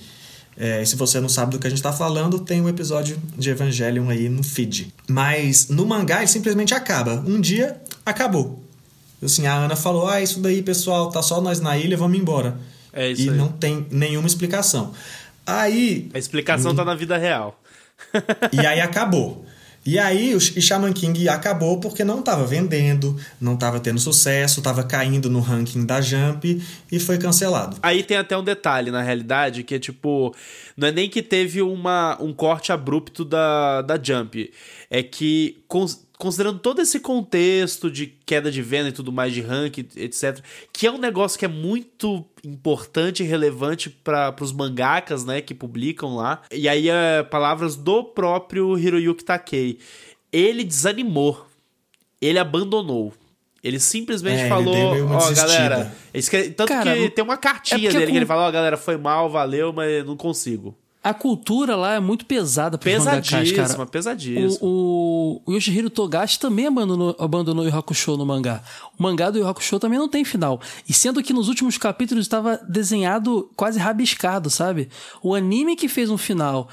[0.57, 3.49] É, se você não sabe do que a gente está falando, tem um episódio de
[3.49, 4.93] Evangelion aí no feed.
[5.07, 7.23] Mas no mangá ele simplesmente acaba.
[7.27, 8.62] Um dia acabou.
[9.23, 12.57] Assim, a Ana falou: Ah, isso daí, pessoal, tá só nós na ilha, vamos embora.
[12.91, 13.35] É isso e aí.
[13.35, 14.93] não tem nenhuma explicação.
[15.45, 17.59] Aí A explicação tá na vida real.
[18.51, 19.45] e aí acabou.
[19.85, 24.61] E aí o Sh- Shaman King acabou porque não estava vendendo, não estava tendo sucesso,
[24.61, 27.75] estava caindo no ranking da Jump e foi cancelado.
[27.83, 30.33] Aí tem até um detalhe, na realidade, que é tipo.
[30.77, 34.49] Não é nem que teve uma, um corte abrupto da, da Jump.
[34.89, 35.61] É que,
[36.23, 40.39] considerando todo esse contexto de queda de venda e tudo mais, de ranking, etc.,
[40.71, 45.53] que é um negócio que é muito importante e relevante para os mangakas, né, que
[45.53, 46.41] publicam lá.
[46.51, 49.77] E aí, é palavras do próprio Hiroyuki Takei.
[50.31, 51.45] Ele desanimou.
[52.21, 53.13] Ele abandonou.
[53.63, 55.47] Ele simplesmente É, falou, ó, desistida.
[55.69, 58.51] galera, escre- tanto Cara, que tem uma cartinha é dele com- que ele fala, ó,
[58.51, 60.75] galera, foi mal, valeu, mas não consigo.
[61.03, 63.85] A cultura lá é muito pesada pros Pesadíssima, cara.
[63.85, 64.57] pesadíssima.
[64.61, 68.63] O, o, o Yoshihiro Togashi também abandonou, abandonou o Yu Hakusho no mangá.
[68.97, 70.61] O mangá do Yu Hakusho também não tem final.
[70.87, 74.87] E sendo que nos últimos capítulos estava desenhado quase rabiscado, sabe?
[75.21, 76.69] O anime que fez um final.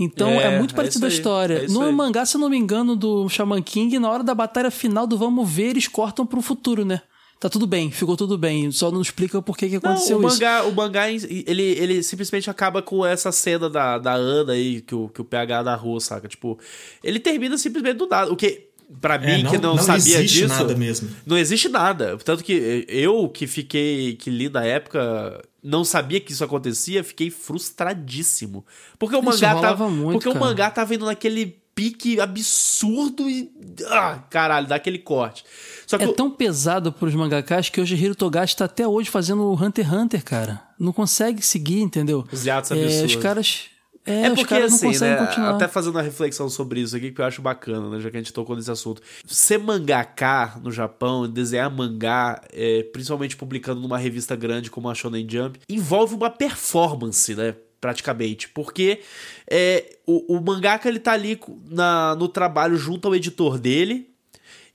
[0.00, 1.64] Então É, é, muito é parecida a história.
[1.64, 1.92] é no aí.
[1.92, 5.18] mangá, se eu não me engano, do Shaman King, na hora da batalha final do
[5.18, 7.02] Vamos Ver, eles cortam pro futuro, né?
[7.40, 8.70] Tá tudo bem, ficou tudo bem.
[8.70, 10.34] Só não explica por que, que Não, aconteceu o isso.
[10.40, 14.94] mangá, o mangá ele, ele simplesmente acaba com essa cena da, da Ana aí, que
[14.94, 16.26] o, que o PH narrou, saca?
[16.26, 16.58] Tipo,
[17.02, 18.32] ele termina simplesmente do nada.
[18.32, 18.68] O que,
[19.00, 20.48] pra mim, É, que não, sabia existe disso.
[20.48, 21.10] nada mesmo.
[21.26, 22.16] Não existe nada.
[22.18, 27.30] Tanto que eu, que fiquei, que li na época, não sabia que isso acontecia, fiquei
[27.30, 28.64] frustradíssimo.
[28.98, 29.88] Porque o Isso mangá tava.
[29.90, 30.44] muito, porque o cara.
[30.44, 33.50] mangá tava indo naquele pique absurdo e.
[33.88, 35.44] Ah, caralho, dá aquele corte.
[35.86, 39.10] Só que É o- tão pesado pros mangakas que hoje Hiro Togashi tá até hoje
[39.10, 40.62] fazendo o Hunter x Hunter, cara.
[40.78, 42.24] Não consegue seguir, entendeu?
[42.32, 43.14] Os hiatos é, absurdos.
[43.16, 43.62] Os caras.
[44.06, 45.54] É, É porque, assim, não conseguem né, continuar.
[45.54, 48.20] até fazendo uma reflexão sobre isso aqui, que eu acho bacana, né, já que a
[48.20, 49.00] gente tocou nesse assunto.
[49.26, 55.26] Ser mangaka no Japão, desenhar mangá, é, principalmente publicando numa revista grande como a Shonen
[55.26, 59.00] Jump, envolve uma performance, né, praticamente, porque
[59.46, 61.38] é, o, o mangaka, ele tá ali
[61.70, 64.08] na, no trabalho junto ao editor dele,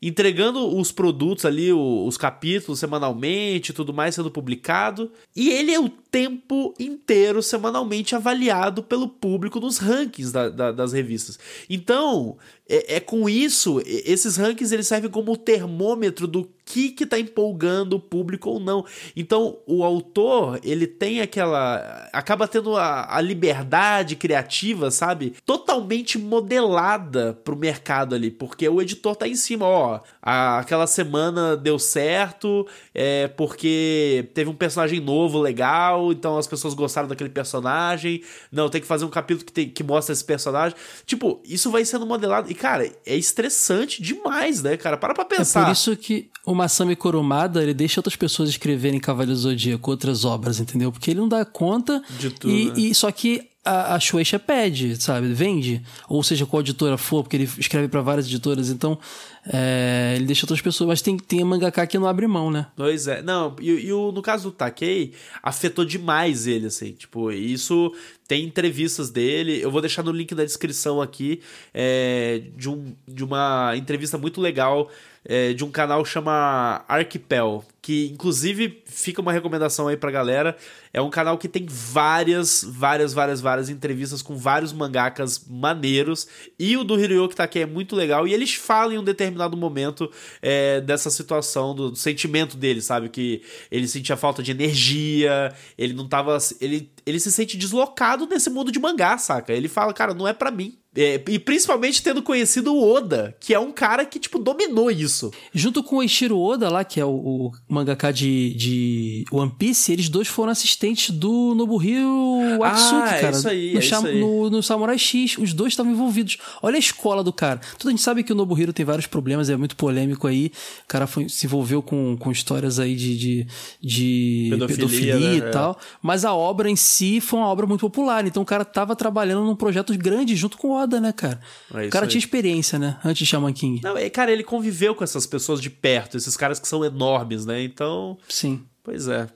[0.02, 5.12] entregando os produtos ali, os capítulos semanalmente, tudo mais sendo publicado.
[5.36, 10.94] E ele é o tempo inteiro semanalmente avaliado pelo público nos rankings da- da- das
[10.94, 11.38] revistas.
[11.70, 12.38] Então,
[12.70, 17.94] é, é com isso, esses rankings eles servem como termômetro do que que tá empolgando
[17.96, 18.86] o público ou não.
[19.16, 25.34] Então, o autor, ele tem aquela acaba tendo a, a liberdade criativa, sabe?
[25.46, 26.20] Totalmente
[26.60, 31.80] modelada pro mercado ali, porque o editor tá em cima, ó, a- aquela semana deu
[31.80, 38.22] certo, é porque teve um personagem novo, legal, então as pessoas gostaram daquele personagem.
[38.52, 40.78] Não, tem que fazer um capítulo que, tem, que mostra esse personagem.
[41.06, 42.52] Tipo, isso vai sendo modelado.
[42.52, 44.98] E, cara, é estressante demais, né, cara?
[44.98, 45.66] Para pra É pensar.
[45.66, 50.26] por isso que o Masami Kurumada, ele deixa outras pessoas escreverem Cavaleiro do Zodíaco, outras
[50.26, 50.92] obras, entendeu?
[50.92, 52.04] Porque ele não dá conta.
[52.20, 52.74] De tudo, E, né?
[52.78, 55.32] e só que a, a Shueisha pede, sabe?
[55.34, 55.82] Vende.
[56.08, 58.70] Ou seja, qual editora for, porque ele escreve para várias editoras.
[58.70, 58.98] Então,
[59.46, 60.88] é, ele deixa outras pessoas.
[60.88, 62.68] Mas tem, tem mangaka que não abre mão, né?
[62.76, 63.22] Pois é.
[63.22, 65.14] Não, e, e o, no caso do Takei,
[65.44, 66.94] afetou demais ele, assim.
[66.94, 67.94] Tipo, isso
[68.28, 69.62] tem entrevistas dele.
[69.62, 71.42] Eu vou deixar no link da descrição aqui
[71.74, 74.90] é, de, um, de uma entrevista muito legal
[75.26, 80.56] é, de um canal chama Arquipel, que inclusive fica uma recomendação aí pra galera.
[80.92, 86.28] É um canal que tem várias, várias, várias, várias entrevistas com vários mangakas maneiros.
[86.58, 88.28] E o do Hiroyuki Takei é muito legal.
[88.28, 93.10] E eles falam em um determinado momento é, dessa situação, do, do, sentimento dele, sabe?
[93.10, 96.38] Que ele sentia falta de energia, ele não tava.
[96.60, 99.54] Ele, ele se sente deslocado nesse mundo de mangá, saca?
[99.54, 100.79] Ele fala, cara, não é para mim.
[100.96, 105.32] É, e principalmente tendo conhecido o Oda, que é um cara que, tipo, dominou isso.
[105.54, 109.92] Junto com o Eiichiro Oda lá, que é o, o mangaka de, de One Piece,
[109.92, 113.30] eles dois foram assistentes do Nobuhiro Atsuki, ah, cara.
[113.30, 114.20] Isso aí, no, é isso aí.
[114.20, 115.38] No, no, Samurai X.
[115.38, 116.38] Os dois estavam envolvidos.
[116.62, 117.62] Olha a escola do cara.
[117.78, 120.52] Tudo a gente sabe que o Nobuhiro tem vários problemas, é muito polêmico aí.
[120.86, 123.48] O cara foi, se envolveu com, com histórias aí de, de,
[123.80, 125.36] de pedofilia, pedofilia né?
[125.36, 125.50] e é.
[125.52, 125.78] tal.
[126.02, 128.26] Mas a obra em si foi uma obra muito popular.
[128.26, 131.40] Então o cara tava trabalhando num projeto grande junto com o foda, né, cara?
[131.74, 132.10] É o cara aí.
[132.10, 132.98] tinha experiência, né?
[133.04, 133.82] Antes de Shaman King.
[133.84, 137.62] Não, cara, ele conviveu com essas pessoas de perto, esses caras que são enormes, né?
[137.62, 138.18] Então.
[138.30, 138.64] Sim.
[138.84, 139.28] Pois é.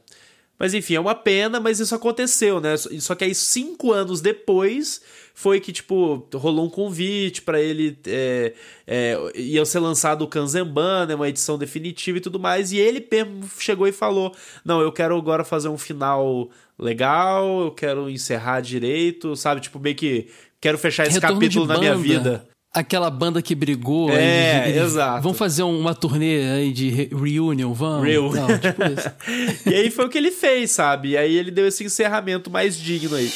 [0.57, 2.78] Mas enfim, é uma pena, mas isso aconteceu, né?
[2.78, 5.02] Só que aí, cinco anos depois,
[5.34, 7.98] foi que, tipo, rolou um convite para ele.
[8.06, 8.53] É,
[8.88, 11.15] é, ia ser lançado o Kanzenban, né?
[11.15, 12.72] Uma edição definitiva e tudo mais.
[12.72, 14.34] E ele mesmo chegou e falou:
[14.64, 16.49] Não, eu quero agora fazer um final
[16.80, 19.60] legal, eu quero encerrar direito, sabe?
[19.60, 20.30] Tipo, meio que
[20.64, 22.48] quero fechar esse Retorno capítulo na minha vida.
[22.73, 24.10] Aquela banda que brigou.
[24.10, 25.22] É, aí, exato.
[25.22, 28.07] Vamos fazer uma turnê aí de reunion, vamos?
[28.07, 28.31] Real.
[28.31, 29.11] Não, tipo isso.
[29.69, 31.10] e aí foi o que ele fez, sabe?
[31.10, 33.30] E aí ele deu esse encerramento mais digno aí.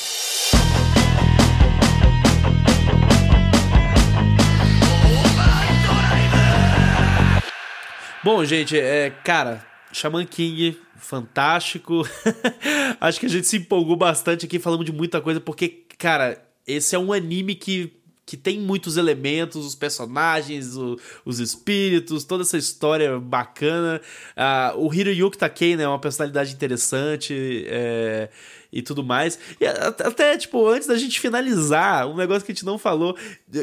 [8.24, 12.08] Bom, gente, é, cara, Shaman King, fantástico.
[13.02, 16.96] Acho que a gente se empolgou bastante aqui, falamos de muita coisa, porque, cara, esse
[16.96, 17.94] é um anime que,
[18.26, 24.02] que tem muitos elementos, os personagens, o, os espíritos, toda essa história bacana.
[24.36, 28.30] Uh, o Hiroyuki Takei, né, é uma personalidade interessante é,
[28.72, 29.40] e tudo mais.
[29.62, 33.16] E até, tipo, antes da gente finalizar, um negócio que a gente não falou,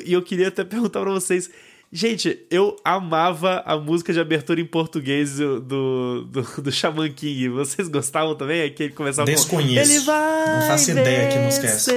[0.04, 1.50] e eu queria até perguntar para vocês
[1.96, 7.50] Gente, eu amava a música de abertura em português do, do, do, do Shaman King.
[7.50, 8.62] Vocês gostavam também?
[8.62, 9.88] É que ele começava Desconheço.
[9.88, 9.94] Com...
[9.94, 11.92] Ele vai Não faço ideia que música é essa.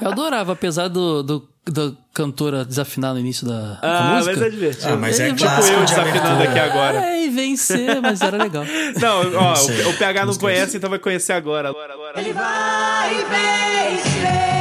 [0.00, 4.36] Eu adorava, apesar do, do, do cantora desafinar no início da, ah, da música.
[4.36, 4.92] mas é divertido.
[4.92, 7.04] Ah, mas é tipo eu desafinando aqui agora.
[7.04, 8.64] É, e vencer, mas era legal.
[9.02, 11.70] Não, ó, o, o PH não conhece, então vai conhecer agora.
[11.70, 12.20] agora, agora.
[12.20, 14.51] Ele vai vencer.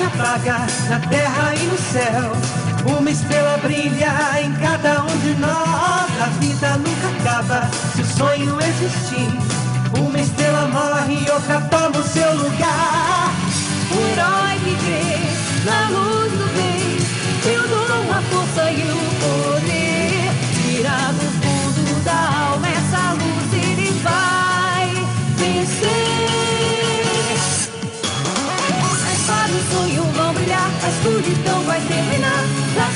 [0.00, 0.56] Se apaga
[0.88, 2.32] na terra e no céu.
[2.98, 6.10] Uma estrela brilha em cada um de nós.
[6.22, 9.30] A vida nunca acaba se o sonho existir.
[9.98, 13.34] Uma estrela morre e outra toma o seu lugar.
[13.92, 15.10] O herói que crê
[15.66, 16.79] na luz do bem,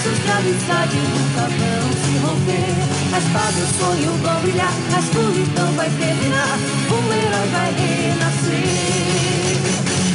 [0.05, 2.77] De amizade nunca vão se romper.
[3.15, 6.59] A espada e o sonho vão brilhar, a escuridão vai terminar.
[6.91, 8.55] Um herói vai renascer.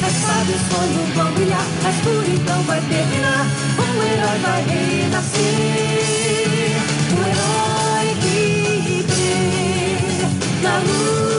[0.04, 3.48] A espada e o sonho vão brilhar, a escuridão vai terminar.
[3.80, 5.50] Um herói vai renascer.
[7.12, 9.98] O herói que crê
[10.62, 11.39] na luz.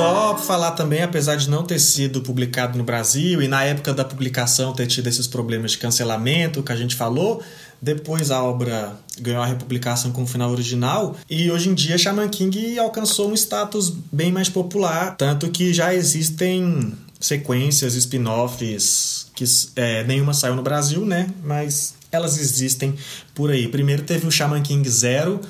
[0.00, 4.04] Só falar também, apesar de não ter sido publicado no Brasil e na época da
[4.04, 7.42] publicação ter tido esses problemas de cancelamento que a gente falou,
[7.80, 12.28] depois a obra ganhou a republicação com o final original e hoje em dia Shaman
[12.28, 19.44] King alcançou um status bem mais popular, tanto que já existem sequências, spin-offs, que
[19.76, 21.28] é, nenhuma saiu no Brasil, né?
[21.44, 22.94] Mas elas existem
[23.34, 23.68] por aí.
[23.68, 25.40] Primeiro teve o Shaman King Zero,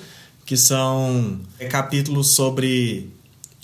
[0.45, 3.11] que são capítulos sobre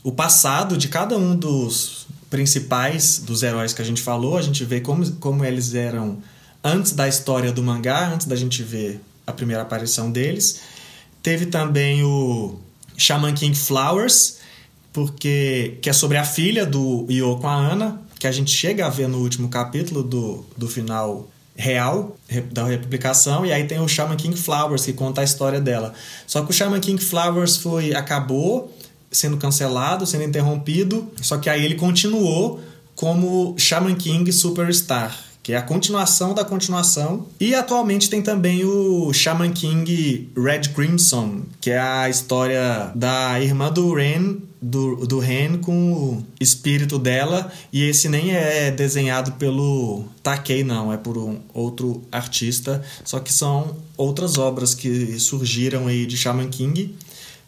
[0.07, 4.37] o passado de cada um dos principais dos heróis que a gente falou.
[4.37, 6.19] A gente vê como, como eles eram
[6.63, 10.61] antes da história do mangá, antes da gente ver a primeira aparição deles.
[11.25, 12.57] Teve também o
[12.97, 14.37] Shaman King Flowers,
[14.93, 18.87] porque que é sobre a filha do Io com a Ana, que a gente chega
[18.87, 22.17] a ver no último capítulo do, do final real
[22.53, 25.95] da republicação e aí tem o Shaman King Flowers que conta a história dela.
[26.27, 28.76] Só que o Shaman King Flowers foi acabou
[29.17, 32.61] sendo cancelado, sendo interrompido, só que aí ele continuou
[32.95, 37.27] como Shaman King Superstar, que é a continuação da continuação.
[37.39, 43.71] E atualmente tem também o Shaman King Red Crimson, que é a história da irmã
[43.71, 47.53] do Ren, do, do Ren com o espírito dela.
[47.73, 52.83] E esse nem é desenhado pelo Takei, não, é por um outro artista.
[53.05, 56.95] Só que são outras obras que surgiram aí de Shaman King.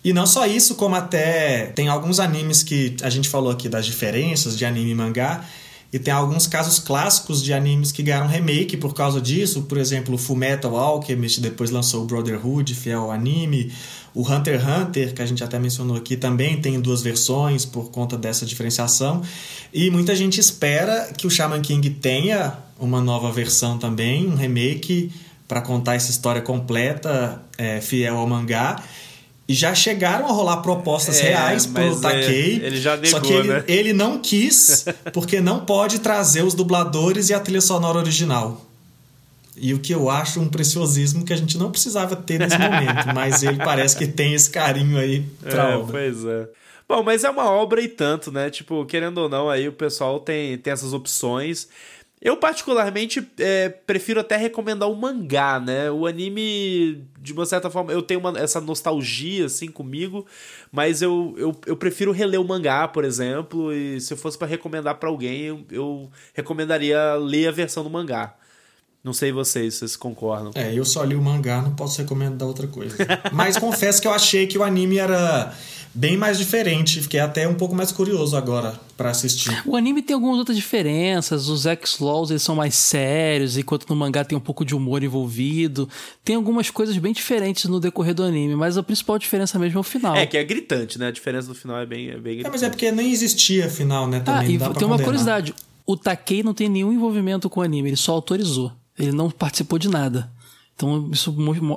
[0.04, 3.84] E não só isso, como até tem alguns animes que a gente falou aqui das
[3.84, 5.44] diferenças de anime e mangá.
[5.90, 9.62] E tem alguns casos clássicos de animes que ganharam remake por causa disso.
[9.62, 13.72] Por exemplo, o Fullmetal Alchemist depois lançou o Brotherhood, fiel ao anime.
[14.14, 17.90] O Hunter x Hunter, que a gente até mencionou aqui, também tem duas versões por
[17.90, 19.22] conta dessa diferenciação.
[19.72, 25.10] E muita gente espera que o Shaman King tenha uma nova versão também, um remake
[25.46, 28.82] para contar essa história completa, é, fiel ao mangá.
[29.48, 32.60] E já chegaram a rolar propostas é, reais pro Takei.
[32.62, 33.64] É, ele já negou, só que ele, né?
[33.66, 38.68] ele não quis, porque não pode trazer os dubladores e a trilha sonora original.
[39.56, 43.06] E o que eu acho um preciosismo que a gente não precisava ter nesse momento,
[43.14, 45.92] mas ele parece que tem esse carinho aí pra é, obra.
[45.92, 46.48] Pois é.
[46.86, 48.48] Bom, mas é uma obra e tanto, né?
[48.48, 51.68] Tipo, querendo ou não, aí o pessoal tem, tem essas opções.
[52.20, 55.88] Eu, particularmente, é, prefiro até recomendar o mangá, né?
[55.90, 60.26] O anime, de uma certa forma, eu tenho uma, essa nostalgia, assim, comigo,
[60.72, 64.48] mas eu, eu, eu prefiro reler o mangá, por exemplo, e se eu fosse para
[64.48, 68.34] recomendar para alguém, eu, eu recomendaria ler a versão do mangá.
[69.02, 70.50] Não sei vocês, vocês concordam.
[70.54, 72.96] É, eu só li o mangá, não posso recomendar outra coisa.
[73.32, 75.54] Mas confesso que eu achei que o anime era
[75.94, 77.00] bem mais diferente.
[77.00, 79.62] Fiquei até um pouco mais curioso agora para assistir.
[79.66, 81.48] O anime tem algumas outras diferenças.
[81.48, 85.88] Os X-Laws eles são mais sérios, enquanto no mangá tem um pouco de humor envolvido.
[86.24, 89.80] Tem algumas coisas bem diferentes no decorrer do anime, mas a principal diferença mesmo é
[89.80, 90.16] o final.
[90.16, 91.08] É, que é gritante, né?
[91.08, 92.46] A diferença do final é bem, é bem gritante.
[92.46, 94.20] É, mas é porque nem existia final, né?
[94.20, 95.04] Também ah, e tem uma condenar.
[95.04, 95.54] curiosidade.
[95.86, 98.72] O Takei não tem nenhum envolvimento com o anime, ele só autorizou.
[98.98, 100.30] Ele não participou de nada.
[100.74, 101.34] Então isso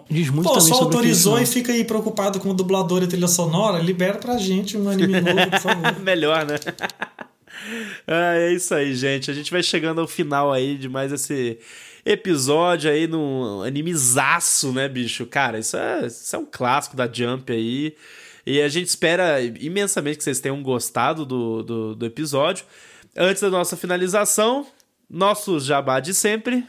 [0.09, 3.07] diz muito Pô, também só sobre autorizou e fica aí preocupado com o dublador e
[3.07, 5.97] trilha sonora, libera pra gente um anime novo, por favor.
[6.01, 6.55] Melhor, né?
[8.05, 9.31] ah, é isso aí, gente.
[9.31, 11.57] A gente vai chegando ao final aí de mais esse
[12.05, 15.25] episódio aí no animezaço, né, bicho?
[15.25, 17.95] Cara, isso é, isso é um clássico da Jump aí.
[18.45, 22.65] E a gente espera imensamente que vocês tenham gostado do, do, do episódio.
[23.17, 24.65] Antes da nossa finalização,
[25.09, 26.63] nosso jabá de sempre.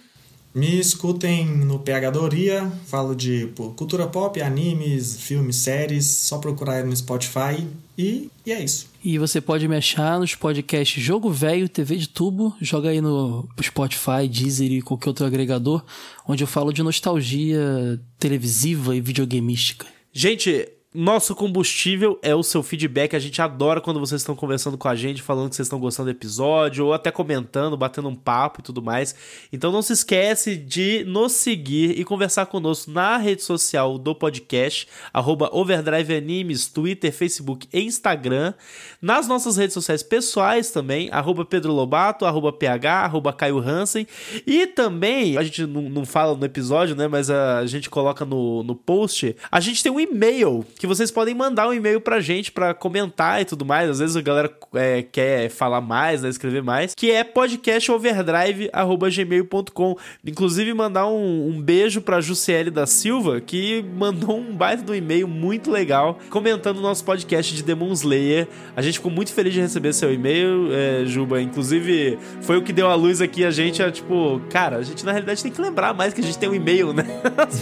[0.55, 6.75] Me escutem no PH Doria, falo de pô, cultura pop, animes, filmes, séries, só procurar
[6.75, 7.67] aí no Spotify
[7.97, 8.91] e, e é isso.
[9.03, 13.49] E você pode me achar nos podcasts Jogo Velho, TV de Tubo, joga aí no
[13.63, 15.83] Spotify, Deezer e qualquer outro agregador,
[16.29, 19.87] onde eu falo de nostalgia televisiva e videogameística.
[20.13, 23.17] Gente, nosso combustível é o seu feedback.
[23.17, 26.11] A gente adora quando vocês estão conversando com a gente, falando que vocês estão gostando
[26.11, 29.15] do episódio, ou até comentando, batendo um papo e tudo mais.
[29.51, 34.87] Então não se esquece de nos seguir e conversar conosco na rede social do podcast,
[35.15, 38.53] arroba Overdrive Animes, Twitter, Facebook e Instagram.
[39.01, 44.07] Nas nossas redes sociais pessoais também, arroba Pedro Lobato, arroba PH, arroba Caio Hansen.
[44.47, 47.09] E também, a gente não, não fala no episódio, né?
[47.09, 49.35] Mas a, a gente coloca no, no post.
[49.51, 53.41] A gente tem um e-mail que vocês podem mandar um e-mail pra gente pra comentar
[53.41, 53.89] e tudo mais.
[53.89, 59.97] Às vezes a galera é, quer falar mais, né, escrever mais, que é podcastoverdrive.gmail.com.
[60.27, 65.29] Inclusive, mandar um, um beijo pra Jussiele da Silva, que mandou um baita do e-mail
[65.29, 68.49] muito legal, comentando o nosso podcast de Demon Slayer.
[68.75, 71.41] A gente ficou muito feliz de receber seu e-mail, é, Juba.
[71.41, 75.05] Inclusive, foi o que deu a luz aqui a gente, é, tipo, cara, a gente
[75.05, 77.05] na realidade tem que lembrar mais que a gente tem um e-mail, né?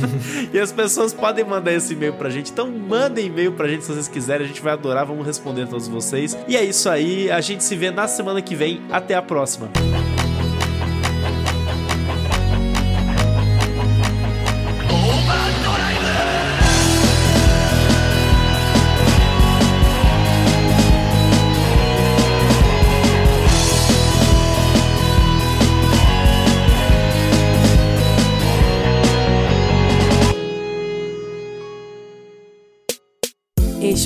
[0.55, 2.51] e as pessoas podem mandar esse e-mail pra gente.
[2.51, 5.63] Então, manda mandem e-mail pra gente se vocês quiserem, a gente vai adorar, vamos responder
[5.63, 6.39] a todos vocês.
[6.47, 8.81] E é isso aí, a gente se vê na semana que vem.
[8.91, 9.69] Até a próxima.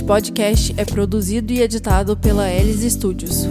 [0.07, 3.47] Podcast é produzido e editado pela Elis Studios.